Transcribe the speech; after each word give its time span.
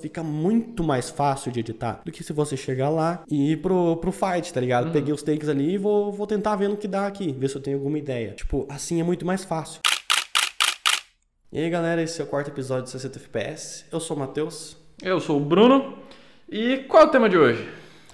Fica 0.00 0.22
muito 0.22 0.84
mais 0.84 1.10
fácil 1.10 1.50
de 1.50 1.58
editar 1.58 2.02
do 2.04 2.12
que 2.12 2.22
se 2.22 2.32
você 2.32 2.56
chegar 2.56 2.88
lá 2.88 3.24
e 3.28 3.50
ir 3.50 3.56
pro, 3.56 3.96
pro 3.96 4.12
fight, 4.12 4.52
tá 4.52 4.60
ligado? 4.60 4.86
Uhum. 4.86 4.92
Peguei 4.92 5.12
os 5.12 5.24
takes 5.24 5.48
ali 5.48 5.72
e 5.72 5.76
vou, 5.76 6.12
vou 6.12 6.24
tentar 6.24 6.54
ver 6.54 6.68
no 6.68 6.76
que 6.76 6.86
dá 6.86 7.04
aqui, 7.04 7.32
ver 7.32 7.50
se 7.50 7.56
eu 7.56 7.60
tenho 7.60 7.78
alguma 7.78 7.98
ideia. 7.98 8.30
Tipo, 8.30 8.64
assim 8.68 9.00
é 9.00 9.02
muito 9.02 9.26
mais 9.26 9.42
fácil. 9.42 9.80
E 11.50 11.58
aí 11.58 11.68
galera, 11.68 12.00
esse 12.00 12.20
é 12.20 12.24
o 12.24 12.28
quarto 12.28 12.48
episódio 12.48 12.84
de 12.84 12.90
60 12.90 13.18
FPS. 13.18 13.86
Eu 13.90 13.98
sou 13.98 14.16
o 14.16 14.20
Matheus. 14.20 14.76
Eu 15.02 15.18
sou 15.18 15.36
o 15.36 15.44
Bruno. 15.44 15.98
E 16.48 16.76
qual 16.88 17.02
é 17.02 17.06
o 17.06 17.10
tema 17.10 17.28
de 17.28 17.36
hoje? 17.36 17.68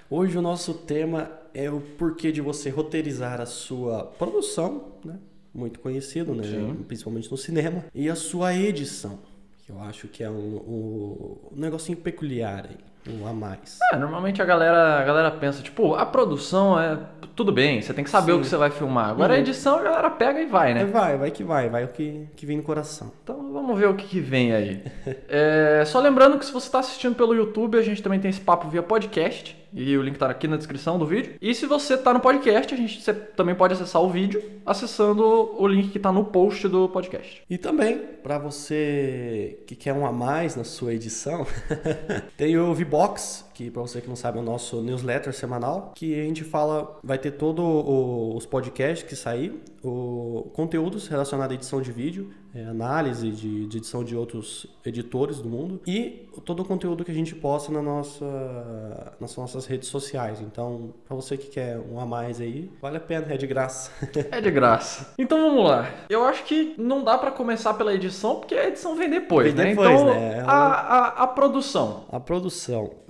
Hoje 0.09 0.39
o 0.39 0.43
nosso 0.43 0.73
tema 0.73 1.30
é 1.53 1.71
o 1.71 1.82
porquê 1.82 2.32
de 2.32 2.41
você 2.41 2.71
roteirizar 2.71 3.43
a 3.43 3.46
sua 3.46 4.05
produção, 4.05 4.95
né? 5.05 5.19
Muito 5.53 5.80
conhecido, 5.80 6.35
né? 6.35 6.45
Sim. 6.45 6.82
Principalmente 6.89 7.30
no 7.30 7.37
cinema. 7.37 7.85
E 7.95 8.09
a 8.09 8.14
sua 8.14 8.55
edição 8.55 9.34
eu 9.69 9.81
acho 9.83 10.09
que 10.09 10.23
é 10.23 10.31
um, 10.31 10.35
um, 10.35 11.39
um 11.53 11.61
negocinho 11.61 11.97
peculiar 11.99 12.67
aí 12.69 12.77
um 13.09 13.27
a 13.27 13.33
mais. 13.33 13.79
É, 13.93 13.97
normalmente 13.97 14.41
a 14.41 14.45
galera, 14.45 14.98
a 15.01 15.05
galera 15.05 15.30
pensa, 15.30 15.62
tipo, 15.62 15.95
a 15.95 16.07
produção 16.07 16.80
é 16.80 16.98
tudo 17.37 17.52
bem, 17.52 17.83
você 17.83 17.93
tem 17.93 18.05
que 18.05 18.11
saber 18.11 18.33
Sim. 18.33 18.38
o 18.38 18.41
que 18.41 18.47
você 18.47 18.57
vai 18.57 18.71
filmar. 18.71 19.11
Agora 19.11 19.33
uhum. 19.33 19.38
a 19.38 19.43
edição 19.43 19.79
a 19.79 19.83
galera 19.83 20.11
pega 20.11 20.41
e 20.41 20.47
vai, 20.47 20.73
né? 20.73 20.83
É, 20.83 20.85
vai, 20.87 21.16
vai 21.16 21.30
que 21.30 21.45
vai, 21.45 21.69
vai 21.69 21.85
o 21.85 21.88
que, 21.88 22.27
que 22.35 22.47
vem 22.47 22.57
no 22.57 22.62
coração. 22.62 23.12
Então 23.23 23.52
vamos 23.52 23.79
ver 23.79 23.88
o 23.88 23.95
que, 23.95 24.07
que 24.07 24.21
vem 24.21 24.52
aí. 24.52 24.83
é, 25.29 25.83
só 25.87 26.01
lembrando 26.01 26.38
que 26.38 26.46
se 26.46 26.52
você 26.52 26.66
está 26.66 26.79
assistindo 26.79 27.15
pelo 27.15 27.35
YouTube, 27.35 27.77
a 27.77 27.83
gente 27.83 28.02
também 28.02 28.21
tem 28.21 28.30
esse 28.30 28.41
papo 28.41 28.69
via 28.69 28.83
podcast. 28.83 29.63
E 29.74 29.96
o 29.98 30.02
link 30.02 30.14
está 30.14 30.30
aqui 30.30 30.46
na 30.46 30.56
descrição 30.56 30.98
do 30.98 31.05
vídeo. 31.06 31.34
E 31.42 31.52
se 31.52 31.66
você 31.66 31.95
está 31.95 32.15
no 32.15 32.20
podcast, 32.20 32.73
a 32.73 32.77
gente 32.77 33.02
também 33.37 33.55
pode 33.56 33.74
acessar 33.74 34.01
o 34.01 34.09
vídeo 34.09 34.41
acessando 34.65 35.24
o 35.59 35.66
link 35.66 35.91
que 35.91 35.98
está 35.98 36.12
no 36.12 36.24
post 36.24 36.69
do 36.69 36.88
podcast. 36.88 37.42
E 37.51 37.59
também, 37.59 37.98
para 38.23 38.38
você 38.38 39.59
que 39.66 39.74
quer 39.74 39.92
um 39.92 40.06
a 40.06 40.12
mais 40.12 40.55
na 40.55 40.65
sua 40.65 40.95
edição, 40.95 41.45
tem 42.37 42.56
o 42.56 42.74
Box, 42.84 43.45
que 43.55 43.71
para 43.71 43.81
você 43.81 44.01
que 44.01 44.09
não 44.09 44.17
sabe 44.17 44.39
é 44.39 44.41
o 44.41 44.45
nosso 44.45 44.83
newsletter 44.83 45.33
semanal, 45.33 45.93
que 45.95 46.21
a 46.21 46.24
gente 46.24 46.43
fala, 46.43 46.99
vai 47.02 47.16
ter 47.16 47.30
todos 47.33 47.65
os 47.65 48.45
podcasts 48.45 49.09
que 49.09 49.15
sair, 49.15 49.63
o, 49.83 50.51
conteúdos 50.52 51.07
relacionados 51.07 51.52
à 51.52 51.55
edição 51.55 51.80
de 51.80 51.93
vídeo, 51.93 52.30
é, 52.55 52.65
análise 52.65 53.30
de, 53.30 53.66
de, 53.66 53.79
edição 53.79 54.02
de 54.02 54.16
outros 54.16 54.66
editores 54.85 55.38
do 55.38 55.49
mundo 55.49 55.80
e 55.87 56.29
todo 56.45 56.61
o 56.61 56.65
conteúdo 56.65 57.05
que 57.05 57.11
a 57.11 57.15
gente 57.15 57.35
posta 57.35 57.71
na 57.71 57.83
nossa, 57.83 59.15
nas 59.21 59.37
nossas 59.37 59.66
redes 59.66 59.89
sociais. 59.89 60.41
Então, 60.41 60.95
para 61.07 61.15
você 61.15 61.37
que 61.37 61.49
quer 61.49 61.79
um 61.79 62.01
a 62.01 62.07
mais 62.07 62.41
aí, 62.41 62.71
vale 62.80 62.96
a 62.96 63.01
pena, 63.01 63.33
é 63.33 63.37
de 63.37 63.46
graça. 63.46 63.91
é 64.31 64.41
de 64.41 64.50
graça. 64.50 65.15
Então 65.19 65.39
vamos 65.39 65.65
lá. 65.69 65.89
Eu 66.09 66.25
acho 66.25 66.44
que 66.44 66.75
não 66.78 67.05
dá 67.05 67.16
para 67.19 67.31
começar 67.31 67.75
pela 67.75 67.94
edição, 67.94 68.37
porque 68.37 68.55
a 68.55 68.66
edição 68.69 68.97
vem 68.97 69.11
depois, 69.11 69.53
vem 69.53 69.65
né? 69.65 69.71
Depois, 69.71 69.91
então, 69.91 70.06
né? 70.06 70.44
A, 70.47 70.55
a, 70.55 71.09
a 71.25 71.27
produção. 71.27 72.05
A 72.11 72.19
produção 72.19 73.03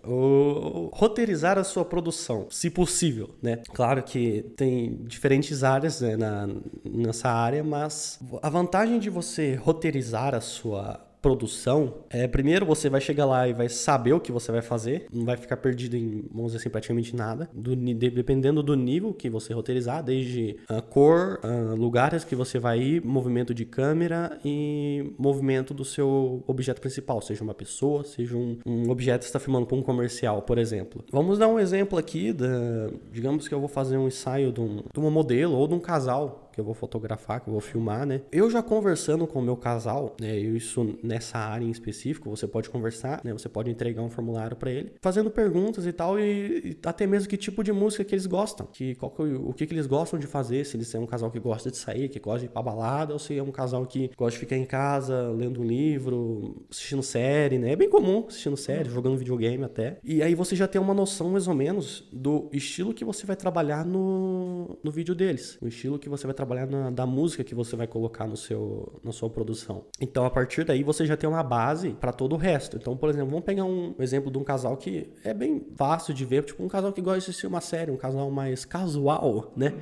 roteirizar 0.92 1.58
a 1.58 1.64
sua 1.64 1.84
produção, 1.84 2.46
se 2.50 2.70
possível, 2.70 3.30
né? 3.42 3.62
Claro 3.72 4.02
que 4.02 4.42
tem 4.56 4.96
diferentes 5.04 5.64
áreas 5.64 6.00
né, 6.00 6.16
na, 6.16 6.48
nessa 6.84 7.28
área, 7.30 7.62
mas 7.64 8.18
a 8.42 8.48
vantagem 8.48 8.98
de 8.98 9.10
você 9.10 9.54
roteirizar 9.54 10.34
a 10.34 10.40
sua 10.40 11.00
produção, 11.24 11.94
é, 12.10 12.28
primeiro 12.28 12.66
você 12.66 12.90
vai 12.90 13.00
chegar 13.00 13.24
lá 13.24 13.48
e 13.48 13.54
vai 13.54 13.66
saber 13.66 14.12
o 14.12 14.20
que 14.20 14.30
você 14.30 14.52
vai 14.52 14.60
fazer, 14.60 15.06
não 15.10 15.24
vai 15.24 15.38
ficar 15.38 15.56
perdido 15.56 15.96
em, 15.96 16.22
vamos 16.30 16.52
dizer 16.52 16.58
assim, 16.58 16.68
praticamente 16.68 17.16
nada, 17.16 17.48
do, 17.50 17.74
dependendo 17.74 18.62
do 18.62 18.76
nível 18.76 19.14
que 19.14 19.30
você 19.30 19.54
roteirizar, 19.54 20.04
desde 20.04 20.58
a 20.68 20.82
cor, 20.82 21.40
lugares 21.78 22.24
que 22.24 22.36
você 22.36 22.58
vai 22.58 22.78
ir, 22.78 23.02
movimento 23.02 23.54
de 23.54 23.64
câmera 23.64 24.38
e 24.44 25.14
movimento 25.16 25.72
do 25.72 25.82
seu 25.82 26.44
objeto 26.46 26.82
principal, 26.82 27.22
seja 27.22 27.42
uma 27.42 27.54
pessoa, 27.54 28.04
seja 28.04 28.36
um, 28.36 28.58
um 28.66 28.90
objeto 28.90 29.20
que 29.20 29.26
está 29.26 29.40
filmando 29.40 29.64
para 29.64 29.78
um 29.78 29.82
comercial, 29.82 30.42
por 30.42 30.58
exemplo. 30.58 31.02
Vamos 31.10 31.38
dar 31.38 31.48
um 31.48 31.58
exemplo 31.58 31.98
aqui, 31.98 32.34
da, 32.34 32.90
digamos 33.10 33.48
que 33.48 33.54
eu 33.54 33.60
vou 33.60 33.68
fazer 33.68 33.96
um 33.96 34.08
ensaio 34.08 34.52
de, 34.52 34.60
um, 34.60 34.82
de 34.92 35.00
uma 35.00 35.10
modelo 35.10 35.56
ou 35.56 35.66
de 35.66 35.72
um 35.72 35.80
casal 35.80 36.43
que 36.54 36.60
eu 36.60 36.64
vou 36.64 36.74
fotografar, 36.74 37.40
que 37.40 37.48
eu 37.48 37.52
vou 37.52 37.60
filmar, 37.60 38.06
né? 38.06 38.22
Eu 38.30 38.50
já 38.50 38.62
conversando 38.62 39.26
com 39.26 39.40
o 39.40 39.42
meu 39.42 39.56
casal, 39.56 40.16
né? 40.20 40.36
Isso 40.38 40.96
nessa 41.02 41.38
área 41.38 41.64
em 41.64 41.70
específico, 41.70 42.30
você 42.30 42.46
pode 42.46 42.70
conversar, 42.70 43.20
né? 43.24 43.32
Você 43.32 43.48
pode 43.48 43.70
entregar 43.70 44.02
um 44.02 44.10
formulário 44.10 44.56
para 44.56 44.70
ele, 44.70 44.92
fazendo 45.02 45.30
perguntas 45.30 45.86
e 45.86 45.92
tal, 45.92 46.18
e, 46.18 46.70
e, 46.70 46.78
até 46.84 47.06
mesmo 47.06 47.28
que 47.28 47.36
tipo 47.36 47.62
de 47.62 47.72
música 47.72 48.04
que 48.04 48.14
eles 48.14 48.26
gostam, 48.26 48.66
que, 48.72 48.94
qual 48.94 49.10
que, 49.10 49.22
o 49.22 49.52
que, 49.52 49.66
que 49.66 49.74
eles 49.74 49.86
gostam 49.86 50.18
de 50.18 50.26
fazer, 50.26 50.64
se 50.64 50.76
eles 50.76 50.88
são 50.88 51.02
um 51.02 51.06
casal 51.06 51.30
que 51.30 51.38
gosta 51.38 51.70
de 51.70 51.76
sair, 51.76 52.08
que 52.08 52.20
gosta 52.20 52.40
de 52.40 52.46
ir 52.46 52.48
pra 52.48 52.62
balada, 52.62 53.12
ou 53.12 53.18
se 53.18 53.36
é 53.36 53.42
um 53.42 53.50
casal 53.50 53.84
que 53.86 54.10
gosta 54.16 54.32
de 54.32 54.38
ficar 54.38 54.56
em 54.56 54.64
casa, 54.64 55.30
lendo 55.30 55.60
um 55.60 55.64
livro, 55.64 56.64
assistindo 56.70 57.02
série, 57.02 57.58
né? 57.58 57.72
É 57.72 57.76
bem 57.76 57.88
comum 57.88 58.24
assistindo 58.28 58.56
série, 58.56 58.88
jogando 58.88 59.16
videogame 59.16 59.64
até. 59.64 59.98
E 60.04 60.22
aí 60.22 60.34
você 60.34 60.54
já 60.54 60.68
tem 60.68 60.80
uma 60.80 60.94
noção 60.94 61.30
mais 61.30 61.48
ou 61.48 61.54
menos 61.54 62.08
do 62.12 62.48
estilo 62.52 62.94
que 62.94 63.04
você 63.04 63.26
vai 63.26 63.36
trabalhar 63.36 63.84
no, 63.84 64.78
no 64.82 64.90
vídeo 64.90 65.14
deles, 65.14 65.58
o 65.60 65.68
estilo 65.68 65.98
que 65.98 66.08
você 66.08 66.26
vai 66.26 66.34
trabalhar 66.34 66.43
trabalhar 66.44 66.66
na, 66.66 66.90
da 66.90 67.06
música 67.06 67.42
que 67.42 67.54
você 67.54 67.74
vai 67.74 67.86
colocar 67.86 68.26
no 68.26 68.36
seu, 68.36 69.00
na 69.02 69.12
sua 69.12 69.30
produção. 69.30 69.84
Então, 70.00 70.24
a 70.24 70.30
partir 70.30 70.64
daí, 70.64 70.82
você 70.82 71.06
já 71.06 71.16
tem 71.16 71.28
uma 71.28 71.42
base 71.42 71.90
para 71.90 72.12
todo 72.12 72.34
o 72.34 72.36
resto. 72.36 72.76
Então, 72.76 72.96
por 72.96 73.08
exemplo, 73.08 73.30
vamos 73.30 73.44
pegar 73.44 73.64
um 73.64 73.94
exemplo 73.98 74.30
de 74.30 74.38
um 74.38 74.44
casal 74.44 74.76
que 74.76 75.10
é 75.24 75.32
bem 75.32 75.66
fácil 75.76 76.12
de 76.14 76.24
ver, 76.24 76.44
tipo 76.44 76.62
um 76.62 76.68
casal 76.68 76.92
que 76.92 77.00
gosta 77.00 77.20
de 77.20 77.24
assistir 77.24 77.46
uma 77.46 77.60
série, 77.60 77.90
um 77.90 77.96
casal 77.96 78.30
mais 78.30 78.64
casual, 78.64 79.52
né? 79.56 79.72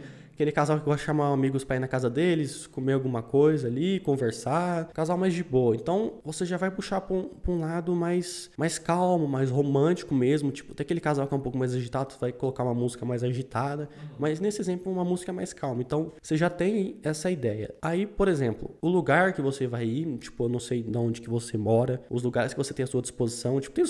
Aquele 0.43 0.51
casal 0.51 0.77
que 0.81 0.85
gosta 0.85 0.99
de 0.99 1.07
chamar 1.07 1.33
amigos 1.33 1.63
para 1.63 1.77
ir 1.77 1.79
na 1.79 1.87
casa 1.87 2.11
deles, 2.11 2.67
comer 2.67 2.95
alguma 2.95 3.23
coisa 3.23 3.69
ali, 3.69 4.01
conversar. 4.01 4.87
Casal 4.93 5.17
mais 5.17 5.33
de 5.33 5.45
boa. 5.45 5.77
Então 5.77 6.15
você 6.25 6.45
já 6.45 6.57
vai 6.57 6.69
puxar 6.69 7.01
para 7.01 7.15
um, 7.15 7.31
um, 7.47 7.61
lado 7.61 7.95
mais, 7.95 8.51
mais 8.57 8.77
calmo, 8.77 9.29
mais 9.29 9.51
romântico 9.51 10.13
mesmo. 10.13 10.51
Tipo, 10.51 10.75
tem 10.75 10.83
aquele 10.83 10.99
casal 10.99 11.29
que 11.29 11.33
é 11.33 11.37
um 11.37 11.41
pouco 11.41 11.57
mais 11.57 11.73
agitado, 11.73 12.13
você 12.13 12.19
vai 12.19 12.33
colocar 12.33 12.65
uma 12.65 12.75
música 12.75 13.07
mais 13.07 13.23
agitada. 13.23 13.89
Mas 14.19 14.41
nesse 14.41 14.61
exemplo, 14.61 14.91
uma 14.91 15.05
música 15.05 15.33
mais 15.33 15.53
calma. 15.53 15.81
Então 15.81 16.11
você 16.21 16.37
já 16.37 16.51
tem 16.51 16.97
essa 17.05 17.31
ideia. 17.31 17.73
Aí, 17.81 18.05
por 18.05 18.27
exemplo, 18.27 18.75
o 18.83 18.89
lugar 18.89 19.35
que 19.35 19.41
você 19.41 19.69
vai 19.69 19.87
ir, 19.87 20.19
tipo, 20.19 20.43
eu 20.43 20.49
não 20.49 20.59
sei 20.59 20.83
de 20.83 20.99
onde 20.99 21.21
que 21.21 21.31
você 21.31 21.57
mora, 21.57 22.03
os 22.11 22.25
lugares 22.25 22.53
que 22.53 22.59
você 22.59 22.75
tem 22.75 22.83
à 22.83 22.87
sua 22.89 23.01
disposição. 23.01 23.61
Tipo, 23.61 23.77
tem, 23.77 23.85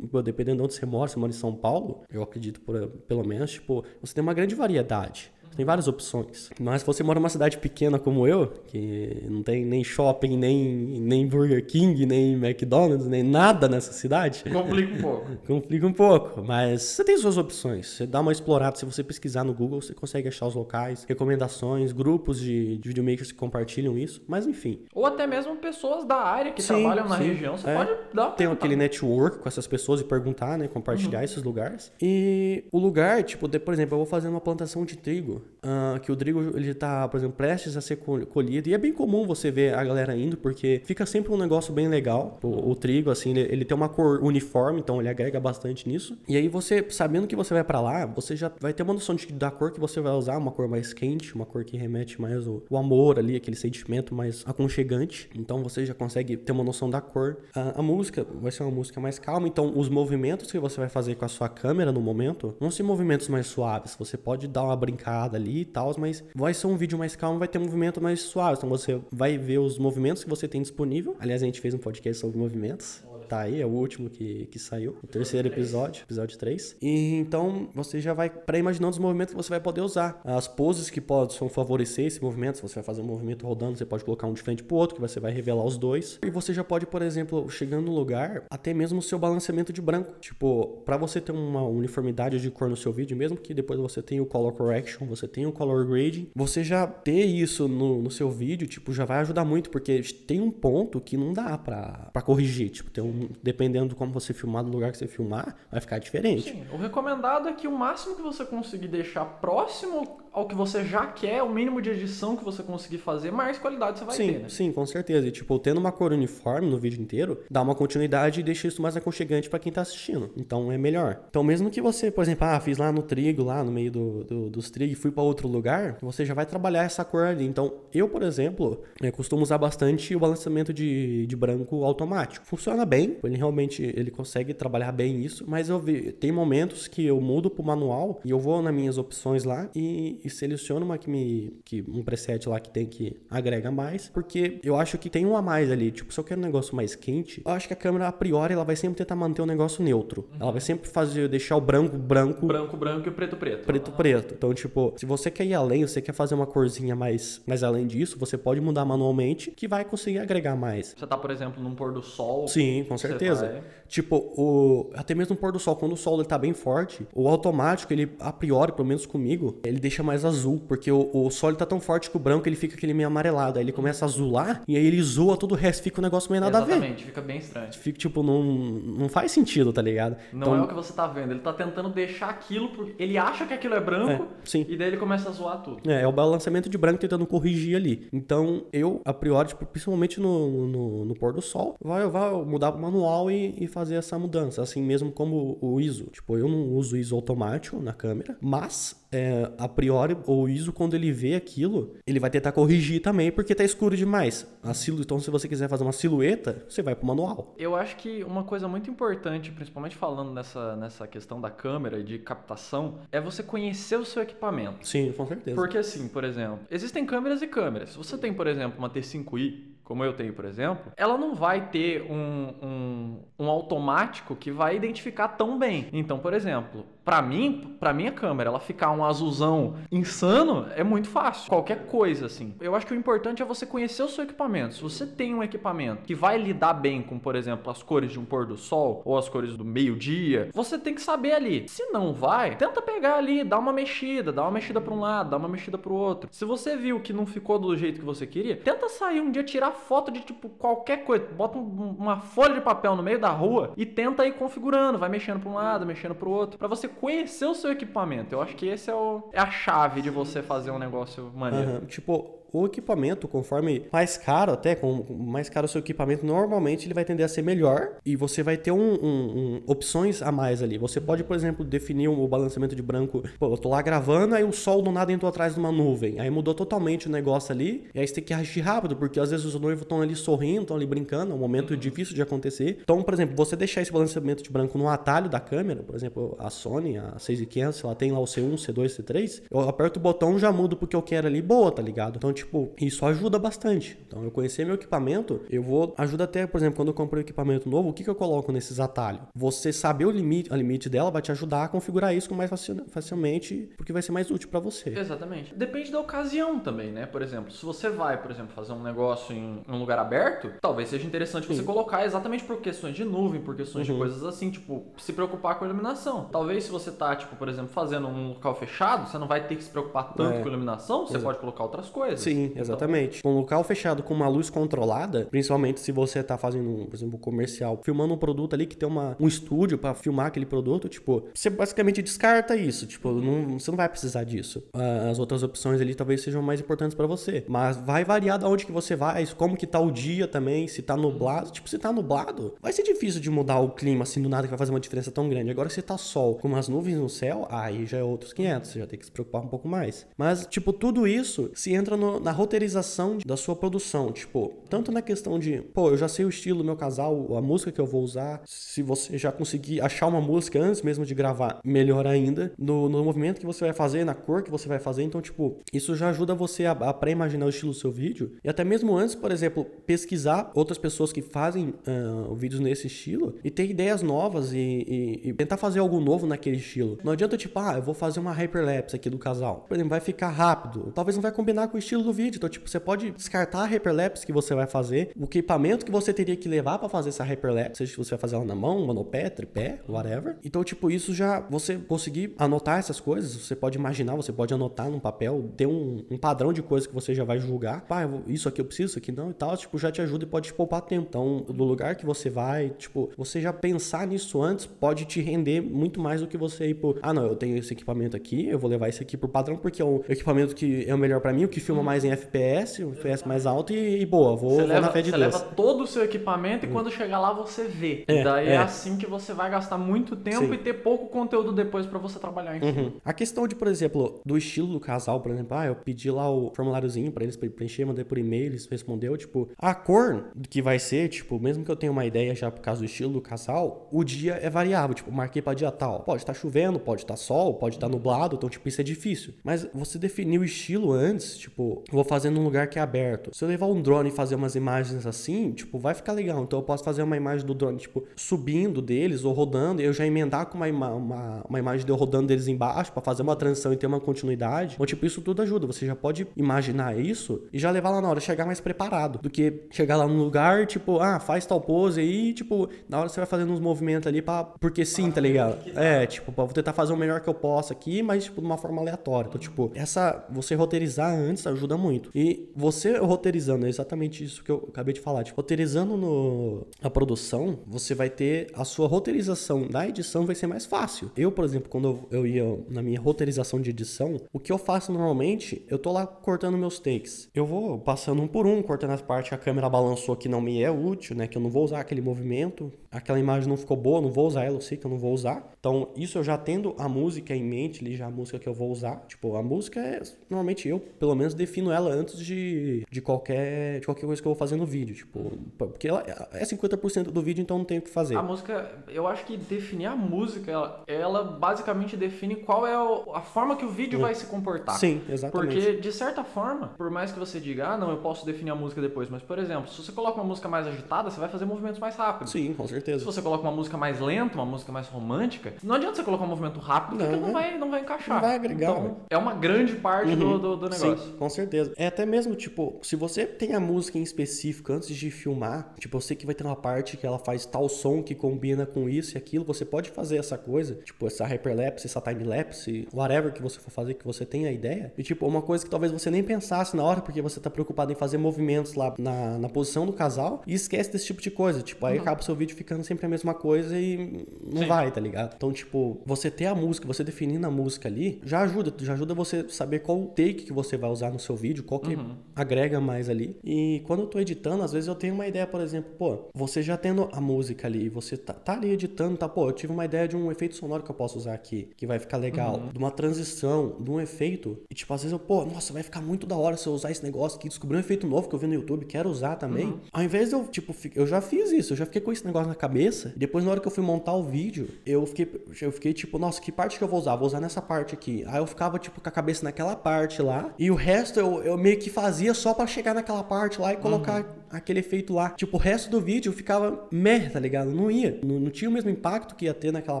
dependendo 0.24 0.56
de 0.56 0.62
onde 0.62 0.72
você 0.72 0.86
mora, 0.86 1.10
você 1.10 1.18
mora 1.18 1.30
em 1.30 1.36
São 1.36 1.54
Paulo, 1.54 2.04
eu 2.10 2.22
acredito 2.22 2.58
por, 2.62 2.86
pelo 3.06 3.28
menos, 3.28 3.52
tipo, 3.52 3.84
você 4.00 4.14
tem 4.14 4.22
uma 4.22 4.32
grande 4.32 4.54
variedade. 4.54 5.30
Tem 5.56 5.64
várias 5.64 5.88
opções. 5.88 6.50
Mas 6.60 6.82
se 6.82 6.86
você 6.86 7.02
mora 7.02 7.18
numa 7.18 7.30
cidade 7.30 7.56
pequena 7.56 7.98
como 7.98 8.26
eu, 8.26 8.48
que 8.66 9.24
não 9.28 9.42
tem 9.42 9.64
nem 9.64 9.82
shopping, 9.82 10.36
nem, 10.36 10.60
nem 11.00 11.26
Burger 11.26 11.64
King, 11.64 12.04
nem 12.04 12.34
McDonald's, 12.34 13.06
nem 13.06 13.22
nada 13.22 13.66
nessa 13.66 13.92
cidade. 13.92 14.44
Complica 14.52 14.94
um 14.94 15.00
pouco. 15.00 15.36
Complica 15.46 15.86
um 15.86 15.92
pouco. 15.92 16.42
Mas 16.44 16.82
você 16.82 17.04
tem 17.04 17.16
suas 17.16 17.38
opções. 17.38 17.86
Você 17.86 18.06
dá 18.06 18.20
uma 18.20 18.32
explorada. 18.32 18.76
Se 18.76 18.84
você 18.84 19.02
pesquisar 19.02 19.44
no 19.44 19.54
Google, 19.54 19.80
você 19.80 19.94
consegue 19.94 20.28
achar 20.28 20.46
os 20.46 20.54
locais, 20.54 21.06
recomendações, 21.08 21.90
grupos 21.92 22.38
de, 22.38 22.76
de 22.76 22.88
videomakers 22.88 23.32
que 23.32 23.38
compartilham 23.38 23.96
isso. 23.96 24.22
Mas 24.28 24.46
enfim. 24.46 24.80
Ou 24.94 25.06
até 25.06 25.26
mesmo 25.26 25.56
pessoas 25.56 26.04
da 26.04 26.16
área 26.16 26.52
que 26.52 26.60
sim, 26.60 26.74
trabalham 26.74 27.08
na 27.08 27.16
sim. 27.16 27.28
região. 27.28 27.56
Você 27.56 27.70
é. 27.70 27.74
pode 27.74 27.90
dar 28.12 28.30
Tem 28.32 28.46
aquele 28.46 28.76
network 28.76 29.38
com 29.38 29.48
essas 29.48 29.66
pessoas 29.66 30.02
e 30.02 30.04
perguntar, 30.04 30.58
né? 30.58 30.68
Compartilhar 30.68 31.20
uhum. 31.20 31.24
esses 31.24 31.42
lugares. 31.42 31.90
E 32.00 32.64
o 32.70 32.78
lugar, 32.78 33.22
tipo, 33.22 33.48
de, 33.48 33.58
por 33.58 33.72
exemplo, 33.72 33.94
eu 33.94 33.98
vou 33.98 34.06
fazer 34.06 34.28
uma 34.28 34.40
plantação 34.40 34.84
de 34.84 34.96
trigo 34.96 35.45
uh, 35.62 36.00
que 36.00 36.10
o 36.10 36.16
trigo 36.16 36.56
ele 36.56 36.74
tá, 36.74 37.08
por 37.08 37.18
exemplo, 37.18 37.36
prestes 37.36 37.76
a 37.76 37.80
ser 37.80 37.96
colhido. 37.96 38.68
E 38.68 38.74
é 38.74 38.78
bem 38.78 38.92
comum 38.92 39.26
você 39.26 39.50
ver 39.50 39.74
a 39.74 39.84
galera 39.84 40.16
indo, 40.16 40.36
porque 40.36 40.82
fica 40.84 41.04
sempre 41.06 41.32
um 41.32 41.36
negócio 41.36 41.72
bem 41.72 41.88
legal. 41.88 42.38
O, 42.42 42.70
o 42.70 42.74
trigo, 42.74 43.10
assim, 43.10 43.30
ele, 43.30 43.40
ele, 43.52 43.64
tem 43.64 43.76
uma 43.76 43.88
cor 43.88 44.22
uniforme, 44.22 44.80
então 44.80 45.00
ele 45.00 45.08
agrega 45.08 45.40
bastante 45.40 45.88
nisso. 45.88 46.18
E 46.28 46.36
aí 46.36 46.48
você, 46.48 46.84
sabendo 46.90 47.26
que 47.26 47.36
você 47.36 47.54
vai 47.54 47.64
para 47.64 47.80
lá, 47.80 48.06
você 48.06 48.36
já 48.36 48.50
vai 48.60 48.72
ter 48.72 48.82
uma 48.82 48.94
noção 48.94 49.14
de, 49.14 49.26
da 49.32 49.50
cor 49.50 49.70
que 49.70 49.80
você 49.80 50.00
vai 50.00 50.12
usar, 50.12 50.36
uma 50.38 50.50
cor 50.50 50.68
mais 50.68 50.92
quente, 50.92 51.34
uma 51.34 51.46
cor 51.46 51.64
que 51.64 51.76
remete 51.76 52.20
mais 52.20 52.46
o, 52.46 52.62
o 52.68 52.76
amor 52.76 53.18
ali, 53.18 53.36
aquele 53.36 53.56
sentimento 53.56 54.14
mais 54.14 54.44
aconchegante. 54.46 55.28
Então 55.34 55.62
você 55.62 55.84
já 55.84 55.94
consegue 55.94 56.36
ter 56.36 56.52
uma 56.52 56.64
noção 56.64 56.88
da 56.88 57.00
cor. 57.00 57.38
a 57.54 57.82
música 57.82 58.26
vai 58.40 58.52
ser 58.52 58.62
uma 58.62 58.72
música 58.72 59.00
mais 59.00 59.18
calma, 59.18 59.48
então 59.48 59.72
os 59.76 59.88
movimentos 59.88 60.50
que 60.50 60.58
você 60.58 60.78
vai 60.78 60.88
fazer 60.88 61.14
com 61.14 61.24
a 61.24 61.28
sua 61.28 61.48
câmera 61.48 61.92
no 61.92 62.00
momento 62.00 62.54
vão 62.60 62.70
ser 62.70 62.82
movimentos 62.82 63.28
mais 63.28 63.46
suaves. 63.46 63.96
Você 63.98 64.16
pode 64.16 64.46
dar 64.48 64.64
uma 64.64 64.76
brincada 64.76 65.35
ali 65.36 65.60
e 65.60 65.64
tal, 65.64 65.94
mas 65.98 66.24
vai 66.34 66.52
ser 66.52 66.66
um 66.66 66.76
vídeo 66.76 66.98
mais 66.98 67.14
calmo, 67.14 67.38
vai 67.38 67.48
ter 67.48 67.58
um 67.58 67.62
movimento 67.62 68.00
mais 68.00 68.22
suave. 68.22 68.58
Então 68.58 68.68
você 68.68 69.00
vai 69.12 69.38
ver 69.38 69.58
os 69.58 69.78
movimentos 69.78 70.24
que 70.24 70.30
você 70.30 70.48
tem 70.48 70.60
disponível. 70.60 71.16
Aliás, 71.20 71.42
a 71.42 71.46
gente 71.46 71.60
fez 71.60 71.74
um 71.74 71.78
podcast 71.78 72.20
sobre 72.20 72.38
movimentos 72.38 73.05
tá 73.26 73.40
aí, 73.40 73.60
é 73.60 73.66
o 73.66 73.70
último 73.70 74.08
que, 74.08 74.46
que 74.46 74.58
saiu, 74.58 74.96
o 75.02 75.06
terceiro 75.06 75.48
episódio, 75.48 76.02
episódio 76.04 76.38
3. 76.38 76.76
E 76.80 77.14
então 77.14 77.68
você 77.74 78.00
já 78.00 78.14
vai 78.14 78.30
para 78.30 78.58
imaginando 78.58 78.92
os 78.92 78.98
movimentos 78.98 79.34
que 79.34 79.36
você 79.36 79.50
vai 79.50 79.60
poder 79.60 79.80
usar. 79.80 80.20
As 80.24 80.48
poses 80.48 80.90
que 80.90 81.00
possam 81.00 81.48
favorecer 81.48 82.06
esse 82.06 82.22
movimento, 82.22 82.56
se 82.56 82.62
você 82.62 82.76
vai 82.76 82.84
fazer 82.84 83.02
um 83.02 83.06
movimento 83.06 83.46
rodando, 83.46 83.76
você 83.76 83.84
pode 83.84 84.04
colocar 84.04 84.26
um 84.26 84.32
de 84.32 84.42
frente 84.42 84.62
pro 84.62 84.76
outro, 84.76 84.96
que 84.96 85.00
você 85.00 85.20
vai 85.20 85.32
revelar 85.32 85.64
os 85.64 85.76
dois. 85.76 86.18
E 86.24 86.30
você 86.30 86.52
já 86.52 86.64
pode, 86.64 86.86
por 86.86 87.02
exemplo, 87.02 87.48
chegando 87.48 87.86
no 87.86 87.94
lugar, 87.94 88.44
até 88.50 88.72
mesmo 88.72 88.98
o 88.98 89.02
seu 89.02 89.18
balanceamento 89.18 89.72
de 89.72 89.80
branco. 89.80 90.14
Tipo, 90.20 90.82
para 90.84 90.96
você 90.96 91.20
ter 91.20 91.32
uma 91.32 91.62
uniformidade 91.66 92.40
de 92.40 92.50
cor 92.50 92.68
no 92.68 92.76
seu 92.76 92.92
vídeo, 92.92 93.16
mesmo 93.16 93.36
que 93.36 93.52
depois 93.52 93.78
você 93.78 94.02
tenha 94.02 94.22
o 94.22 94.26
color 94.26 94.52
correction, 94.52 95.06
você 95.06 95.26
tenha 95.26 95.48
o 95.48 95.52
color 95.52 95.86
grading, 95.86 96.28
você 96.34 96.62
já 96.62 96.86
ter 96.86 97.24
isso 97.24 97.68
no, 97.68 98.02
no 98.02 98.10
seu 98.10 98.30
vídeo, 98.30 98.66
tipo, 98.66 98.92
já 98.92 99.04
vai 99.04 99.18
ajudar 99.18 99.44
muito, 99.44 99.70
porque 99.70 100.00
tem 100.26 100.40
um 100.40 100.50
ponto 100.50 101.00
que 101.00 101.16
não 101.16 101.32
dá 101.32 101.56
para 101.56 102.22
corrigir. 102.22 102.70
Tipo, 102.70 102.90
tem 102.90 103.02
um 103.02 103.12
dependendo 103.42 103.88
de 103.88 103.94
como 103.94 104.12
você 104.12 104.32
filmar, 104.32 104.64
do 104.64 104.70
lugar 104.70 104.92
que 104.92 104.98
você 104.98 105.06
filmar, 105.06 105.56
vai 105.70 105.80
ficar 105.80 105.98
diferente. 105.98 106.50
Sim, 106.50 106.66
o 106.72 106.76
recomendado 106.76 107.48
é 107.48 107.52
que 107.52 107.66
o 107.66 107.72
máximo 107.72 108.16
que 108.16 108.22
você 108.22 108.44
conseguir 108.44 108.88
deixar 108.88 109.24
próximo 109.24 110.18
ao 110.36 110.46
que 110.46 110.54
você 110.54 110.84
já 110.84 111.06
quer, 111.06 111.42
o 111.42 111.48
mínimo 111.48 111.80
de 111.80 111.88
edição 111.88 112.36
que 112.36 112.44
você 112.44 112.62
conseguir 112.62 112.98
fazer, 112.98 113.30
mais 113.30 113.58
qualidade 113.58 113.98
você 113.98 114.04
vai 114.04 114.16
sim, 114.16 114.32
ter, 114.34 114.38
né? 114.40 114.48
Sim, 114.50 114.70
com 114.70 114.84
certeza. 114.84 115.26
E, 115.26 115.30
tipo, 115.30 115.58
tendo 115.58 115.80
uma 115.80 115.90
cor 115.90 116.12
uniforme 116.12 116.68
no 116.68 116.76
vídeo 116.76 117.00
inteiro, 117.00 117.40
dá 117.50 117.62
uma 117.62 117.74
continuidade 117.74 118.40
e 118.40 118.42
deixa 118.42 118.68
isso 118.68 118.82
mais 118.82 118.98
aconchegante 118.98 119.48
para 119.48 119.58
quem 119.58 119.72
tá 119.72 119.80
assistindo. 119.80 120.30
Então 120.36 120.70
é 120.70 120.76
melhor. 120.76 121.22
Então, 121.30 121.42
mesmo 121.42 121.70
que 121.70 121.80
você, 121.80 122.10
por 122.10 122.20
exemplo, 122.20 122.46
ah, 122.46 122.60
fiz 122.60 122.76
lá 122.76 122.92
no 122.92 123.02
trigo, 123.02 123.44
lá 123.44 123.64
no 123.64 123.72
meio 123.72 123.90
do, 123.90 124.24
do 124.24 124.50
dos 124.50 124.70
trigos 124.70 124.98
e 124.98 125.00
fui 125.00 125.10
para 125.10 125.22
outro 125.22 125.48
lugar, 125.48 125.96
você 126.02 126.22
já 126.24 126.34
vai 126.34 126.44
trabalhar 126.44 126.84
essa 126.84 127.02
cor 127.02 127.24
ali. 127.24 127.46
Então, 127.46 127.72
eu, 127.94 128.06
por 128.06 128.22
exemplo, 128.22 128.82
eu 129.00 129.12
costumo 129.12 129.42
usar 129.42 129.56
bastante 129.56 130.14
o 130.14 130.20
balanceamento 130.20 130.70
de, 130.70 131.26
de 131.26 131.34
branco 131.34 131.82
automático. 131.82 132.44
Funciona 132.44 132.84
bem, 132.84 133.16
ele 133.24 133.36
realmente 133.36 133.82
ele 133.82 134.10
consegue 134.10 134.52
trabalhar 134.52 134.92
bem 134.92 135.24
isso, 135.24 135.44
mas 135.48 135.70
eu 135.70 135.78
vi, 135.78 136.12
tem 136.12 136.30
momentos 136.30 136.86
que 136.86 137.06
eu 137.06 137.18
mudo 137.22 137.48
pro 137.48 137.64
manual 137.64 138.20
e 138.22 138.30
eu 138.30 138.38
vou 138.38 138.60
nas 138.60 138.74
minhas 138.74 138.98
opções 138.98 139.44
lá 139.44 139.70
e, 139.74 140.20
e 140.26 140.30
seleciono 140.30 140.84
uma 140.84 140.98
que 140.98 141.08
me 141.08 141.60
que 141.64 141.84
um 141.88 142.02
preset 142.02 142.48
lá 142.48 142.58
que 142.58 142.70
tem 142.70 142.86
que 142.86 143.16
agrega 143.30 143.70
mais, 143.70 144.08
porque 144.08 144.60
eu 144.62 144.76
acho 144.76 144.98
que 144.98 145.08
tem 145.08 145.24
um 145.24 145.36
a 145.36 145.42
mais 145.42 145.70
ali, 145.70 145.90
tipo, 145.90 146.12
se 146.12 146.18
eu 146.18 146.24
quero 146.24 146.40
um 146.40 146.44
negócio 146.44 146.74
mais 146.74 146.94
quente, 146.94 147.42
eu 147.44 147.52
acho 147.52 147.66
que 147.66 147.72
a 147.72 147.76
câmera 147.76 148.08
a 148.08 148.12
priori 148.12 148.54
ela 148.54 148.64
vai 148.64 148.76
sempre 148.76 148.96
tentar 148.96 149.16
manter 149.16 149.42
o 149.42 149.46
negócio 149.46 149.82
neutro. 149.82 150.26
Uhum. 150.32 150.38
Ela 150.40 150.52
vai 150.52 150.60
sempre 150.60 150.88
fazer 150.88 151.28
deixar 151.28 151.56
o 151.56 151.60
branco 151.60 151.96
branco, 151.96 152.46
branco 152.46 152.76
branco 152.76 153.08
e 153.08 153.12
preto 153.12 153.36
preto. 153.36 153.66
Preto 153.66 153.92
preto. 153.92 154.34
Então, 154.34 154.52
tipo, 154.52 154.92
se 154.96 155.06
você 155.06 155.30
quer 155.30 155.44
ir 155.44 155.54
além, 155.54 155.86
você 155.86 156.02
quer 156.02 156.12
fazer 156.12 156.34
uma 156.34 156.46
corzinha 156.46 156.96
mais 156.96 157.40
mais 157.46 157.62
além 157.62 157.86
disso, 157.86 158.18
você 158.18 158.36
pode 158.36 158.60
mudar 158.60 158.84
manualmente 158.84 159.50
que 159.50 159.68
vai 159.68 159.84
conseguir 159.84 160.18
agregar 160.18 160.56
mais. 160.56 160.94
Você 160.96 161.06
tá, 161.06 161.16
por 161.16 161.30
exemplo, 161.30 161.62
num 161.62 161.74
pôr 161.74 161.92
do 161.92 162.02
sol? 162.02 162.48
Sim, 162.48 162.84
com 162.88 162.98
certeza. 162.98 163.48
Vai... 163.48 163.62
Tipo, 163.88 164.16
o 164.36 164.90
até 164.94 165.14
mesmo 165.14 165.34
no 165.34 165.36
pôr 165.36 165.52
do 165.52 165.58
sol, 165.58 165.76
quando 165.76 165.92
o 165.92 165.96
sol 165.96 166.16
ele 166.16 166.28
tá 166.28 166.38
bem 166.38 166.52
forte, 166.52 167.06
o 167.14 167.28
automático, 167.28 167.92
ele 167.92 168.10
a 168.18 168.32
priori, 168.32 168.72
pelo 168.72 168.86
menos 168.86 169.06
comigo, 169.06 169.60
ele 169.64 169.78
deixa 169.78 170.02
mais 170.02 170.15
azul, 170.24 170.62
porque 170.66 170.90
o, 170.90 171.10
o 171.12 171.28
ele 171.46 171.56
tá 171.56 171.66
tão 171.66 171.80
forte 171.80 172.10
que 172.10 172.16
o 172.16 172.20
branco 172.20 172.48
ele 172.48 172.56
fica 172.56 172.74
aquele 172.74 172.94
meio 172.94 173.06
amarelado. 173.06 173.58
Aí 173.58 173.64
ele 173.64 173.72
começa 173.72 174.04
a 174.04 174.08
azular 174.08 174.62
e 174.66 174.76
aí 174.76 174.84
ele 174.84 175.00
zoa 175.02 175.36
todo 175.36 175.52
o 175.52 175.54
resto, 175.54 175.82
fica 175.82 176.00
um 176.00 176.02
negócio 176.02 176.30
meio 176.30 176.40
nada 176.40 176.58
Exatamente, 176.58 176.74
a 176.74 176.80
ver. 176.80 176.86
Exatamente, 176.86 177.06
fica 177.06 177.20
bem 177.20 177.38
estranho. 177.38 177.72
Fica 177.72 177.98
tipo, 177.98 178.22
não, 178.22 178.42
não 178.42 179.08
faz 179.08 179.32
sentido, 179.32 179.72
tá 179.72 179.82
ligado? 179.82 180.16
Não 180.32 180.40
então, 180.40 180.56
é 180.56 180.62
o 180.62 180.68
que 180.68 180.74
você 180.74 180.92
tá 180.92 181.06
vendo, 181.06 181.32
ele 181.32 181.40
tá 181.40 181.52
tentando 181.52 181.88
deixar 181.88 182.30
aquilo, 182.30 182.68
porque 182.70 183.00
ele 183.02 183.18
acha 183.18 183.46
que 183.46 183.54
aquilo 183.54 183.74
é 183.74 183.80
branco 183.80 184.24
é, 184.24 184.28
sim. 184.44 184.64
e 184.68 184.76
daí 184.76 184.88
ele 184.88 184.96
começa 184.96 185.28
a 185.28 185.32
zoar 185.32 185.62
tudo. 185.62 185.88
É, 185.88 186.02
é 186.02 186.06
o 186.06 186.12
balanceamento 186.12 186.68
de 186.68 186.78
branco 186.78 186.98
tentando 186.98 187.26
corrigir 187.26 187.76
ali. 187.76 188.08
Então, 188.12 188.64
eu, 188.72 189.00
a 189.04 189.12
priori, 189.12 189.48
tipo, 189.48 189.64
principalmente 189.66 190.20
no, 190.20 190.66
no, 190.66 191.04
no 191.04 191.14
pôr 191.14 191.32
do 191.32 191.42
sol, 191.42 191.76
vai, 191.80 192.06
vai 192.06 192.30
mudar 192.44 192.72
pro 192.72 192.80
manual 192.80 193.30
e, 193.30 193.54
e 193.62 193.66
fazer 193.66 193.96
essa 193.96 194.18
mudança, 194.18 194.62
assim 194.62 194.82
mesmo 194.82 195.10
como 195.12 195.58
o 195.60 195.80
ISO. 195.80 196.04
Tipo, 196.06 196.36
eu 196.36 196.48
não 196.48 196.70
uso 196.70 196.96
ISO 196.96 197.14
automático 197.14 197.80
na 197.80 197.92
câmera, 197.92 198.36
mas 198.40 199.05
é, 199.10 199.50
a 199.58 199.68
priori, 199.68 200.16
o 200.26 200.48
ISO, 200.48 200.72
quando 200.72 200.94
ele 200.94 201.12
vê 201.12 201.34
aquilo, 201.34 201.94
ele 202.06 202.20
vai 202.20 202.30
tentar 202.30 202.52
corrigir 202.52 203.00
também, 203.00 203.30
porque 203.30 203.54
tá 203.54 203.64
escuro 203.64 203.96
demais. 203.96 204.46
A 204.62 204.74
silu... 204.74 205.00
Então, 205.00 205.20
se 205.20 205.30
você 205.30 205.48
quiser 205.48 205.68
fazer 205.68 205.84
uma 205.84 205.92
silhueta, 205.92 206.64
você 206.68 206.82
vai 206.82 206.94
pro 206.94 207.06
manual. 207.06 207.54
Eu 207.58 207.76
acho 207.76 207.96
que 207.96 208.24
uma 208.24 208.44
coisa 208.44 208.66
muito 208.66 208.90
importante, 208.90 209.50
principalmente 209.50 209.96
falando 209.96 210.32
nessa, 210.32 210.76
nessa 210.76 211.06
questão 211.06 211.40
da 211.40 211.50
câmera 211.50 211.98
e 211.98 212.02
de 212.02 212.18
captação, 212.18 212.98
é 213.12 213.20
você 213.20 213.42
conhecer 213.42 213.96
o 213.96 214.04
seu 214.04 214.22
equipamento. 214.22 214.86
Sim, 214.86 215.12
com 215.12 215.26
certeza. 215.26 215.56
Porque 215.56 215.78
assim, 215.78 216.08
por 216.08 216.24
exemplo, 216.24 216.60
existem 216.70 217.06
câmeras 217.06 217.42
e 217.42 217.46
câmeras. 217.46 217.90
Se 217.90 217.98
você 217.98 218.18
tem, 218.18 218.32
por 218.32 218.46
exemplo, 218.46 218.78
uma 218.78 218.90
T5i, 218.90 219.76
como 219.86 220.02
eu 220.02 220.12
tenho, 220.14 220.32
por 220.32 220.44
exemplo, 220.44 220.92
ela 220.96 221.16
não 221.16 221.32
vai 221.32 221.70
ter 221.70 222.02
um, 222.10 222.54
um, 222.60 223.20
um 223.38 223.48
automático 223.48 224.34
que 224.34 224.50
vai 224.50 224.74
identificar 224.74 225.28
tão 225.28 225.56
bem. 225.56 225.88
Então, 225.92 226.18
por 226.18 226.34
exemplo, 226.34 226.84
para 227.06 227.22
mim, 227.22 227.76
para 227.78 227.92
minha 227.92 228.10
câmera, 228.10 228.50
ela 228.50 228.58
ficar 228.58 228.90
um 228.90 229.04
azulzão 229.04 229.76
insano 229.92 230.66
é 230.74 230.82
muito 230.82 231.06
fácil. 231.08 231.48
Qualquer 231.48 231.86
coisa 231.86 232.26
assim. 232.26 232.52
Eu 232.60 232.74
acho 232.74 232.84
que 232.84 232.92
o 232.92 232.96
importante 232.96 233.40
é 233.40 233.44
você 233.44 233.64
conhecer 233.64 234.02
o 234.02 234.08
seu 234.08 234.24
equipamento. 234.24 234.74
Se 234.74 234.82
você 234.82 235.06
tem 235.06 235.32
um 235.32 235.40
equipamento 235.40 236.02
que 236.02 236.16
vai 236.16 236.36
lidar 236.36 236.74
bem 236.74 237.00
com, 237.00 237.16
por 237.16 237.36
exemplo, 237.36 237.70
as 237.70 237.80
cores 237.80 238.10
de 238.10 238.18
um 238.18 238.24
pôr 238.24 238.44
do 238.44 238.56
sol 238.56 239.02
ou 239.04 239.16
as 239.16 239.28
cores 239.28 239.56
do 239.56 239.64
meio-dia, 239.64 240.50
você 240.52 240.76
tem 240.76 240.96
que 240.96 241.00
saber 241.00 241.34
ali. 241.34 241.68
Se 241.68 241.84
não 241.92 242.12
vai, 242.12 242.56
tenta 242.56 242.82
pegar 242.82 243.18
ali, 243.18 243.44
dá 243.44 243.56
uma 243.56 243.72
mexida, 243.72 244.32
dá 244.32 244.42
uma 244.42 244.50
mexida 244.50 244.80
para 244.80 244.92
um 244.92 244.98
lado, 244.98 245.30
dá 245.30 245.36
uma 245.36 245.48
mexida 245.48 245.78
para 245.78 245.92
o 245.92 245.96
outro. 245.96 246.28
Se 246.32 246.44
você 246.44 246.76
viu 246.76 246.98
que 246.98 247.12
não 247.12 247.24
ficou 247.24 247.56
do 247.56 247.76
jeito 247.76 248.00
que 248.00 248.04
você 248.04 248.26
queria, 248.26 248.56
tenta 248.56 248.88
sair 248.88 249.20
um 249.20 249.30
dia 249.30 249.44
tirar 249.44 249.70
foto 249.70 250.10
de 250.10 250.22
tipo 250.22 250.48
qualquer 250.48 251.04
coisa, 251.04 251.24
bota 251.26 251.56
um, 251.56 251.94
uma 251.96 252.16
folha 252.16 252.54
de 252.54 252.60
papel 252.62 252.96
no 252.96 253.02
meio 253.04 253.20
da 253.20 253.30
rua 253.30 253.74
e 253.76 253.86
tenta 253.86 254.26
ir 254.26 254.32
configurando, 254.32 254.98
vai 254.98 255.08
mexendo 255.08 255.38
para 255.38 255.50
um 255.50 255.54
lado, 255.54 255.86
mexendo 255.86 256.12
para 256.12 256.28
o 256.28 256.32
outro, 256.32 256.58
para 256.58 256.66
você 256.66 256.88
conhecer 257.00 257.46
o 257.46 257.54
seu 257.54 257.70
equipamento. 257.72 258.34
Eu 258.34 258.42
acho 258.42 258.54
que 258.56 258.66
esse 258.66 258.90
é, 258.90 258.94
o, 258.94 259.28
é 259.32 259.40
a 259.40 259.50
chave 259.50 260.02
de 260.02 260.10
você 260.10 260.42
fazer 260.42 260.70
um 260.70 260.78
negócio 260.78 261.32
maneiro. 261.34 261.72
Uhum. 261.72 261.86
Tipo, 261.86 262.34
o 262.62 262.66
equipamento, 262.66 263.28
conforme 263.28 263.84
mais 263.92 264.16
caro 264.16 264.52
até, 264.52 264.74
com 264.74 265.04
mais 265.10 265.48
caro 265.48 265.66
o 265.66 265.68
seu 265.68 265.80
equipamento, 265.80 266.24
normalmente 266.24 266.86
ele 266.86 266.94
vai 266.94 267.04
tender 267.04 267.24
a 267.24 267.28
ser 267.28 267.42
melhor 267.42 267.96
e 268.04 268.16
você 268.16 268.42
vai 268.42 268.56
ter 268.56 268.72
um, 268.72 268.94
um, 268.94 269.38
um, 269.38 269.62
opções 269.66 270.22
a 270.22 270.32
mais 270.32 270.62
ali. 270.62 270.78
Você 270.78 271.00
pode, 271.00 271.24
por 271.24 271.36
exemplo, 271.36 271.64
definir 271.64 272.08
o 272.08 272.28
balanceamento 272.28 272.74
de 272.74 272.82
branco. 272.82 273.22
Pô, 273.38 273.52
eu 273.52 273.58
tô 273.58 273.68
lá 273.68 273.82
gravando, 273.82 274.34
aí 274.34 274.44
o 274.44 274.52
sol 274.52 274.82
do 274.82 274.90
nada 274.90 275.12
entrou 275.12 275.28
atrás 275.28 275.54
de 275.54 275.60
uma 275.60 275.72
nuvem. 275.72 276.20
Aí 276.20 276.30
mudou 276.30 276.54
totalmente 276.54 277.08
o 277.08 277.10
negócio 277.10 277.52
ali. 277.52 277.84
E 277.94 278.00
aí 278.00 278.06
você 278.06 278.14
tem 278.14 278.24
que 278.24 278.34
agir 278.34 278.60
rápido, 278.60 278.96
porque 278.96 279.18
às 279.20 279.30
vezes 279.30 279.44
os 279.44 279.58
noivos 279.58 279.82
estão 279.82 280.00
ali 280.00 280.14
sorrindo, 280.14 280.62
estão 280.62 280.76
ali 280.76 280.86
brincando, 280.86 281.32
é 281.32 281.34
um 281.34 281.38
momento 281.38 281.72
uhum. 281.72 281.76
difícil 281.76 282.14
de 282.14 282.22
acontecer. 282.22 282.78
Então, 282.82 283.02
por 283.02 283.14
exemplo, 283.14 283.36
você 283.36 283.56
deixar 283.56 283.82
esse 283.82 283.92
balanceamento 283.92 284.42
de 284.42 284.50
branco 284.50 284.78
no 284.78 284.88
atalho 284.88 285.28
da 285.28 285.40
câmera, 285.40 285.82
por 285.82 285.94
exemplo, 285.94 286.36
a 286.38 286.50
Sony, 286.50 286.98
a 286.98 287.18
6500, 287.18 287.84
ela 287.84 287.94
tem 287.94 288.12
lá 288.12 288.20
o 288.20 288.24
C1, 288.24 288.54
C2, 288.54 289.02
C3, 289.02 289.42
eu 289.50 289.60
aperto 289.60 289.98
o 289.98 290.02
botão 290.02 290.38
já 290.38 290.52
mudo 290.52 290.76
porque 290.76 290.94
eu 290.94 291.02
quero 291.02 291.26
ali, 291.26 291.42
boa, 291.42 291.70
tá 291.70 291.82
ligado? 291.82 292.16
Então, 292.16 292.32
tipo, 292.32 292.45
isso 292.80 293.04
ajuda 293.04 293.38
bastante. 293.38 293.98
Então, 294.06 294.22
eu 294.24 294.30
conhecer 294.30 294.64
meu 294.64 294.74
equipamento, 294.74 295.42
eu 295.50 295.62
vou. 295.62 295.94
Ajuda 295.96 296.24
até, 296.24 296.46
por 296.46 296.58
exemplo, 296.58 296.76
quando 296.76 296.88
eu 296.88 296.94
compro 296.94 297.18
um 297.18 297.22
equipamento 297.22 297.68
novo, 297.68 297.88
o 297.88 297.92
que, 297.92 298.04
que 298.04 298.10
eu 298.10 298.14
coloco 298.14 298.52
nesses 298.52 298.80
atalhos? 298.80 299.22
Você 299.34 299.72
saber 299.72 300.06
o 300.06 300.10
limite, 300.10 300.52
a 300.52 300.56
limite 300.56 300.88
dela 300.88 301.10
vai 301.10 301.22
te 301.22 301.32
ajudar 301.32 301.64
a 301.64 301.68
configurar 301.68 302.14
isso 302.14 302.28
com 302.28 302.34
mais 302.34 302.50
facil, 302.50 302.84
facilmente, 302.88 303.70
porque 303.76 303.92
vai 303.92 304.02
ser 304.02 304.12
mais 304.12 304.30
útil 304.30 304.48
para 304.48 304.60
você. 304.60 304.90
Exatamente. 304.90 305.54
Depende 305.54 305.90
da 305.90 306.00
ocasião 306.00 306.58
também, 306.58 306.90
né? 306.90 307.06
Por 307.06 307.22
exemplo, 307.22 307.50
se 307.52 307.64
você 307.64 307.88
vai, 307.88 308.20
por 308.20 308.30
exemplo, 308.30 308.52
fazer 308.54 308.72
um 308.72 308.82
negócio 308.82 309.34
em 309.34 309.62
um 309.68 309.78
lugar 309.78 309.98
aberto, 309.98 310.52
talvez 310.60 310.88
seja 310.88 311.06
interessante 311.06 311.46
Sim. 311.46 311.56
você 311.56 311.62
colocar 311.62 312.04
exatamente 312.04 312.44
por 312.44 312.60
questões 312.60 312.94
de 312.94 313.04
nuvem, 313.04 313.40
por 313.40 313.56
questões 313.56 313.88
uhum. 313.88 313.94
de 313.94 314.00
coisas 314.00 314.24
assim, 314.24 314.50
tipo, 314.50 314.84
se 314.98 315.12
preocupar 315.12 315.58
com 315.58 315.64
a 315.64 315.68
iluminação. 315.68 316.28
Talvez 316.30 316.64
se 316.64 316.70
você 316.70 316.90
tá, 316.90 317.14
tipo, 317.16 317.36
por 317.36 317.48
exemplo, 317.48 317.70
fazendo 317.70 318.06
um 318.08 318.28
local 318.30 318.54
fechado, 318.54 319.08
você 319.08 319.18
não 319.18 319.26
vai 319.26 319.46
ter 319.46 319.56
que 319.56 319.64
se 319.64 319.70
preocupar 319.70 320.14
tanto 320.14 320.34
é. 320.34 320.40
com 320.40 320.44
a 320.44 320.48
iluminação, 320.48 321.06
você 321.06 321.14
Exato. 321.14 321.24
pode 321.24 321.38
colocar 321.38 321.64
outras 321.64 321.88
coisas. 321.88 322.20
Sim, 322.30 322.44
então, 322.46 322.62
exatamente. 322.62 323.18
Então... 323.20 323.30
Um 323.30 323.34
local 323.36 323.62
fechado 323.64 324.02
com 324.02 324.14
uma 324.14 324.28
luz 324.28 324.50
controlada, 324.50 325.26
principalmente 325.30 325.80
se 325.80 325.92
você 325.92 326.22
tá 326.22 326.36
fazendo, 326.36 326.86
por 326.86 326.94
exemplo, 326.94 327.16
um 327.16 327.20
comercial, 327.20 327.80
filmando 327.84 328.14
um 328.14 328.18
produto 328.18 328.54
ali 328.54 328.66
que 328.66 328.76
tem 328.76 328.88
uma, 328.88 329.16
um 329.20 329.28
estúdio 329.28 329.78
para 329.78 329.94
filmar 329.94 330.26
aquele 330.26 330.46
produto, 330.46 330.88
tipo, 330.88 331.24
você 331.34 331.50
basicamente 331.50 332.02
descarta 332.02 332.56
isso, 332.56 332.86
tipo, 332.86 333.12
não, 333.12 333.58
você 333.58 333.70
não 333.70 333.76
vai 333.76 333.88
precisar 333.88 334.24
disso. 334.24 334.62
As 335.10 335.18
outras 335.18 335.42
opções 335.42 335.80
ali 335.80 335.94
talvez 335.94 336.22
sejam 336.22 336.42
mais 336.42 336.60
importantes 336.60 336.94
para 336.94 337.06
você, 337.06 337.44
mas 337.48 337.76
vai 337.76 338.04
variar 338.04 338.38
da 338.38 338.48
onde 338.48 338.66
que 338.66 338.72
você 338.72 338.96
vai, 338.96 339.26
como 339.36 339.56
que 339.56 339.66
tá 339.66 339.78
o 339.80 339.90
dia 339.90 340.26
também, 340.26 340.66
se 340.68 340.82
tá 340.82 340.96
nublado, 340.96 341.50
tipo, 341.50 341.68
se 341.68 341.78
tá 341.78 341.92
nublado, 341.92 342.54
vai 342.60 342.72
ser 342.72 342.82
difícil 342.82 343.20
de 343.20 343.30
mudar 343.30 343.60
o 343.60 343.70
clima 343.70 344.02
assim 344.02 344.20
do 344.20 344.28
nada 344.28 344.44
que 344.44 344.50
vai 344.50 344.58
fazer 344.58 344.72
uma 344.72 344.80
diferença 344.80 345.10
tão 345.10 345.28
grande. 345.28 345.50
Agora 345.50 345.68
se 345.68 345.82
tá 345.82 345.96
sol 345.96 346.36
com 346.36 346.48
umas 346.48 346.68
nuvens 346.68 346.96
no 346.96 347.08
céu, 347.08 347.46
aí 347.50 347.86
já 347.86 347.98
é 347.98 348.02
outros 348.02 348.32
500, 348.32 348.70
você 348.70 348.78
já 348.78 348.86
tem 348.86 348.98
que 348.98 349.04
se 349.04 349.12
preocupar 349.12 349.42
um 349.42 349.48
pouco 349.48 349.68
mais. 349.68 350.06
Mas, 350.16 350.46
tipo, 350.46 350.72
tudo 350.72 351.06
isso 351.06 351.50
se 351.54 351.74
entra 351.74 351.96
no, 351.96 352.15
na 352.20 352.32
roteirização 352.32 353.18
da 353.24 353.36
sua 353.36 353.56
produção. 353.56 354.12
Tipo, 354.12 354.52
tanto 354.68 354.92
na 354.92 355.02
questão 355.02 355.38
de, 355.38 355.60
pô, 355.74 355.90
eu 355.90 355.96
já 355.96 356.08
sei 356.08 356.24
o 356.24 356.28
estilo 356.28 356.58
do 356.58 356.64
meu 356.64 356.76
casal, 356.76 357.36
a 357.36 357.42
música 357.42 357.72
que 357.72 357.80
eu 357.80 357.86
vou 357.86 358.02
usar. 358.02 358.42
Se 358.44 358.82
você 358.82 359.16
já 359.18 359.32
conseguir 359.32 359.80
achar 359.80 360.06
uma 360.06 360.20
música 360.20 360.58
antes 360.60 360.82
mesmo 360.82 361.04
de 361.04 361.14
gravar, 361.14 361.60
melhor 361.64 362.06
ainda. 362.06 362.52
No, 362.58 362.88
no 362.88 363.04
movimento 363.04 363.40
que 363.40 363.46
você 363.46 363.64
vai 363.64 363.72
fazer, 363.72 364.04
na 364.04 364.14
cor 364.14 364.42
que 364.42 364.50
você 364.50 364.68
vai 364.68 364.78
fazer. 364.78 365.02
Então, 365.02 365.20
tipo, 365.20 365.58
isso 365.72 365.94
já 365.94 366.08
ajuda 366.08 366.34
você 366.34 366.66
a, 366.66 366.72
a 366.72 366.94
pré-imaginar 366.94 367.46
o 367.46 367.50
estilo 367.50 367.72
do 367.72 367.78
seu 367.78 367.90
vídeo. 367.90 368.32
E 368.42 368.48
até 368.48 368.64
mesmo 368.64 368.96
antes, 368.96 369.14
por 369.14 369.30
exemplo, 369.30 369.64
pesquisar 369.64 370.50
outras 370.54 370.78
pessoas 370.78 371.12
que 371.12 371.22
fazem 371.22 371.74
uh, 371.86 372.34
vídeos 372.34 372.60
nesse 372.60 372.86
estilo 372.86 373.34
e 373.44 373.50
ter 373.50 373.68
ideias 373.68 374.02
novas 374.02 374.52
e, 374.52 374.58
e, 374.58 375.28
e 375.28 375.32
tentar 375.32 375.56
fazer 375.56 375.80
algo 375.80 376.00
novo 376.00 376.26
naquele 376.26 376.56
estilo. 376.56 376.98
Não 377.02 377.12
adianta, 377.12 377.36
tipo, 377.36 377.58
ah, 377.58 377.74
eu 377.76 377.82
vou 377.82 377.94
fazer 377.94 378.20
uma 378.20 378.32
hyperlapse 378.32 378.96
aqui 378.96 379.10
do 379.10 379.18
casal. 379.18 379.64
Por 379.68 379.74
exemplo, 379.74 379.90
vai 379.90 380.00
ficar 380.00 380.30
rápido. 380.30 380.92
Talvez 380.94 381.16
não 381.16 381.22
vai 381.22 381.32
combinar 381.32 381.68
com 381.68 381.76
o 381.76 381.78
estilo 381.78 382.02
do 382.06 382.12
vídeo. 382.12 382.38
Então, 382.38 382.48
tipo, 382.48 382.68
você 382.68 382.80
pode 382.80 383.10
descartar 383.10 383.62
a 383.62 383.66
hyperlapse 383.66 384.24
que 384.24 384.32
você 384.32 384.54
vai 384.54 384.66
fazer, 384.66 385.10
o 385.16 385.24
equipamento 385.24 385.84
que 385.84 385.92
você 385.92 386.12
teria 386.12 386.36
que 386.36 386.48
levar 386.48 386.78
para 386.78 386.88
fazer 386.88 387.10
essa 387.10 387.24
hyperlapse, 387.24 387.78
seja 387.78 387.92
que 387.92 387.98
você 387.98 388.10
vai 388.10 388.18
fazer 388.18 388.36
ela 388.36 388.44
na 388.44 388.54
mão, 388.54 388.86
monopé, 388.86 389.28
tripé, 389.28 389.80
whatever. 389.88 390.36
Então, 390.44 390.64
tipo, 390.64 390.90
isso 390.90 391.12
já 391.12 391.40
você 391.40 391.76
conseguir 391.76 392.34
anotar 392.38 392.78
essas 392.78 393.00
coisas, 393.00 393.32
você 393.36 393.54
pode 393.54 393.76
imaginar, 393.76 394.14
você 394.14 394.32
pode 394.32 394.54
anotar 394.54 394.90
num 394.90 395.00
papel, 395.00 395.50
ter 395.56 395.66
um, 395.66 396.04
um 396.10 396.16
padrão 396.16 396.52
de 396.52 396.62
coisas 396.62 396.86
que 396.86 396.94
você 396.94 397.14
já 397.14 397.24
vai 397.24 397.38
julgar. 397.38 397.82
Pá, 397.82 398.08
isso 398.26 398.48
aqui 398.48 398.60
eu 398.60 398.64
preciso, 398.64 398.90
isso 398.90 398.98
aqui 398.98 399.12
não 399.12 399.30
e 399.30 399.34
tal, 399.34 399.56
tipo, 399.56 399.76
já 399.78 399.90
te 399.90 400.00
ajuda 400.00 400.24
e 400.24 400.26
pode 400.26 400.48
te 400.48 400.54
poupar 400.54 400.80
tempo. 400.82 401.06
Então, 401.08 401.44
do 401.48 401.64
lugar 401.64 401.96
que 401.96 402.06
você 402.06 402.30
vai, 402.30 402.70
tipo, 402.70 403.10
você 403.16 403.40
já 403.40 403.52
pensar 403.52 404.06
nisso 404.06 404.40
antes 404.42 404.66
pode 404.66 405.04
te 405.04 405.20
render 405.20 405.60
muito 405.60 406.00
mais 406.00 406.20
do 406.20 406.26
que 406.26 406.36
você 406.36 406.68
ir 406.68 406.74
por, 406.74 406.98
ah, 407.02 407.12
não, 407.12 407.26
eu 407.26 407.36
tenho 407.36 407.56
esse 407.56 407.72
equipamento 407.72 408.16
aqui, 408.16 408.46
eu 408.48 408.58
vou 408.58 408.70
levar 408.70 408.88
esse 408.88 409.02
aqui 409.02 409.16
pro 409.16 409.28
padrão 409.28 409.56
porque 409.56 409.80
é 409.80 409.84
o 409.84 410.04
equipamento 410.08 410.54
que 410.54 410.84
é 410.86 410.94
o 410.94 410.98
melhor 410.98 411.20
para 411.20 411.32
mim, 411.32 411.44
o 411.44 411.48
que 411.48 411.60
filma 411.60 411.82
mais 411.82 411.95
em 412.04 412.10
FPS, 412.10 412.82
o 412.84 412.92
FPS 412.92 413.26
mais 413.26 413.46
alto 413.46 413.72
e, 413.72 414.00
e 414.00 414.06
boa, 414.06 414.36
vou, 414.36 414.50
vou 414.50 414.66
leva, 414.66 414.80
na 414.80 414.90
fé 414.90 415.02
de 415.02 415.10
você 415.10 415.18
Deus. 415.18 415.34
leva 415.34 415.44
todo 415.54 415.84
o 415.84 415.86
seu 415.86 416.04
equipamento 416.04 416.66
e 416.66 416.68
quando 416.68 416.90
chegar 416.90 417.18
lá 417.18 417.32
você 417.32 417.64
vê. 417.64 418.04
É, 418.06 418.22
daí 418.22 418.48
é. 418.48 418.52
é. 418.52 418.56
assim 418.58 418.96
que 418.96 419.06
você 419.06 419.32
vai 419.32 419.50
gastar 419.50 419.78
muito 419.78 420.16
tempo 420.16 420.46
Sim. 420.46 420.54
e 420.54 420.58
ter 420.58 420.74
pouco 420.74 421.06
conteúdo 421.06 421.52
depois 421.52 421.86
para 421.86 421.98
você 421.98 422.18
trabalhar 422.18 422.56
em 422.56 422.62
uhum. 422.62 422.92
A 423.04 423.12
questão 423.12 423.46
de, 423.46 423.54
por 423.54 423.68
exemplo, 423.68 424.20
do 424.24 424.36
estilo 424.36 424.68
do 424.68 424.80
casal, 424.80 425.20
por 425.20 425.32
exemplo, 425.32 425.56
ah, 425.56 425.66
eu 425.66 425.74
pedi 425.74 426.10
lá 426.10 426.30
o 426.30 426.52
formuláriozinho 426.54 427.12
para 427.12 427.24
eles 427.24 427.36
preencher, 427.36 427.84
mandei 427.84 428.04
por 428.04 428.18
e-mail, 428.18 428.46
eles 428.46 428.66
respondeu, 428.66 429.16
tipo, 429.16 429.48
a 429.58 429.74
cor 429.74 430.26
que 430.48 430.60
vai 430.60 430.78
ser, 430.78 431.08
tipo, 431.08 431.38
mesmo 431.38 431.64
que 431.64 431.70
eu 431.70 431.76
tenha 431.76 431.92
uma 431.92 432.04
ideia 432.04 432.34
já 432.34 432.50
por 432.50 432.60
causa 432.60 432.80
do 432.80 432.84
estilo 432.84 433.12
do 433.12 433.20
casal, 433.20 433.88
o 433.92 434.04
dia 434.04 434.34
é 434.34 434.50
variável, 434.50 434.94
tipo, 434.94 435.12
marquei 435.12 435.42
para 435.42 435.54
dia 435.54 435.70
tal. 435.70 436.00
Pode 436.00 436.22
estar 436.22 436.32
tá 436.32 436.38
chovendo, 436.38 436.78
pode 436.78 437.02
estar 437.02 437.14
tá 437.14 437.16
sol, 437.16 437.54
pode 437.54 437.76
estar 437.76 437.86
tá 437.86 437.92
nublado, 437.92 438.36
então 438.36 438.48
tipo, 438.48 438.68
isso 438.68 438.80
é 438.80 438.84
difícil. 438.84 439.34
Mas 439.42 439.66
você 439.74 439.98
definir 439.98 440.38
o 440.38 440.44
estilo 440.44 440.92
antes, 440.92 441.36
tipo, 441.38 441.82
vou 441.90 442.04
fazer 442.04 442.30
num 442.30 442.42
lugar 442.42 442.68
que 442.68 442.78
é 442.78 442.82
aberto. 442.82 443.30
Se 443.34 443.44
eu 443.44 443.48
levar 443.48 443.66
um 443.66 443.80
drone 443.80 444.08
e 444.08 444.12
fazer 444.12 444.34
umas 444.34 444.54
imagens 444.54 445.06
assim, 445.06 445.52
tipo, 445.52 445.78
vai 445.78 445.94
ficar 445.94 446.12
legal. 446.12 446.42
Então 446.42 446.58
eu 446.58 446.62
posso 446.62 446.84
fazer 446.84 447.02
uma 447.02 447.16
imagem 447.16 447.46
do 447.46 447.54
drone, 447.54 447.78
tipo, 447.78 448.04
subindo 448.16 448.82
deles 448.82 449.24
ou 449.24 449.32
rodando, 449.32 449.80
e 449.80 449.84
eu 449.84 449.92
já 449.92 450.06
emendar 450.06 450.46
com 450.46 450.58
uma, 450.58 450.68
uma, 450.68 451.42
uma 451.48 451.58
imagem 451.58 451.84
de 451.84 451.92
eu 451.92 451.96
rodando 451.96 452.28
deles 452.28 452.48
embaixo 452.48 452.92
para 452.92 453.02
fazer 453.02 453.22
uma 453.22 453.36
transição 453.36 453.72
e 453.72 453.76
ter 453.76 453.86
uma 453.86 454.00
continuidade. 454.00 454.74
Então, 454.74 454.86
tipo, 454.86 455.06
isso 455.06 455.20
tudo 455.20 455.42
ajuda. 455.42 455.66
Você 455.66 455.86
já 455.86 455.94
pode 455.94 456.26
imaginar 456.36 456.98
isso 456.98 457.42
e 457.52 457.58
já 457.58 457.70
levar 457.70 457.90
lá 457.90 458.00
na 458.00 458.08
hora, 458.08 458.20
chegar 458.20 458.44
mais 458.46 458.60
preparado 458.60 459.18
do 459.20 459.30
que 459.30 459.62
chegar 459.70 459.96
lá 459.96 460.06
num 460.06 460.18
lugar, 460.18 460.66
tipo, 460.66 461.00
ah, 461.00 461.20
faz 461.20 461.46
tal 461.46 461.60
pose 461.60 462.00
aí, 462.00 462.32
tipo, 462.32 462.68
na 462.88 463.00
hora 463.00 463.08
você 463.08 463.20
vai 463.20 463.26
fazendo 463.26 463.52
uns 463.52 463.60
movimentos 463.60 464.06
ali 464.06 464.22
para 464.22 464.44
porque 464.44 464.84
sim, 464.84 465.10
tá 465.10 465.20
ligado? 465.20 465.58
É, 465.74 466.06
tipo, 466.06 466.32
vou 466.32 466.48
tentar 466.48 466.72
fazer 466.72 466.92
o 466.92 466.96
melhor 466.96 467.20
que 467.20 467.28
eu 467.28 467.34
posso 467.34 467.72
aqui, 467.72 468.02
mas 468.02 468.24
tipo 468.24 468.40
de 468.40 468.46
uma 468.46 468.56
forma 468.56 468.80
aleatória. 468.80 469.28
Então, 469.28 469.40
tipo, 469.40 469.70
essa 469.74 470.24
você 470.30 470.54
roteirizar 470.54 471.12
antes 471.12 471.46
ajuda 471.46 471.75
muito. 471.76 472.10
E 472.14 472.50
você 472.54 472.96
roteirizando 472.98 473.66
é 473.66 473.68
exatamente 473.68 474.24
isso 474.24 474.42
que 474.42 474.50
eu 474.50 474.66
acabei 474.68 474.94
de 474.94 475.00
falar, 475.00 475.24
tipo, 475.24 475.36
roteirizando 475.36 475.96
no 475.96 476.66
a 476.82 476.90
produção, 476.90 477.58
você 477.66 477.94
vai 477.94 478.10
ter 478.10 478.48
a 478.54 478.64
sua 478.64 478.86
roteirização 478.86 479.66
da 479.68 479.86
edição 479.86 480.26
vai 480.26 480.34
ser 480.34 480.46
mais 480.46 480.64
fácil. 480.64 481.10
Eu, 481.16 481.30
por 481.32 481.44
exemplo, 481.44 481.68
quando 481.68 481.88
eu, 481.88 482.18
eu 482.18 482.26
ia 482.26 482.58
na 482.68 482.82
minha 482.82 483.00
roteirização 483.00 483.60
de 483.60 483.70
edição, 483.70 484.16
o 484.32 484.38
que 484.38 484.52
eu 484.52 484.58
faço 484.58 484.92
normalmente, 484.92 485.64
eu 485.68 485.78
tô 485.78 485.92
lá 485.92 486.06
cortando 486.06 486.56
meus 486.56 486.78
takes. 486.78 487.28
Eu 487.34 487.46
vou 487.46 487.78
passando 487.78 488.22
um 488.22 488.26
por 488.26 488.46
um, 488.46 488.62
cortando 488.62 488.90
as 488.90 489.02
partes 489.02 489.28
que 489.28 489.34
a 489.34 489.38
câmera 489.38 489.68
balançou 489.68 490.16
que 490.16 490.28
não 490.28 490.40
me 490.40 490.62
é 490.62 490.70
útil, 490.70 491.16
né, 491.16 491.26
que 491.26 491.36
eu 491.36 491.42
não 491.42 491.50
vou 491.50 491.64
usar 491.64 491.80
aquele 491.80 492.00
movimento, 492.00 492.72
aquela 492.90 493.18
imagem 493.18 493.48
não 493.48 493.56
ficou 493.56 493.76
boa, 493.76 494.00
não 494.00 494.10
vou 494.10 494.26
usar 494.26 494.44
ela, 494.44 494.56
eu 494.56 494.60
sei 494.60 494.76
que 494.76 494.86
eu 494.86 494.90
não 494.90 494.98
vou 494.98 495.12
usar. 495.12 495.52
Então, 495.58 495.90
isso 495.96 496.18
eu 496.18 496.24
já 496.24 496.36
tendo 496.38 496.74
a 496.78 496.88
música 496.88 497.34
em 497.34 497.44
mente, 497.44 497.84
ali 497.84 497.96
já 497.96 498.06
a 498.06 498.10
música 498.10 498.38
que 498.38 498.48
eu 498.48 498.54
vou 498.54 498.70
usar. 498.70 499.04
Tipo, 499.06 499.36
a 499.36 499.42
música 499.42 499.80
é 499.80 500.00
normalmente 500.28 500.68
eu, 500.68 500.78
pelo 500.78 501.14
menos 501.14 501.34
defino 501.34 501.65
ela 501.72 501.90
antes 501.90 502.18
de, 502.18 502.84
de 502.90 503.00
qualquer 503.00 503.80
de 503.80 503.86
qualquer 503.86 504.06
coisa 504.06 504.20
que 504.20 504.26
eu 504.26 504.32
vou 504.32 504.38
fazer 504.38 504.56
no 504.56 504.66
vídeo, 504.66 504.94
tipo, 504.94 505.32
porque 505.58 505.88
ela 505.88 506.02
é 506.32 506.44
50% 506.44 507.04
do 507.04 507.22
vídeo, 507.22 507.42
então 507.42 507.58
não 507.58 507.64
tem 507.64 507.78
o 507.78 507.82
que 507.82 507.90
fazer. 507.90 508.16
A 508.16 508.22
música, 508.22 508.70
eu 508.88 509.06
acho 509.06 509.24
que 509.24 509.36
definir 509.36 509.86
a 509.86 509.96
música, 509.96 510.50
ela, 510.50 510.82
ela 510.86 511.24
basicamente 511.24 511.96
define 511.96 512.36
qual 512.36 512.66
é 512.66 512.78
o, 512.78 513.14
a 513.14 513.20
forma 513.20 513.56
que 513.56 513.64
o 513.64 513.70
vídeo 513.70 513.98
hum. 513.98 514.02
vai 514.02 514.14
se 514.14 514.26
comportar. 514.26 514.76
Sim, 514.76 515.02
exatamente. 515.08 515.54
Porque 515.54 515.72
de 515.76 515.92
certa 515.92 516.24
forma, 516.24 516.68
por 516.76 516.90
mais 516.90 517.12
que 517.12 517.18
você 517.18 517.40
diga, 517.40 517.68
ah, 517.68 517.78
não, 517.78 517.90
eu 517.90 517.98
posso 517.98 518.24
definir 518.24 518.50
a 518.50 518.54
música 518.54 518.80
depois, 518.80 519.08
mas 519.08 519.22
por 519.22 519.38
exemplo, 519.38 519.68
se 519.70 519.82
você 519.82 519.92
coloca 519.92 520.20
uma 520.20 520.26
música 520.26 520.48
mais 520.48 520.66
agitada, 520.66 521.10
você 521.10 521.20
vai 521.20 521.28
fazer 521.28 521.44
movimentos 521.44 521.78
mais 521.78 521.96
rápidos. 521.96 522.32
Sim, 522.32 522.54
com 522.54 522.66
certeza. 522.66 523.00
Se 523.00 523.04
você 523.04 523.22
coloca 523.22 523.42
uma 523.42 523.52
música 523.52 523.76
mais 523.76 524.00
lenta, 524.00 524.34
uma 524.34 524.46
música 524.46 524.72
mais 524.72 524.88
romântica, 524.88 525.54
não 525.62 525.74
adianta 525.74 525.96
você 525.96 526.02
colocar 526.02 526.24
um 526.24 526.28
movimento 526.28 526.60
rápido, 526.60 526.98
não, 526.98 527.06
porque 527.06 527.20
não 527.20 527.32
vai, 527.32 527.58
não 527.58 527.70
vai 527.70 527.80
encaixar. 527.80 528.16
Não 528.16 528.22
vai 528.22 528.36
agregar. 528.36 528.70
Então, 528.70 528.96
é 529.10 529.18
uma 529.18 529.34
grande 529.34 529.74
parte 529.74 530.10
uhum. 530.10 530.18
do, 530.18 530.38
do, 530.38 530.56
do, 530.56 530.68
negócio. 530.68 530.98
Sim, 530.98 531.16
com 531.16 531.28
certeza. 531.28 531.55
É 531.76 531.86
até 531.86 532.06
mesmo, 532.06 532.34
tipo, 532.34 532.78
se 532.82 532.96
você 532.96 533.26
tem 533.26 533.54
a 533.54 533.60
música 533.60 533.98
em 533.98 534.02
específico 534.02 534.72
antes 534.72 534.94
de 534.94 535.10
filmar, 535.10 535.74
tipo, 535.78 535.96
eu 535.96 536.00
sei 536.00 536.16
que 536.16 536.26
vai 536.26 536.34
ter 536.34 536.44
uma 536.44 536.56
parte 536.56 536.96
que 536.96 537.06
ela 537.06 537.18
faz 537.18 537.46
tal 537.46 537.68
som 537.68 538.02
que 538.02 538.14
combina 538.14 538.66
com 538.66 538.88
isso 538.88 539.16
e 539.16 539.18
aquilo, 539.18 539.44
você 539.44 539.64
pode 539.64 539.90
fazer 539.90 540.16
essa 540.16 540.36
coisa, 540.36 540.74
tipo, 540.84 541.06
essa 541.06 541.24
hyperlapse, 541.26 541.86
essa 541.86 542.00
timelapse, 542.00 542.88
whatever 542.92 543.32
que 543.32 543.42
você 543.42 543.58
for 543.58 543.70
fazer, 543.70 543.94
que 543.94 544.04
você 544.04 544.24
tenha 544.24 544.48
a 544.48 544.52
ideia. 544.52 544.92
E, 544.96 545.02
tipo, 545.02 545.26
uma 545.26 545.42
coisa 545.42 545.64
que 545.64 545.70
talvez 545.70 545.92
você 545.92 546.10
nem 546.10 546.22
pensasse 546.22 546.76
na 546.76 546.82
hora, 546.82 547.00
porque 547.00 547.22
você 547.22 547.40
tá 547.40 547.50
preocupado 547.50 547.92
em 547.92 547.94
fazer 547.94 548.18
movimentos 548.18 548.74
lá 548.74 548.94
na, 548.98 549.38
na 549.38 549.48
posição 549.48 549.86
do 549.86 549.92
casal 549.92 550.42
e 550.46 550.54
esquece 550.54 550.92
desse 550.92 551.06
tipo 551.06 551.20
de 551.20 551.30
coisa. 551.30 551.62
Tipo, 551.62 551.86
aí 551.86 551.96
uhum. 551.96 552.02
acaba 552.02 552.20
o 552.20 552.24
seu 552.24 552.34
vídeo 552.34 552.56
ficando 552.56 552.84
sempre 552.84 553.06
a 553.06 553.08
mesma 553.08 553.34
coisa 553.34 553.78
e 553.78 554.26
não 554.42 554.62
Sim. 554.62 554.68
vai, 554.68 554.90
tá 554.90 555.00
ligado? 555.00 555.34
Então, 555.36 555.52
tipo, 555.52 556.00
você 556.04 556.30
ter 556.30 556.46
a 556.46 556.54
música, 556.54 556.86
você 556.86 557.02
definindo 557.02 557.46
a 557.46 557.50
música 557.50 557.88
ali, 557.88 558.20
já 558.24 558.40
ajuda, 558.40 558.72
já 558.84 558.92
ajuda 558.92 559.14
você 559.14 559.48
saber 559.48 559.80
qual 559.80 560.06
take 560.06 560.44
que 560.44 560.52
você 560.52 560.76
vai 560.76 560.90
usar 560.90 561.10
no 561.10 561.18
seu 561.18 561.36
vídeo, 561.36 561.45
qual 561.62 561.80
que 561.80 561.94
uhum. 561.94 562.16
agrega 562.34 562.80
mais 562.80 563.08
ali. 563.08 563.36
E 563.44 563.82
quando 563.86 564.00
eu 564.00 564.06
tô 564.06 564.18
editando, 564.18 564.62
às 564.62 564.72
vezes 564.72 564.88
eu 564.88 564.94
tenho 564.94 565.14
uma 565.14 565.26
ideia, 565.26 565.46
por 565.46 565.60
exemplo, 565.60 565.92
pô, 565.98 566.28
você 566.34 566.62
já 566.62 566.76
tendo 566.76 567.08
a 567.12 567.20
música 567.20 567.66
ali, 567.66 567.88
você 567.88 568.16
tá, 568.16 568.32
tá 568.32 568.54
ali 568.54 568.70
editando, 568.70 569.16
tá, 569.16 569.28
pô, 569.28 569.48
eu 569.48 569.52
tive 569.52 569.72
uma 569.72 569.84
ideia 569.84 570.06
de 570.08 570.16
um 570.16 570.30
efeito 570.30 570.56
sonoro 570.56 570.82
que 570.82 570.90
eu 570.90 570.94
posso 570.94 571.18
usar 571.18 571.34
aqui, 571.34 571.70
que 571.76 571.86
vai 571.86 571.98
ficar 571.98 572.16
legal, 572.16 572.56
uhum. 572.56 572.68
de 572.68 572.78
uma 572.78 572.90
transição, 572.90 573.76
de 573.80 573.90
um 573.90 574.00
efeito, 574.00 574.58
e 574.70 574.74
tipo, 574.74 574.92
às 574.92 575.02
vezes 575.02 575.12
eu, 575.12 575.18
pô, 575.18 575.44
nossa, 575.44 575.72
vai 575.72 575.82
ficar 575.82 576.00
muito 576.00 576.26
da 576.26 576.36
hora 576.36 576.56
se 576.56 576.66
eu 576.66 576.72
usar 576.72 576.90
esse 576.90 577.02
negócio 577.02 577.38
aqui, 577.38 577.48
descobri 577.48 577.76
um 577.76 577.80
efeito 577.80 578.06
novo 578.06 578.28
que 578.28 578.34
eu 578.34 578.38
vi 578.38 578.46
no 578.46 578.54
YouTube, 578.54 578.86
quero 578.86 579.08
usar 579.08 579.36
também. 579.36 579.66
Uhum. 579.66 579.80
Ao 579.92 580.02
invés 580.02 580.28
de 580.28 580.34
eu, 580.34 580.44
tipo, 580.46 580.74
eu 580.94 581.06
já 581.06 581.20
fiz 581.20 581.50
isso, 581.52 581.72
eu 581.72 581.76
já 581.76 581.84
fiquei 581.84 582.00
com 582.00 582.12
esse 582.12 582.24
negócio 582.24 582.48
na 582.48 582.54
cabeça, 582.54 583.12
e 583.14 583.18
depois 583.18 583.44
na 583.44 583.50
hora 583.50 583.60
que 583.60 583.66
eu 583.66 583.72
fui 583.72 583.84
montar 583.84 584.14
o 584.14 584.22
vídeo, 584.22 584.68
eu 584.84 585.04
fiquei, 585.06 585.44
eu 585.60 585.72
fiquei 585.72 585.92
tipo, 585.92 586.18
nossa, 586.18 586.40
que 586.40 586.52
parte 586.52 586.78
que 586.78 586.84
eu 586.84 586.88
vou 586.88 586.98
usar? 586.98 587.16
Vou 587.16 587.26
usar 587.26 587.40
nessa 587.40 587.62
parte 587.62 587.94
aqui. 587.94 588.24
Aí 588.26 588.38
eu 588.38 588.46
ficava, 588.46 588.78
tipo, 588.78 589.00
com 589.00 589.08
a 589.08 589.12
cabeça 589.12 589.44
naquela 589.44 589.74
parte 589.74 590.22
lá. 590.22 590.54
E 590.58 590.70
o 590.70 590.74
resto 590.74 591.18
eu, 591.18 591.25
eu 591.42 591.56
meio 591.56 591.78
que 591.78 591.90
fazia 591.90 592.34
só 592.34 592.54
para 592.54 592.66
chegar 592.66 592.94
naquela 592.94 593.22
parte 593.22 593.60
lá 593.60 593.72
e 593.72 593.76
colocar 593.76 594.22
uhum. 594.22 594.30
aquele 594.50 594.80
efeito 594.80 595.12
lá. 595.12 595.30
Tipo, 595.30 595.56
o 595.56 595.60
resto 595.60 595.90
do 595.90 596.00
vídeo 596.00 596.32
ficava 596.32 596.86
merda, 596.90 597.30
tá 597.30 597.40
ligado? 597.40 597.70
Não 597.70 597.90
ia. 597.90 598.20
Não, 598.24 598.40
não, 598.40 598.50
tinha 598.50 598.68
o 598.68 598.72
mesmo 598.72 598.90
impacto 598.90 599.34
que 599.34 599.44
ia 599.44 599.54
ter 599.54 599.72
naquela 599.72 600.00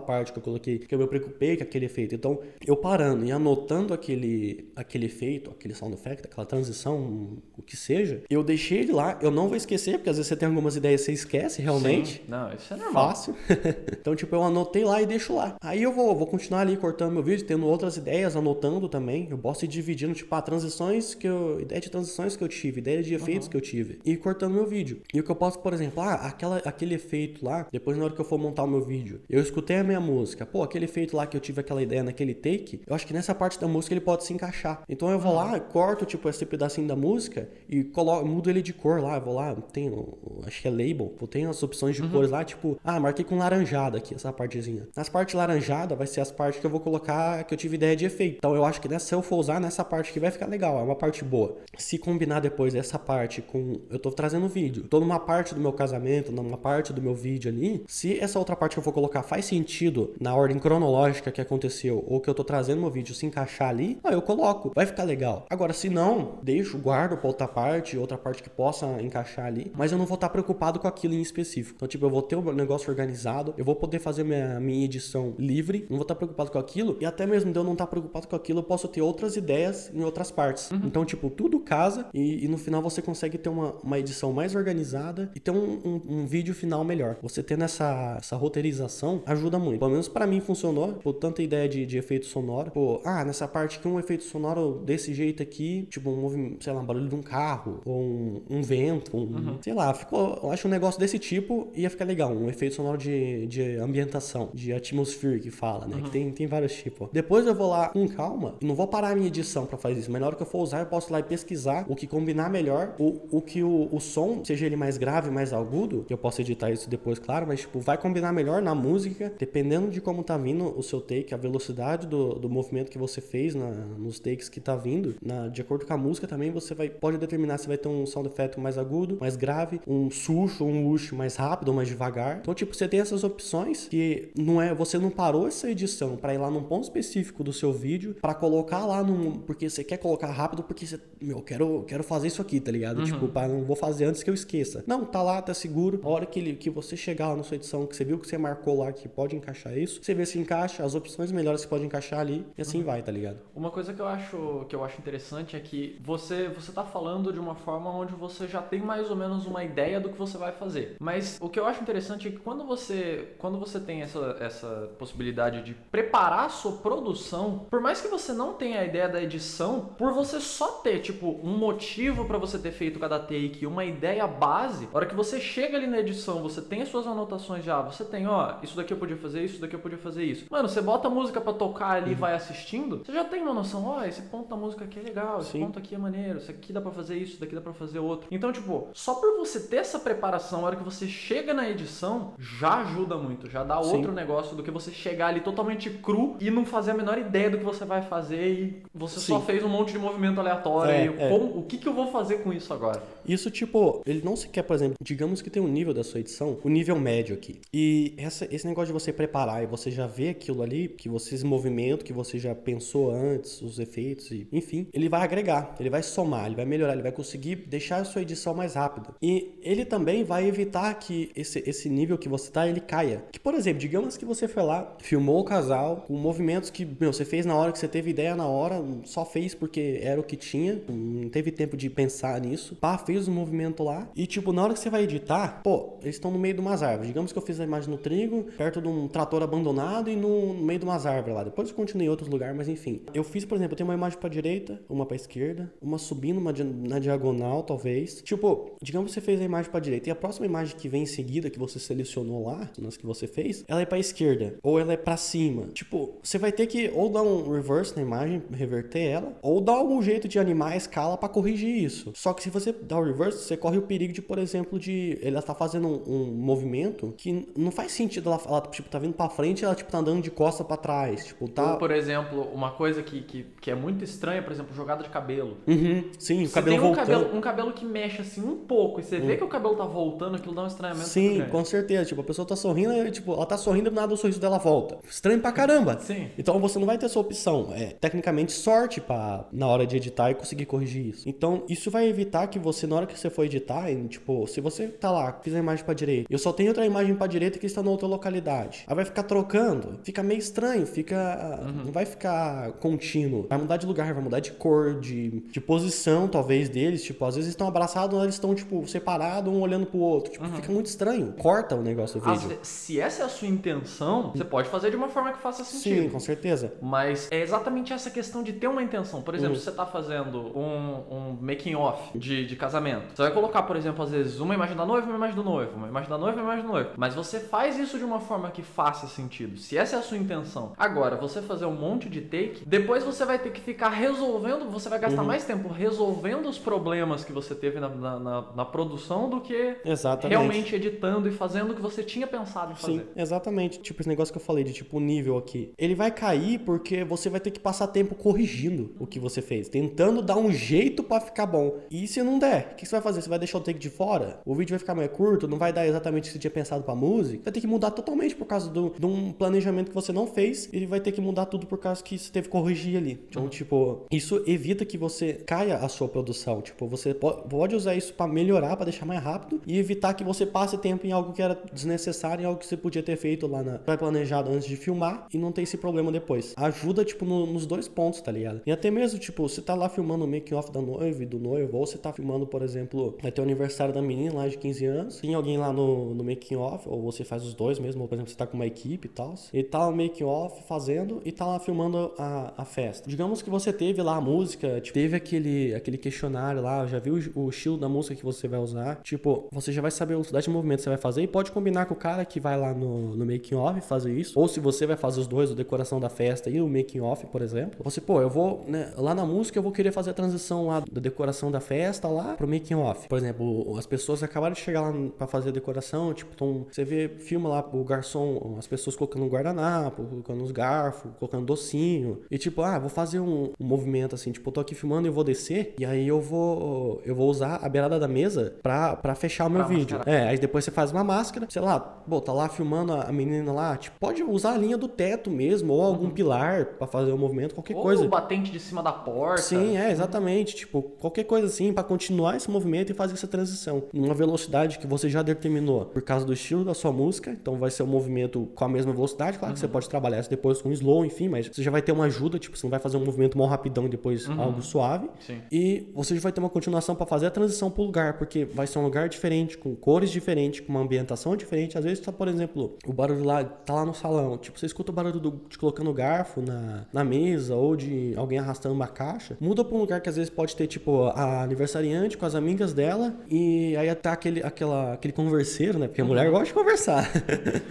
parte 0.00 0.32
que 0.32 0.38
eu 0.38 0.42
coloquei, 0.42 0.78
que 0.78 0.94
eu 0.94 0.98
me 0.98 1.06
preocupei 1.06 1.56
com 1.56 1.62
aquele 1.62 1.86
efeito. 1.86 2.14
Então, 2.14 2.40
eu 2.66 2.76
parando 2.76 3.24
e 3.24 3.32
anotando 3.32 3.92
aquele, 3.92 4.70
aquele 4.76 5.06
efeito, 5.06 5.50
aquele 5.50 5.74
sound 5.74 5.94
effect, 5.94 6.26
aquela 6.26 6.46
transição, 6.46 7.38
o 7.56 7.62
que 7.62 7.76
seja, 7.76 8.22
eu 8.30 8.42
deixei 8.42 8.78
ele 8.78 8.92
lá. 8.92 9.18
Eu 9.20 9.30
não 9.30 9.48
vou 9.48 9.56
esquecer, 9.56 9.98
porque 9.98 10.10
às 10.10 10.16
vezes 10.16 10.28
você 10.28 10.36
tem 10.36 10.48
algumas 10.48 10.76
ideias 10.76 11.02
e 11.02 11.04
você 11.04 11.12
esquece 11.12 11.62
realmente. 11.62 12.14
Sim. 12.14 12.20
Não, 12.28 12.52
isso 12.52 12.72
é 12.72 12.76
normal. 12.76 13.08
Fácil. 13.08 13.36
então, 13.98 14.14
tipo, 14.14 14.34
eu 14.34 14.42
anotei 14.42 14.84
lá 14.84 15.00
e 15.02 15.06
deixo 15.06 15.34
lá. 15.34 15.56
Aí 15.60 15.82
eu 15.82 15.92
vou, 15.92 16.14
vou 16.14 16.26
continuar 16.26 16.60
ali 16.60 16.76
cortando 16.76 17.12
meu 17.12 17.22
vídeo, 17.22 17.46
tendo 17.46 17.66
outras 17.66 17.96
ideias, 17.96 18.36
anotando 18.36 18.88
também. 18.88 19.26
Eu 19.30 19.38
posso 19.38 19.64
ir 19.64 19.68
dividindo, 19.68 20.14
tipo, 20.14 20.34
a 20.34 20.42
transições 20.42 21.14
que 21.16 21.26
eu. 21.26 21.60
Ideia 21.60 21.80
de 21.80 21.90
transições 21.90 22.36
que 22.36 22.42
eu 22.42 22.48
tive, 22.48 22.80
ideia 22.80 23.02
de 23.02 23.14
efeitos 23.14 23.46
uhum. 23.46 23.50
que 23.50 23.56
eu 23.56 23.60
tive. 23.60 23.98
E 24.04 24.16
cortando 24.16 24.54
meu 24.54 24.66
vídeo. 24.66 25.00
E 25.12 25.20
o 25.20 25.24
que 25.24 25.30
eu 25.30 25.36
posso, 25.36 25.58
por 25.58 25.72
exemplo, 25.72 26.02
ah, 26.02 26.14
aquela, 26.14 26.58
aquele 26.58 26.94
efeito 26.94 27.44
lá, 27.44 27.66
depois 27.70 27.96
na 27.96 28.04
hora 28.04 28.14
que 28.14 28.20
eu 28.20 28.24
for 28.24 28.38
montar 28.38 28.64
o 28.64 28.66
meu 28.66 28.82
vídeo, 28.82 29.20
eu 29.28 29.40
escutei 29.40 29.76
a 29.76 29.84
minha 29.84 30.00
música. 30.00 30.46
Pô, 30.46 30.62
aquele 30.62 30.84
efeito 30.84 31.16
lá 31.16 31.26
que 31.26 31.36
eu 31.36 31.40
tive 31.40 31.60
aquela 31.60 31.82
ideia 31.82 32.02
naquele 32.02 32.34
take, 32.34 32.80
eu 32.86 32.94
acho 32.94 33.06
que 33.06 33.12
nessa 33.12 33.34
parte 33.34 33.60
da 33.60 33.68
música 33.68 33.94
ele 33.94 34.00
pode 34.00 34.24
se 34.24 34.32
encaixar. 34.32 34.82
Então 34.88 35.10
eu 35.10 35.18
vou 35.18 35.32
uhum. 35.32 35.38
lá, 35.38 35.60
corto, 35.60 36.04
tipo, 36.04 36.28
esse 36.28 36.44
pedacinho 36.44 36.86
da 36.86 36.96
música 36.96 37.48
e 37.68 37.84
coloco, 37.84 38.26
mudo 38.26 38.50
ele 38.50 38.62
de 38.62 38.72
cor 38.72 39.00
lá. 39.00 39.16
Eu 39.16 39.20
vou 39.20 39.34
lá, 39.34 39.54
tenho, 39.72 40.16
acho 40.46 40.62
que 40.62 40.68
é 40.68 40.70
label, 40.70 41.14
tenho 41.30 41.50
as 41.50 41.62
opções 41.62 41.96
de 41.96 42.02
uhum. 42.02 42.10
cores 42.10 42.30
lá, 42.30 42.44
tipo, 42.44 42.78
ah, 42.84 42.98
marquei 42.98 43.24
com 43.24 43.36
laranjada 43.36 43.98
aqui, 43.98 44.14
essa 44.14 44.32
partezinha. 44.32 44.88
Nas 44.96 45.08
partes 45.08 45.34
laranjada 45.34 45.94
vai 45.94 46.06
ser 46.06 46.20
as 46.20 46.30
partes 46.30 46.60
que 46.60 46.66
eu 46.66 46.70
vou 46.70 46.80
colocar 46.80 47.44
que 47.44 47.52
eu 47.52 47.58
tive 47.58 47.74
ideia 47.74 47.96
de 47.96 48.04
efeito. 48.04 48.36
Então 48.38 48.54
eu 48.54 48.64
acho 48.64 48.80
que 48.80 48.88
nessa, 48.88 49.06
se 49.06 49.14
eu 49.14 49.22
for 49.22 49.36
usar 49.36 49.60
nessa 49.60 49.84
parte 49.84 50.12
que 50.12 50.20
vai 50.20 50.30
ficar 50.30 50.46
legal, 50.46 50.78
é 50.78 50.82
uma 50.82 50.96
parte 50.96 51.05
boa. 51.24 51.56
Se 51.76 51.98
combinar 51.98 52.40
depois 52.40 52.74
essa 52.74 52.98
parte 52.98 53.42
com. 53.42 53.80
Eu 53.90 53.98
tô 53.98 54.10
trazendo 54.10 54.48
vídeo. 54.48 54.84
Tô 54.84 55.00
numa 55.00 55.18
parte 55.18 55.54
do 55.54 55.60
meu 55.60 55.72
casamento, 55.72 56.32
numa 56.32 56.56
parte 56.56 56.92
do 56.92 57.02
meu 57.02 57.14
vídeo 57.14 57.50
ali. 57.50 57.84
Se 57.86 58.18
essa 58.18 58.38
outra 58.38 58.56
parte 58.56 58.74
que 58.74 58.78
eu 58.78 58.82
vou 58.82 58.92
colocar 58.92 59.22
faz 59.22 59.44
sentido 59.44 60.14
na 60.20 60.34
ordem 60.34 60.58
cronológica 60.58 61.30
que 61.30 61.40
aconteceu 61.40 62.04
ou 62.06 62.20
que 62.20 62.28
eu 62.28 62.34
tô 62.34 62.44
trazendo 62.44 62.80
no 62.80 62.90
vídeo 62.90 63.14
se 63.14 63.26
encaixar 63.26 63.68
ali, 63.68 63.98
ah, 64.02 64.12
eu 64.12 64.22
coloco. 64.22 64.72
Vai 64.74 64.86
ficar 64.86 65.04
legal. 65.04 65.46
Agora, 65.50 65.72
se 65.72 65.88
não, 65.88 66.38
deixo, 66.42 66.78
guardo 66.78 67.16
pra 67.16 67.28
outra 67.28 67.48
parte, 67.48 67.96
outra 67.96 68.18
parte 68.18 68.42
que 68.42 68.50
possa 68.50 68.86
encaixar 69.02 69.46
ali. 69.46 69.72
Mas 69.74 69.92
eu 69.92 69.98
não 69.98 70.06
vou 70.06 70.14
estar 70.14 70.28
preocupado 70.28 70.78
com 70.78 70.88
aquilo 70.88 71.14
em 71.14 71.20
específico. 71.20 71.76
Então, 71.76 71.88
tipo, 71.88 72.04
eu 72.04 72.10
vou 72.10 72.22
ter 72.22 72.36
o 72.36 72.40
um 72.40 72.52
negócio 72.52 72.90
organizado, 72.90 73.54
eu 73.56 73.64
vou 73.64 73.76
poder 73.76 73.98
fazer 73.98 74.24
minha, 74.24 74.58
minha 74.60 74.84
edição 74.84 75.34
livre, 75.38 75.86
não 75.88 75.96
vou 75.96 76.02
estar 76.02 76.14
preocupado 76.14 76.50
com 76.50 76.58
aquilo. 76.58 76.96
E 77.00 77.06
até 77.06 77.26
mesmo 77.26 77.52
de 77.52 77.58
eu 77.58 77.64
não 77.64 77.72
estar 77.72 77.86
preocupado 77.86 78.28
com 78.28 78.36
aquilo, 78.36 78.60
eu 78.60 78.64
posso 78.64 78.88
ter 78.88 79.00
outras 79.00 79.36
ideias 79.36 79.90
em 79.94 80.02
outras 80.04 80.30
partes. 80.30 80.70
Uhum. 80.70 80.80
Então, 80.84 80.95
tipo, 81.04 81.30
tudo 81.30 81.60
casa 81.60 82.06
e, 82.12 82.44
e, 82.44 82.48
no 82.48 82.58
final 82.58 82.82
você 82.82 83.02
consegue 83.02 83.38
ter 83.38 83.48
uma, 83.48 83.74
uma 83.82 83.98
edição 83.98 84.32
mais 84.32 84.54
organizada 84.54 85.30
e 85.34 85.40
ter 85.40 85.50
um, 85.50 85.78
um, 85.84 86.02
um 86.08 86.26
vídeo 86.26 86.54
final 86.54 86.84
melhor. 86.84 87.16
Você 87.22 87.42
tendo 87.42 87.64
essa, 87.64 88.16
essa 88.18 88.36
roteirização 88.36 89.22
ajuda 89.26 89.58
muito. 89.58 89.78
Pelo 89.78 89.90
menos 89.90 90.08
para 90.08 90.26
mim 90.26 90.40
funcionou. 90.40 90.94
Por 90.94 91.14
tanta 91.14 91.42
ideia 91.42 91.68
de, 91.68 91.84
de 91.86 91.98
efeito 91.98 92.26
sonoro. 92.26 92.70
Pô, 92.70 93.00
ah, 93.04 93.24
nessa 93.24 93.46
parte 93.46 93.78
aqui 93.78 93.88
um 93.88 93.98
efeito 93.98 94.24
sonoro 94.24 94.82
desse 94.84 95.12
jeito 95.12 95.42
aqui, 95.42 95.86
tipo 95.90 96.10
um 96.10 96.20
movimento, 96.20 96.64
sei 96.64 96.72
lá, 96.72 96.80
um 96.80 96.84
barulho 96.84 97.08
de 97.08 97.14
um 97.14 97.22
carro 97.22 97.80
ou 97.84 98.00
um, 98.00 98.42
um 98.48 98.62
vento, 98.62 99.16
um, 99.16 99.20
uhum. 99.20 99.58
sei 99.60 99.74
lá, 99.74 99.92
ficou, 99.92 100.38
eu 100.42 100.50
acho 100.50 100.66
um 100.66 100.70
negócio 100.70 100.98
desse 101.00 101.18
tipo 101.18 101.68
ia 101.74 101.90
ficar 101.90 102.04
legal. 102.04 102.32
Um 102.32 102.48
efeito 102.48 102.74
sonoro 102.74 102.98
de, 102.98 103.46
de 103.46 103.76
ambientação, 103.76 104.50
de 104.54 104.72
atmosfera 104.72 105.38
que 105.38 105.50
fala, 105.50 105.86
né? 105.86 105.96
Uhum. 105.96 106.02
Que 106.02 106.10
tem, 106.10 106.30
tem 106.30 106.46
vários 106.46 106.74
tipos. 106.74 107.08
Depois 107.12 107.46
eu 107.46 107.54
vou 107.54 107.70
lá 107.70 107.88
com 107.88 108.06
calma 108.08 108.54
e 108.60 108.66
não 108.66 108.74
vou 108.74 108.86
parar 108.86 109.10
a 109.10 109.14
minha 109.14 109.26
edição 109.26 109.66
para 109.66 109.78
fazer 109.78 110.00
isso, 110.00 110.10
mas 110.10 110.20
na 110.20 110.26
hora 110.26 110.36
que 110.36 110.42
eu 110.42 110.46
for 110.46 110.60
usar, 110.60 110.85
eu 110.86 110.90
posso 110.90 111.10
ir 111.10 111.12
lá 111.12 111.20
e 111.20 111.22
pesquisar 111.22 111.84
o 111.88 111.94
que 111.94 112.06
combinar 112.06 112.50
melhor, 112.50 112.94
o, 112.98 113.20
o 113.30 113.42
que 113.42 113.62
o, 113.62 113.88
o 113.92 114.00
som, 114.00 114.44
seja 114.44 114.66
ele 114.66 114.76
mais 114.76 114.96
grave, 114.96 115.30
mais 115.30 115.52
agudo, 115.52 116.04
que 116.06 116.12
eu 116.12 116.18
posso 116.18 116.40
editar 116.40 116.70
isso 116.70 116.88
depois, 116.88 117.18
claro, 117.18 117.46
mas 117.46 117.60
tipo, 117.60 117.80
vai 117.80 117.98
combinar 117.98 118.32
melhor 118.32 118.62
na 118.62 118.74
música, 118.74 119.32
dependendo 119.38 119.90
de 119.90 120.00
como 120.00 120.22
tá 120.22 120.36
vindo 120.36 120.76
o 120.76 120.82
seu 120.82 121.00
take, 121.00 121.34
a 121.34 121.36
velocidade 121.36 122.06
do, 122.06 122.34
do 122.34 122.48
movimento 122.48 122.90
que 122.90 122.98
você 122.98 123.20
fez 123.20 123.54
na, 123.54 123.70
nos 123.70 124.18
takes 124.18 124.48
que 124.48 124.60
tá 124.60 124.76
vindo, 124.76 125.14
na, 125.22 125.48
de 125.48 125.60
acordo 125.60 125.84
com 125.84 125.92
a 125.92 125.96
música 125.96 126.26
também 126.26 126.50
você 126.50 126.74
vai 126.74 126.88
pode 126.88 127.18
determinar 127.18 127.58
se 127.58 127.66
vai 127.66 127.76
ter 127.76 127.88
um 127.88 128.06
sound 128.06 128.28
effect 128.28 128.58
mais 128.58 128.78
agudo, 128.78 129.18
mais 129.20 129.36
grave, 129.36 129.80
um 129.86 130.10
sucho 130.10 130.64
um 130.64 130.86
whoosh 130.86 131.12
mais 131.12 131.36
rápido 131.36 131.68
ou 131.68 131.74
mais 131.74 131.88
devagar. 131.88 132.38
Então, 132.40 132.54
tipo, 132.54 132.74
você 132.74 132.88
tem 132.88 133.00
essas 133.00 133.24
opções 133.24 133.88
que 133.88 134.30
não 134.36 134.60
é, 134.60 134.74
você 134.74 134.98
não 134.98 135.10
parou 135.10 135.46
essa 135.46 135.70
edição 135.70 136.16
para 136.16 136.34
ir 136.34 136.38
lá 136.38 136.50
num 136.50 136.62
ponto 136.62 136.84
específico 136.84 137.42
do 137.42 137.52
seu 137.52 137.72
vídeo 137.72 138.16
para 138.20 138.34
colocar 138.34 138.86
lá 138.86 139.02
num, 139.02 139.32
porque 139.32 139.68
você 139.68 139.82
quer 139.84 139.96
colocar 139.98 140.30
rápido 140.30 140.62
porque 140.76 140.86
você, 140.86 141.00
meu, 141.18 141.40
quero 141.40 141.84
quero 141.88 142.04
fazer 142.04 142.28
isso 142.28 142.42
aqui, 142.42 142.60
tá 142.60 142.70
ligado? 142.70 142.98
Uhum. 142.98 143.04
Tipo, 143.04 143.28
para 143.28 143.48
não 143.48 143.64
vou 143.64 143.74
fazer 143.74 144.04
antes 144.04 144.22
que 144.22 144.28
eu 144.28 144.34
esqueça. 144.34 144.84
Não, 144.86 145.06
tá 145.06 145.22
lá, 145.22 145.40
tá 145.40 145.54
seguro. 145.54 146.00
A 146.04 146.08
hora 146.08 146.26
que 146.26 146.38
ele, 146.38 146.54
que 146.54 146.68
você 146.68 146.96
chegar 146.96 147.28
lá 147.28 147.36
na 147.36 147.42
sua 147.42 147.56
edição, 147.56 147.86
que 147.86 147.96
você 147.96 148.04
viu 148.04 148.18
que 148.18 148.28
você 148.28 148.36
marcou 148.36 148.78
lá 148.78 148.92
que 148.92 149.08
pode 149.08 149.34
encaixar 149.34 149.76
isso, 149.76 150.00
você 150.02 150.12
vê 150.12 150.26
se 150.26 150.38
encaixa, 150.38 150.84
as 150.84 150.94
opções 150.94 151.32
melhores 151.32 151.64
que 151.64 151.68
pode 151.68 151.84
encaixar 151.84 152.20
ali 152.20 152.46
e 152.58 152.60
assim 152.60 152.78
uhum. 152.78 152.84
vai, 152.84 153.02
tá 153.02 153.10
ligado? 153.10 153.38
Uma 153.54 153.70
coisa 153.70 153.94
que 153.94 154.00
eu 154.00 154.06
acho 154.06 154.66
que 154.68 154.76
eu 154.76 154.84
acho 154.84 155.00
interessante 155.00 155.56
é 155.56 155.60
que 155.60 155.98
você 156.04 156.48
você 156.48 156.70
tá 156.70 156.84
falando 156.84 157.32
de 157.32 157.40
uma 157.40 157.54
forma 157.54 157.90
onde 157.90 158.14
você 158.14 158.46
já 158.46 158.60
tem 158.60 158.80
mais 158.80 159.08
ou 159.08 159.16
menos 159.16 159.46
uma 159.46 159.64
ideia 159.64 159.98
do 159.98 160.10
que 160.10 160.18
você 160.18 160.36
vai 160.36 160.52
fazer. 160.52 160.96
Mas 161.00 161.38
o 161.40 161.48
que 161.48 161.58
eu 161.58 161.64
acho 161.64 161.80
interessante 161.80 162.28
é 162.28 162.30
que 162.30 162.38
quando 162.38 162.66
você 162.66 163.34
quando 163.38 163.58
você 163.58 163.80
tem 163.80 164.02
essa 164.02 164.36
essa 164.40 164.90
possibilidade 164.98 165.62
de 165.62 165.72
preparar 165.90 166.46
a 166.46 166.50
sua 166.50 166.72
produção, 166.72 167.66
por 167.70 167.80
mais 167.80 168.02
que 168.02 168.08
você 168.08 168.34
não 168.34 168.52
tenha 168.52 168.80
a 168.80 168.84
ideia 168.84 169.08
da 169.08 169.22
edição, 169.22 169.90
por 169.96 170.12
você 170.12 170.38
só 170.40 170.65
ter 170.68 171.00
tipo 171.00 171.40
um 171.42 171.56
motivo 171.56 172.24
para 172.24 172.38
você 172.38 172.58
ter 172.58 172.72
feito 172.72 172.98
cada 172.98 173.18
take, 173.18 173.66
uma 173.66 173.84
ideia 173.84 174.26
base, 174.26 174.88
a 174.92 174.96
hora 174.96 175.06
que 175.06 175.14
você 175.14 175.40
chega 175.40 175.76
ali 175.76 175.86
na 175.86 175.98
edição, 175.98 176.42
você 176.42 176.60
tem 176.60 176.82
as 176.82 176.88
suas 176.88 177.06
anotações 177.06 177.64
já, 177.64 177.80
você 177.82 178.04
tem, 178.04 178.26
ó, 178.26 178.54
isso 178.62 178.76
daqui 178.76 178.92
eu 178.92 178.98
podia 178.98 179.16
fazer 179.16 179.44
isso, 179.44 179.54
isso 179.54 179.60
daqui 179.60 179.74
eu 179.74 179.80
podia 179.80 179.98
fazer 179.98 180.24
isso. 180.24 180.46
Mano, 180.50 180.68
você 180.68 180.80
bota 180.80 181.08
a 181.08 181.10
música 181.10 181.40
para 181.40 181.52
tocar 181.52 181.90
ali 181.92 182.10
e 182.10 182.14
uhum. 182.14 182.20
vai 182.20 182.34
assistindo, 182.34 183.02
você 183.04 183.12
já 183.12 183.24
tem 183.24 183.42
uma 183.42 183.54
noção, 183.54 183.84
ó, 183.84 184.04
esse 184.04 184.22
ponto 184.22 184.48
da 184.48 184.56
música 184.56 184.84
aqui 184.84 184.98
é 184.98 185.02
legal, 185.02 185.40
esse 185.40 185.52
Sim. 185.52 185.60
ponto 185.60 185.78
aqui 185.78 185.94
é 185.94 185.98
maneiro, 185.98 186.38
isso 186.38 186.50
aqui 186.50 186.72
dá 186.72 186.80
para 186.80 186.90
fazer 186.90 187.16
isso, 187.16 187.32
isso 187.32 187.40
daqui 187.40 187.54
dá 187.54 187.60
para 187.60 187.72
fazer 187.72 187.98
outro. 187.98 188.28
Então, 188.30 188.52
tipo, 188.52 188.88
só 188.92 189.14
por 189.14 189.36
você 189.38 189.60
ter 189.60 189.76
essa 189.76 189.98
preparação, 189.98 190.60
a 190.60 190.66
hora 190.66 190.76
que 190.76 190.84
você 190.84 191.06
chega 191.06 191.52
na 191.54 191.68
edição, 191.68 192.34
já 192.38 192.80
ajuda 192.82 193.16
muito, 193.16 193.48
já 193.50 193.62
dá 193.62 193.82
Sim. 193.82 193.96
outro 193.96 194.12
negócio 194.12 194.56
do 194.56 194.62
que 194.62 194.70
você 194.70 194.90
chegar 194.90 195.28
ali 195.28 195.40
totalmente 195.40 195.90
cru 195.90 196.36
e 196.40 196.50
não 196.50 196.64
fazer 196.64 196.92
a 196.92 196.94
menor 196.94 197.18
ideia 197.18 197.50
do 197.50 197.58
que 197.58 197.64
você 197.64 197.84
vai 197.84 198.02
fazer 198.02 198.52
e 198.52 198.82
você 198.94 199.20
Sim. 199.20 199.34
só 199.34 199.40
fez 199.40 199.62
um 199.64 199.68
monte 199.68 199.92
de 199.92 199.98
movimento 199.98 200.40
aleatório 200.40 200.55
é, 200.90 201.06
e 201.06 201.22
é. 201.22 201.28
Como, 201.28 201.58
o 201.58 201.62
que, 201.62 201.78
que 201.78 201.86
eu 201.86 201.92
vou 201.92 202.08
fazer 202.08 202.38
com 202.38 202.52
isso 202.52 202.72
agora? 202.72 203.02
Isso, 203.28 203.50
tipo, 203.50 204.02
ele 204.06 204.22
não 204.24 204.36
se 204.36 204.48
quer, 204.48 204.62
por 204.62 204.74
exemplo, 204.74 204.96
digamos 205.00 205.42
que 205.42 205.50
tem 205.50 205.62
um 205.62 205.68
nível 205.68 205.92
da 205.92 206.04
sua 206.04 206.20
edição, 206.20 206.58
o 206.62 206.68
nível 206.68 206.98
médio 206.98 207.34
aqui. 207.34 207.60
E 207.72 208.14
essa, 208.16 208.46
esse 208.50 208.66
negócio 208.66 208.88
de 208.88 208.92
você 208.92 209.12
preparar 209.12 209.62
e 209.62 209.66
você 209.66 209.90
já 209.90 210.06
vê 210.06 210.30
aquilo 210.30 210.62
ali, 210.62 210.88
que 210.88 211.08
você, 211.08 211.34
esse 211.34 211.44
movimento 211.44 212.04
que 212.04 212.12
você 212.12 212.38
já 212.38 212.54
pensou 212.54 213.10
antes, 213.10 213.60
os 213.62 213.78
efeitos, 213.78 214.30
e, 214.30 214.48
enfim, 214.52 214.86
ele 214.92 215.08
vai 215.08 215.22
agregar, 215.22 215.74
ele 215.78 215.90
vai 215.90 216.02
somar, 216.02 216.46
ele 216.46 216.56
vai 216.56 216.64
melhorar, 216.64 216.92
ele 216.92 217.02
vai 217.02 217.12
conseguir 217.12 217.56
deixar 217.56 217.98
a 217.98 218.04
sua 218.04 218.22
edição 218.22 218.54
mais 218.54 218.74
rápida. 218.74 219.14
E 219.22 219.58
ele 219.62 219.84
também 219.84 220.24
vai 220.24 220.46
evitar 220.46 220.94
que 220.94 221.30
esse, 221.34 221.62
esse 221.66 221.88
nível 221.88 222.18
que 222.18 222.28
você 222.28 222.50
tá, 222.50 222.68
ele 222.68 222.80
caia. 222.80 223.24
Que, 223.32 223.40
por 223.40 223.54
exemplo, 223.54 223.80
digamos 223.80 224.16
que 224.16 224.24
você 224.24 224.46
foi 224.46 224.62
lá, 224.62 224.96
filmou 224.98 225.40
o 225.40 225.44
casal, 225.44 226.04
com 226.06 226.14
movimentos 226.14 226.70
que, 226.70 226.84
meu, 226.84 227.12
você 227.12 227.24
fez 227.24 227.46
na 227.46 227.56
hora 227.56 227.72
que 227.72 227.78
você 227.78 227.88
teve 227.88 228.10
ideia 228.10 228.36
na 228.36 228.46
hora, 228.46 228.82
só 229.04 229.24
fez 229.24 229.54
porque 229.54 230.00
era 230.02 230.20
o 230.20 230.24
que 230.24 230.36
tinha, 230.36 230.80
não 230.88 231.28
teve 231.28 231.50
tempo 231.50 231.76
de 231.76 231.88
pensar 231.88 232.40
nisso. 232.40 232.76
Pá, 232.76 232.98
fez 232.98 233.15
o 233.26 233.30
movimento 233.30 233.82
lá. 233.82 234.08
E, 234.14 234.26
tipo, 234.26 234.52
na 234.52 234.62
hora 234.62 234.74
que 234.74 234.80
você 234.80 234.90
vai 234.90 235.04
editar, 235.04 235.60
pô, 235.62 235.98
eles 236.02 236.16
estão 236.16 236.30
no 236.30 236.38
meio 236.38 236.54
de 236.54 236.60
umas 236.60 236.82
árvores. 236.82 237.08
Digamos 237.08 237.32
que 237.32 237.38
eu 237.38 237.42
fiz 237.42 237.58
a 237.60 237.64
imagem 237.64 237.90
no 237.90 237.98
trigo, 237.98 238.44
perto 238.56 238.80
de 238.80 238.88
um 238.88 239.08
trator 239.08 239.42
abandonado 239.42 240.10
e 240.10 240.16
no, 240.16 240.54
no 240.54 240.64
meio 240.64 240.78
de 240.78 240.84
umas 240.84 241.06
árvores 241.06 241.34
lá. 241.34 241.44
Depois 241.44 241.68
eu 241.68 241.74
continuei 241.74 242.06
em 242.06 242.10
outros 242.10 242.28
lugares, 242.28 242.56
mas 242.56 242.68
enfim. 242.68 243.02
Eu 243.14 243.24
fiz, 243.24 243.44
por 243.44 243.56
exemplo, 243.56 243.72
eu 243.72 243.76
tenho 243.76 243.88
uma 243.88 243.94
imagem 243.94 244.18
pra 244.18 244.28
direita, 244.28 244.80
uma 244.88 245.06
pra 245.06 245.16
esquerda, 245.16 245.72
uma 245.80 245.98
subindo 245.98 246.38
uma 246.38 246.52
na 246.88 246.98
diagonal, 246.98 247.62
talvez. 247.62 248.22
Tipo, 248.22 248.76
digamos 248.82 249.10
que 249.10 249.14
você 249.14 249.20
fez 249.20 249.40
a 249.40 249.44
imagem 249.44 249.70
pra 249.70 249.80
direita 249.80 250.08
e 250.08 250.12
a 250.12 250.16
próxima 250.16 250.46
imagem 250.46 250.76
que 250.76 250.88
vem 250.88 251.02
em 251.02 251.06
seguida, 251.06 251.50
que 251.50 251.58
você 251.58 251.78
selecionou 251.78 252.44
lá, 252.46 252.70
nas 252.78 252.96
que 252.96 253.06
você 253.06 253.26
fez, 253.26 253.64
ela 253.68 253.80
é 253.80 253.86
pra 253.86 253.98
esquerda. 253.98 254.58
Ou 254.62 254.78
ela 254.78 254.92
é 254.92 254.96
pra 254.96 255.16
cima. 255.16 255.68
Tipo, 255.72 256.18
você 256.22 256.38
vai 256.38 256.52
ter 256.52 256.66
que 256.66 256.90
ou 256.94 257.08
dar 257.08 257.22
um 257.22 257.50
reverse 257.50 257.94
na 257.96 258.02
imagem, 258.02 258.42
reverter 258.50 259.00
ela, 259.00 259.36
ou 259.42 259.60
dar 259.60 259.74
algum 259.74 260.00
jeito 260.02 260.28
de 260.28 260.38
animar 260.38 260.72
a 260.72 260.76
escala 260.76 261.16
para 261.16 261.28
corrigir 261.28 261.76
isso. 261.76 262.12
Só 262.14 262.32
que 262.32 262.42
se 262.42 262.50
você 262.50 262.72
dá 262.72 262.98
o 262.98 263.05
reverse, 263.06 263.44
você 263.44 263.56
corre 263.56 263.78
o 263.78 263.82
perigo 263.82 264.12
de, 264.12 264.22
por 264.22 264.38
exemplo, 264.38 264.78
de 264.78 265.18
ela 265.22 265.42
tá 265.42 265.54
fazendo 265.54 265.88
um, 265.88 266.02
um 266.06 266.24
movimento 266.32 267.14
que 267.16 267.48
não 267.56 267.70
faz 267.70 267.92
sentido 267.92 268.30
ela, 268.30 268.40
ela 268.46 268.60
tipo, 268.62 268.88
tá 268.88 268.98
vindo 268.98 269.14
para 269.14 269.28
frente, 269.28 269.64
ela 269.64 269.74
tipo 269.74 269.90
tá 269.90 269.98
andando 269.98 270.22
de 270.22 270.30
costa 270.30 270.64
para 270.64 270.76
trás, 270.76 271.26
tipo, 271.26 271.48
tá 271.48 271.72
Ou, 271.72 271.78
por 271.78 271.90
exemplo, 271.90 272.42
uma 272.52 272.72
coisa 272.72 273.02
que, 273.02 273.22
que, 273.22 273.46
que, 273.60 273.70
é 273.70 273.74
muito 273.74 274.04
estranha, 274.04 274.42
por 274.42 274.52
exemplo, 274.52 274.74
jogada 274.74 275.02
de 275.02 275.08
cabelo. 275.08 275.58
Uhum, 275.66 276.10
sim, 276.18 276.44
o 276.44 276.48
você 276.48 276.54
cabelo 276.54 276.76
tem 276.76 276.78
um 276.78 276.94
voltando. 276.94 277.06
cabelo, 277.06 277.36
um 277.36 277.40
cabelo 277.40 277.72
que 277.72 277.84
mexe 277.84 278.20
assim 278.20 278.42
um 278.42 278.56
pouco 278.56 279.00
e 279.00 279.02
você 279.02 279.18
vê 279.18 279.34
hum. 279.34 279.36
que 279.36 279.44
o 279.44 279.48
cabelo 279.48 279.76
tá 279.76 279.84
voltando, 279.84 280.36
aquilo 280.36 280.54
dá 280.54 280.62
um 280.62 280.66
estranhamento. 280.66 281.08
Sim, 281.08 281.44
com 281.50 281.64
certeza, 281.64 282.04
tipo, 282.04 282.20
a 282.20 282.24
pessoa 282.24 282.46
tá 282.46 282.56
sorrindo, 282.56 282.92
e, 282.92 283.10
tipo, 283.10 283.32
ela 283.32 283.46
tá 283.46 283.56
sorrindo 283.56 283.90
e 283.90 283.92
nada 283.92 284.12
o 284.12 284.16
sorriso 284.16 284.40
dela 284.40 284.58
volta. 284.58 284.98
Estranho 285.08 285.40
pra 285.40 285.52
caramba. 285.52 285.98
Sim. 286.00 286.28
Então 286.38 286.58
você 286.58 286.78
não 286.78 286.86
vai 286.86 286.98
ter 286.98 287.06
essa 287.06 287.18
opção. 287.18 287.72
É 287.72 287.86
tecnicamente 287.86 288.52
sorte 288.52 289.00
para 289.00 289.46
na 289.52 289.66
hora 289.66 289.86
de 289.86 289.96
editar 289.96 290.30
e 290.30 290.34
conseguir 290.34 290.66
corrigir 290.66 291.06
isso. 291.06 291.28
Então, 291.28 291.64
isso 291.68 291.90
vai 291.90 292.08
evitar 292.08 292.46
que 292.46 292.58
você, 292.58 292.86
na 292.96 293.00
hora 293.00 293.06
que 293.06 293.18
você 293.18 293.28
for 293.28 293.44
editar, 293.44 293.86
tipo, 294.08 294.46
se 294.46 294.60
você 294.60 294.88
tá 294.88 295.10
lá, 295.10 295.38
fiz 295.42 295.54
a 295.54 295.58
imagem 295.58 295.84
pra 295.84 295.92
direita, 295.92 296.26
eu 296.30 296.38
só 296.38 296.52
tenho 296.52 296.70
outra 296.70 296.86
imagem 296.86 297.14
pra 297.14 297.26
direita 297.26 297.58
que 297.58 297.66
está 297.66 297.82
na 297.82 297.90
outra 297.90 298.06
localidade. 298.06 298.84
Aí 298.86 298.94
vai 298.94 299.04
ficar 299.04 299.22
trocando, 299.24 300.00
fica 300.02 300.22
meio 300.22 300.38
estranho, 300.38 300.86
fica. 300.86 301.60
Uhum. 301.62 301.84
Não 301.84 301.92
vai 301.92 302.06
ficar 302.06 302.72
contínuo. 302.72 303.46
Vai 303.48 303.58
mudar 303.58 303.76
de 303.76 303.86
lugar, 303.86 304.12
vai 304.14 304.22
mudar 304.22 304.40
de 304.40 304.52
cor, 304.52 304.98
de, 304.98 305.40
de 305.40 305.60
posição, 305.60 306.26
talvez, 306.26 306.68
deles. 306.68 307.04
Tipo, 307.04 307.24
às 307.26 307.36
vezes 307.36 307.50
estão 307.50 307.68
abraçados, 307.68 308.18
eles 308.22 308.34
estão, 308.34 308.54
tipo, 308.54 308.86
separados, 308.86 309.52
um 309.52 309.60
olhando 309.60 309.86
pro 309.86 309.98
outro. 309.98 310.32
Tipo, 310.32 310.46
uhum. 310.46 310.54
fica 310.54 310.72
muito 310.72 310.86
estranho. 310.86 311.34
Corta 311.38 311.74
o 311.76 311.82
negócio 311.82 312.18
do 312.18 312.30
vídeo. 312.30 312.58
se 312.62 312.98
essa 312.98 313.22
é 313.22 313.26
a 313.26 313.28
sua 313.28 313.48
intenção, 313.48 314.32
você 314.34 314.44
pode 314.44 314.68
fazer 314.68 314.90
de 314.90 314.96
uma 314.96 315.08
forma 315.08 315.32
que 315.32 315.38
faça 315.38 315.64
sentido. 315.64 316.02
Sim, 316.02 316.08
com 316.08 316.20
certeza. 316.20 316.72
Mas 316.80 317.28
é 317.30 317.40
exatamente 317.40 317.92
essa 317.92 318.10
questão 318.10 318.42
de 318.42 318.54
ter 318.54 318.68
uma 318.68 318.82
intenção. 318.82 319.20
Por 319.20 319.34
exemplo, 319.34 319.54
uhum. 319.54 319.58
se 319.58 319.66
você 319.66 319.72
tá 319.72 319.84
fazendo 319.84 320.56
um, 320.56 321.04
um 321.10 321.38
making 321.40 321.74
off 321.74 322.16
de, 322.18 322.46
de 322.46 322.56
casamento, 322.56 322.85
você 322.94 323.22
vai 323.22 323.32
colocar, 323.32 323.62
por 323.62 323.76
exemplo, 323.76 324.02
às 324.04 324.10
vezes 324.10 324.40
uma 324.40 324.54
imagem 324.54 324.76
da 324.76 324.84
noiva 324.84 325.06
e 325.06 325.10
uma 325.10 325.16
imagem 325.16 325.36
do 325.36 325.42
noivo, 325.42 325.76
uma 325.76 325.88
imagem 325.88 326.08
da 326.08 326.18
noiva 326.18 326.38
e 326.38 326.42
uma 326.42 326.52
imagem 326.52 326.66
do 326.66 326.72
noivo. 326.72 326.90
Mas 326.96 327.14
você 327.14 327.40
faz 327.40 327.78
isso 327.78 327.98
de 327.98 328.04
uma 328.04 328.20
forma 328.20 328.50
que 328.50 328.62
faça 328.62 329.06
sentido. 329.06 329.58
Se 329.58 329.76
essa 329.76 329.96
é 329.96 329.98
a 329.98 330.02
sua 330.02 330.16
intenção. 330.16 330.72
Agora, 330.76 331.16
você 331.16 331.42
fazer 331.42 331.66
um 331.66 331.74
monte 331.74 332.08
de 332.08 332.20
take, 332.22 332.62
depois 332.66 333.04
você 333.04 333.24
vai 333.24 333.38
ter 333.38 333.50
que 333.50 333.60
ficar 333.60 333.90
resolvendo, 333.90 334.70
você 334.70 334.88
vai 334.88 334.98
gastar 334.98 335.22
uhum. 335.22 335.28
mais 335.28 335.44
tempo 335.44 335.68
resolvendo 335.68 336.46
os 336.46 336.58
problemas 336.58 337.24
que 337.24 337.32
você 337.32 337.54
teve 337.54 337.80
na, 337.80 337.88
na, 337.88 338.18
na, 338.18 338.44
na 338.54 338.64
produção 338.64 339.28
do 339.28 339.40
que 339.40 339.76
exatamente. 339.84 340.36
realmente 340.36 340.74
editando 340.74 341.28
e 341.28 341.32
fazendo 341.32 341.72
o 341.72 341.74
que 341.74 341.82
você 341.82 342.02
tinha 342.02 342.26
pensado 342.26 342.72
em 342.72 342.76
fazer. 342.76 342.92
Sim, 342.92 343.06
exatamente. 343.16 343.80
Tipo, 343.80 344.02
esse 344.02 344.08
negócio 344.08 344.32
que 344.32 344.38
eu 344.38 344.44
falei 344.44 344.64
de 344.64 344.72
tipo 344.72 345.00
nível 345.00 345.36
aqui. 345.36 345.72
Ele 345.78 345.94
vai 345.94 346.10
cair 346.10 346.60
porque 346.60 347.04
você 347.04 347.28
vai 347.28 347.40
ter 347.40 347.50
que 347.50 347.60
passar 347.60 347.86
tempo 347.88 348.14
corrigindo 348.14 348.94
o 348.98 349.06
que 349.06 349.18
você 349.18 349.40
fez, 349.40 349.68
tentando 349.68 350.22
dar 350.22 350.36
um 350.36 350.50
jeito 350.50 351.02
para 351.02 351.20
ficar 351.20 351.46
bom. 351.46 351.80
E 351.90 352.06
se 352.06 352.22
não 352.22 352.38
der, 352.38 352.65
ué, 352.66 352.72
o 352.72 352.74
que 352.74 352.86
você 352.86 352.96
vai 352.96 353.02
fazer? 353.02 353.22
Você 353.22 353.28
vai 353.28 353.38
deixar 353.38 353.58
o 353.58 353.60
take 353.60 353.78
de 353.78 353.90
fora? 353.90 354.40
O 354.44 354.54
vídeo 354.54 354.72
vai 354.72 354.78
ficar 354.78 354.94
mais 354.94 355.10
curto, 355.10 355.48
não 355.48 355.58
vai 355.58 355.72
dar 355.72 355.86
exatamente 355.86 356.24
o 356.24 356.26
que 356.26 356.32
você 356.32 356.38
tinha 356.38 356.50
pensado 356.50 356.82
pra 356.82 356.94
música. 356.94 357.42
Vai 357.44 357.52
ter 357.52 357.60
que 357.60 357.66
mudar 357.66 357.90
totalmente 357.90 358.34
por 358.34 358.46
causa 358.46 358.68
do, 358.70 358.94
de 358.98 359.06
um 359.06 359.32
planejamento 359.32 359.88
que 359.88 359.94
você 359.94 360.12
não 360.12 360.26
fez 360.26 360.68
e 360.72 360.86
vai 360.86 361.00
ter 361.00 361.12
que 361.12 361.20
mudar 361.20 361.46
tudo 361.46 361.66
por 361.66 361.78
causa 361.78 362.02
que 362.02 362.18
você 362.18 362.30
teve 362.30 362.48
que 362.48 362.52
corrigir 362.52 362.96
ali. 362.96 363.24
Então, 363.28 363.44
uhum. 363.44 363.48
tipo, 363.48 364.06
isso 364.10 364.42
evita 364.46 364.84
que 364.84 364.98
você 364.98 365.34
caia 365.34 365.76
a 365.76 365.88
sua 365.88 366.08
produção. 366.08 366.60
Tipo, 366.60 366.86
você 366.86 367.14
pode 367.14 367.74
usar 367.74 367.94
isso 367.94 368.14
para 368.14 368.30
melhorar, 368.30 368.76
para 368.76 368.86
deixar 368.86 369.06
mais 369.06 369.22
rápido 369.22 369.60
e 369.66 369.78
evitar 369.78 370.14
que 370.14 370.24
você 370.24 370.44
passe 370.46 370.76
tempo 370.78 371.06
em 371.06 371.12
algo 371.12 371.32
que 371.32 371.42
era 371.42 371.58
desnecessário, 371.72 372.42
em 372.42 372.46
algo 372.46 372.58
que 372.58 372.66
você 372.66 372.76
podia 372.76 373.02
ter 373.02 373.16
feito 373.16 373.46
lá 373.46 373.62
na 373.62 373.78
pré-planejado 373.78 374.50
antes 374.50 374.66
de 374.66 374.76
filmar 374.76 375.26
e 375.32 375.38
não 375.38 375.52
ter 375.52 375.62
esse 375.62 375.76
problema 375.76 376.10
depois. 376.10 376.54
Ajuda, 376.56 377.04
tipo, 377.04 377.24
no, 377.24 377.46
nos 377.46 377.66
dois 377.66 377.88
pontos, 377.88 378.20
tá 378.20 378.32
ligado? 378.32 378.62
E 378.66 378.72
até 378.72 378.90
mesmo, 378.90 379.18
tipo, 379.18 379.48
você 379.48 379.60
tá 379.60 379.74
lá 379.74 379.88
filmando 379.88 380.24
o 380.24 380.28
making-off 380.28 380.70
da 380.70 380.80
noiva 380.80 381.22
e 381.22 381.26
do 381.26 381.38
noivo, 381.38 381.76
ou 381.76 381.86
você 381.86 381.98
tá 381.98 382.12
filmando, 382.12 382.46
por 382.56 382.62
exemplo, 382.62 383.14
vai 383.20 383.30
ter 383.30 383.42
o 383.42 383.44
aniversário 383.44 383.92
da 383.92 384.00
menina 384.00 384.36
lá 384.36 384.48
de 384.48 384.56
15 384.56 384.86
anos, 384.86 385.20
tem 385.20 385.34
alguém 385.34 385.58
lá 385.58 385.70
no, 385.74 386.14
no 386.14 386.24
making-off, 386.24 386.88
ou 386.88 387.02
você 387.02 387.22
faz 387.22 387.44
os 387.44 387.52
dois 387.52 387.78
mesmo, 387.78 388.00
ou, 388.00 388.08
por 388.08 388.14
exemplo, 388.14 388.30
você 388.30 388.36
tá 388.36 388.46
com 388.46 388.54
uma 388.54 388.64
equipe 388.64 389.08
e 389.08 389.10
tal, 389.10 389.34
ele 389.52 389.64
tá 389.64 389.90
no 389.90 389.94
making-off 389.94 390.62
fazendo 390.66 391.20
e 391.22 391.30
tá 391.30 391.44
lá 391.44 391.60
filmando 391.60 392.14
a, 392.16 392.54
a 392.56 392.64
festa. 392.64 393.06
Digamos 393.06 393.42
que 393.42 393.50
você 393.50 393.74
teve 393.74 394.00
lá 394.00 394.16
a 394.16 394.22
música, 394.22 394.80
tipo, 394.80 394.94
teve 394.94 395.16
aquele, 395.16 395.74
aquele 395.74 395.98
questionário 395.98 396.62
lá, 396.62 396.86
já 396.86 396.98
viu 396.98 397.20
o, 397.34 397.44
o 397.44 397.50
estilo 397.50 397.76
da 397.76 397.90
música 397.90 398.14
que 398.14 398.24
você 398.24 398.48
vai 398.48 398.58
usar, 398.58 399.02
tipo, 399.02 399.48
você 399.52 399.70
já 399.70 399.82
vai 399.82 399.90
saber 399.90 400.14
a 400.14 400.16
velocidade 400.16 400.46
de 400.46 400.50
movimento 400.50 400.78
que 400.78 400.84
você 400.84 400.88
vai 400.88 400.98
fazer 400.98 401.20
e 401.20 401.26
pode 401.26 401.52
combinar 401.52 401.84
com 401.84 401.92
o 401.92 401.98
cara 401.98 402.24
que 402.24 402.40
vai 402.40 402.58
lá 402.58 402.72
no, 402.72 403.14
no 403.14 403.26
making-off 403.26 403.82
fazer 403.82 404.14
isso, 404.14 404.40
ou 404.40 404.48
se 404.48 404.60
você 404.60 404.86
vai 404.86 404.96
fazer 404.96 405.20
os 405.20 405.26
dois, 405.26 405.50
a 405.50 405.54
decoração 405.54 406.00
da 406.00 406.08
festa 406.08 406.48
e 406.48 406.58
o 406.58 406.66
making-off, 406.66 407.26
por 407.26 407.42
exemplo, 407.42 407.80
você, 407.84 408.00
pô, 408.00 408.22
eu 408.22 408.30
vou, 408.30 408.64
né, 408.66 408.94
lá 408.96 409.14
na 409.14 409.26
música 409.26 409.58
eu 409.58 409.62
vou 409.62 409.72
querer 409.72 409.92
fazer 409.92 410.12
a 410.12 410.14
transição 410.14 410.68
lá 410.68 410.82
da 410.90 411.02
decoração 411.02 411.50
da 411.50 411.60
festa 411.60 412.08
lá 412.08 412.34
pro 412.46 412.50
making-off. 412.50 413.08
Por 413.08 413.18
exemplo, 413.18 413.76
as 413.76 413.86
pessoas 413.86 414.22
acabaram 414.22 414.54
de 414.54 414.60
chegar 414.60 414.82
lá 414.82 414.92
pra 415.18 415.26
fazer 415.26 415.48
a 415.48 415.52
decoração, 415.52 416.14
tipo, 416.14 416.30
então, 416.34 416.66
você 416.70 416.84
vê, 416.84 417.08
filma 417.08 417.48
lá 417.48 417.68
o 417.72 417.84
garçom, 417.84 418.54
as 418.56 418.66
pessoas 418.66 418.94
colocando 418.94 419.24
um 419.24 419.28
guardanapo, 419.28 420.04
colocando 420.04 420.42
os 420.42 420.52
garfos, 420.52 421.10
colocando 421.18 421.44
docinho, 421.44 422.22
e 422.30 422.38
tipo, 422.38 422.62
ah, 422.62 422.78
vou 422.78 422.88
fazer 422.88 423.20
um, 423.20 423.52
um 423.58 423.66
movimento 423.66 424.14
assim, 424.14 424.30
tipo, 424.30 424.48
eu 424.48 424.52
tô 424.52 424.60
aqui 424.60 424.74
filmando 424.74 425.06
e 425.06 425.10
eu 425.10 425.12
vou 425.12 425.24
descer, 425.24 425.74
e 425.78 425.84
aí 425.84 426.06
eu 426.06 426.20
vou, 426.20 427.02
eu 427.04 427.14
vou 427.14 427.28
usar 427.28 427.56
a 427.56 427.68
beirada 427.68 427.98
da 427.98 428.08
mesa 428.08 428.56
pra, 428.62 428.96
pra 428.96 429.14
fechar 429.14 429.46
o 429.46 429.50
meu 429.50 429.64
pra 429.64 429.68
vídeo. 429.68 429.98
Máscara. 429.98 430.16
É, 430.16 430.28
aí 430.28 430.38
depois 430.38 430.64
você 430.64 430.70
faz 430.70 430.92
uma 430.92 431.02
máscara, 431.02 431.46
sei 431.50 431.62
lá, 431.62 431.80
pô, 431.80 432.20
tá 432.20 432.32
lá 432.32 432.48
filmando 432.48 432.92
a 432.92 433.10
menina 433.12 433.52
lá, 433.52 433.76
tipo, 433.76 433.98
pode 433.98 434.22
usar 434.22 434.52
a 434.52 434.58
linha 434.58 434.78
do 434.78 434.88
teto 434.88 435.30
mesmo, 435.30 435.72
ou 435.72 435.82
algum 435.82 436.04
uhum. 436.04 436.10
pilar 436.10 436.66
para 436.66 436.86
fazer 436.86 437.12
o 437.12 437.18
movimento, 437.18 437.54
qualquer 437.54 437.74
ou 437.74 437.82
coisa. 437.82 438.02
Ou 438.02 438.06
o 438.06 438.10
batente 438.10 438.50
de 438.52 438.60
cima 438.60 438.82
da 438.82 438.92
porta. 438.92 439.42
Sim, 439.42 439.76
é, 439.76 439.90
exatamente. 439.90 440.54
Tipo, 440.54 440.82
qualquer 440.82 441.24
coisa 441.24 441.46
assim 441.46 441.72
para 441.72 441.84
continuar 441.84 442.35
esse 442.36 442.50
movimento 442.50 442.90
e 442.90 442.94
fazer 442.94 443.14
essa 443.14 443.26
transição. 443.26 443.84
Numa 443.92 444.14
velocidade 444.14 444.78
que 444.78 444.86
você 444.86 445.08
já 445.08 445.22
determinou 445.22 445.86
por 445.86 446.02
causa 446.02 446.24
do 446.24 446.32
estilo 446.32 446.64
da 446.64 446.74
sua 446.74 446.92
música, 446.92 447.30
então 447.30 447.56
vai 447.56 447.70
ser 447.70 447.82
um 447.82 447.86
movimento 447.86 448.48
com 448.54 448.64
a 448.64 448.68
mesma 448.68 448.92
velocidade, 448.92 449.38
claro 449.38 449.50
uhum. 449.50 449.54
que 449.54 449.60
você 449.60 449.66
uhum. 449.66 449.72
pode 449.72 449.88
trabalhar 449.88 450.20
isso 450.20 450.30
depois 450.30 450.60
com 450.60 450.70
slow, 450.72 451.04
enfim, 451.04 451.28
mas 451.28 451.48
você 451.48 451.62
já 451.62 451.70
vai 451.70 451.82
ter 451.82 451.92
uma 451.92 452.04
ajuda, 452.04 452.38
tipo, 452.38 452.56
você 452.56 452.66
não 452.66 452.70
vai 452.70 452.80
fazer 452.80 452.96
um 452.96 453.04
movimento 453.04 453.36
mal 453.38 453.46
rapidão 453.46 453.86
e 453.86 453.88
depois 453.88 454.28
uhum. 454.28 454.40
algo 454.40 454.62
suave. 454.62 455.08
Sim. 455.20 455.40
E 455.50 455.90
você 455.94 456.14
já 456.14 456.20
vai 456.20 456.32
ter 456.32 456.40
uma 456.40 456.50
continuação 456.50 456.94
para 456.94 457.06
fazer 457.06 457.26
a 457.26 457.30
transição 457.30 457.70
pro 457.70 457.82
lugar, 457.82 458.18
porque 458.18 458.44
vai 458.44 458.66
ser 458.66 458.78
um 458.78 458.84
lugar 458.84 459.08
diferente, 459.08 459.56
com 459.56 459.74
cores 459.74 460.10
diferentes, 460.10 460.60
com 460.60 460.72
uma 460.72 460.80
ambientação 460.80 461.36
diferente. 461.36 461.78
Às 461.78 461.84
vezes 461.84 462.00
tá, 462.00 462.12
por 462.12 462.28
exemplo, 462.28 462.76
o 462.86 462.92
barulho 462.92 463.24
lá 463.24 463.44
tá 463.44 463.74
lá 463.74 463.84
no 463.84 463.94
salão, 463.94 464.36
tipo, 464.36 464.58
você 464.58 464.66
escuta 464.66 464.92
o 464.92 464.94
barulho 464.94 465.20
do, 465.20 465.40
de 465.48 465.58
colocando 465.58 465.92
garfo 465.92 466.40
na, 466.40 466.86
na 466.92 467.04
mesa 467.04 467.54
ou 467.54 467.76
de 467.76 468.14
alguém 468.16 468.38
arrastando 468.38 468.74
uma 468.74 468.86
caixa, 468.86 469.36
muda 469.40 469.64
pra 469.64 469.76
um 469.76 469.80
lugar 469.80 470.00
que 470.00 470.08
às 470.08 470.16
vezes 470.16 470.30
pode 470.30 470.54
ter, 470.54 470.66
tipo, 470.66 471.04
a 471.14 471.42
aniversariante 471.42 472.16
com 472.16 472.25
as 472.26 472.34
amigas 472.34 472.72
dela 472.72 473.14
e 473.30 473.76
aí 473.76 473.94
tá 473.94 474.12
aquele, 474.12 474.42
aquela, 474.42 474.94
aquele 474.94 475.12
converseiro, 475.12 475.78
né? 475.78 475.86
Porque 475.86 476.00
a 476.00 476.04
mulher 476.04 476.30
gosta 476.30 476.46
de 476.46 476.54
conversar. 476.54 477.10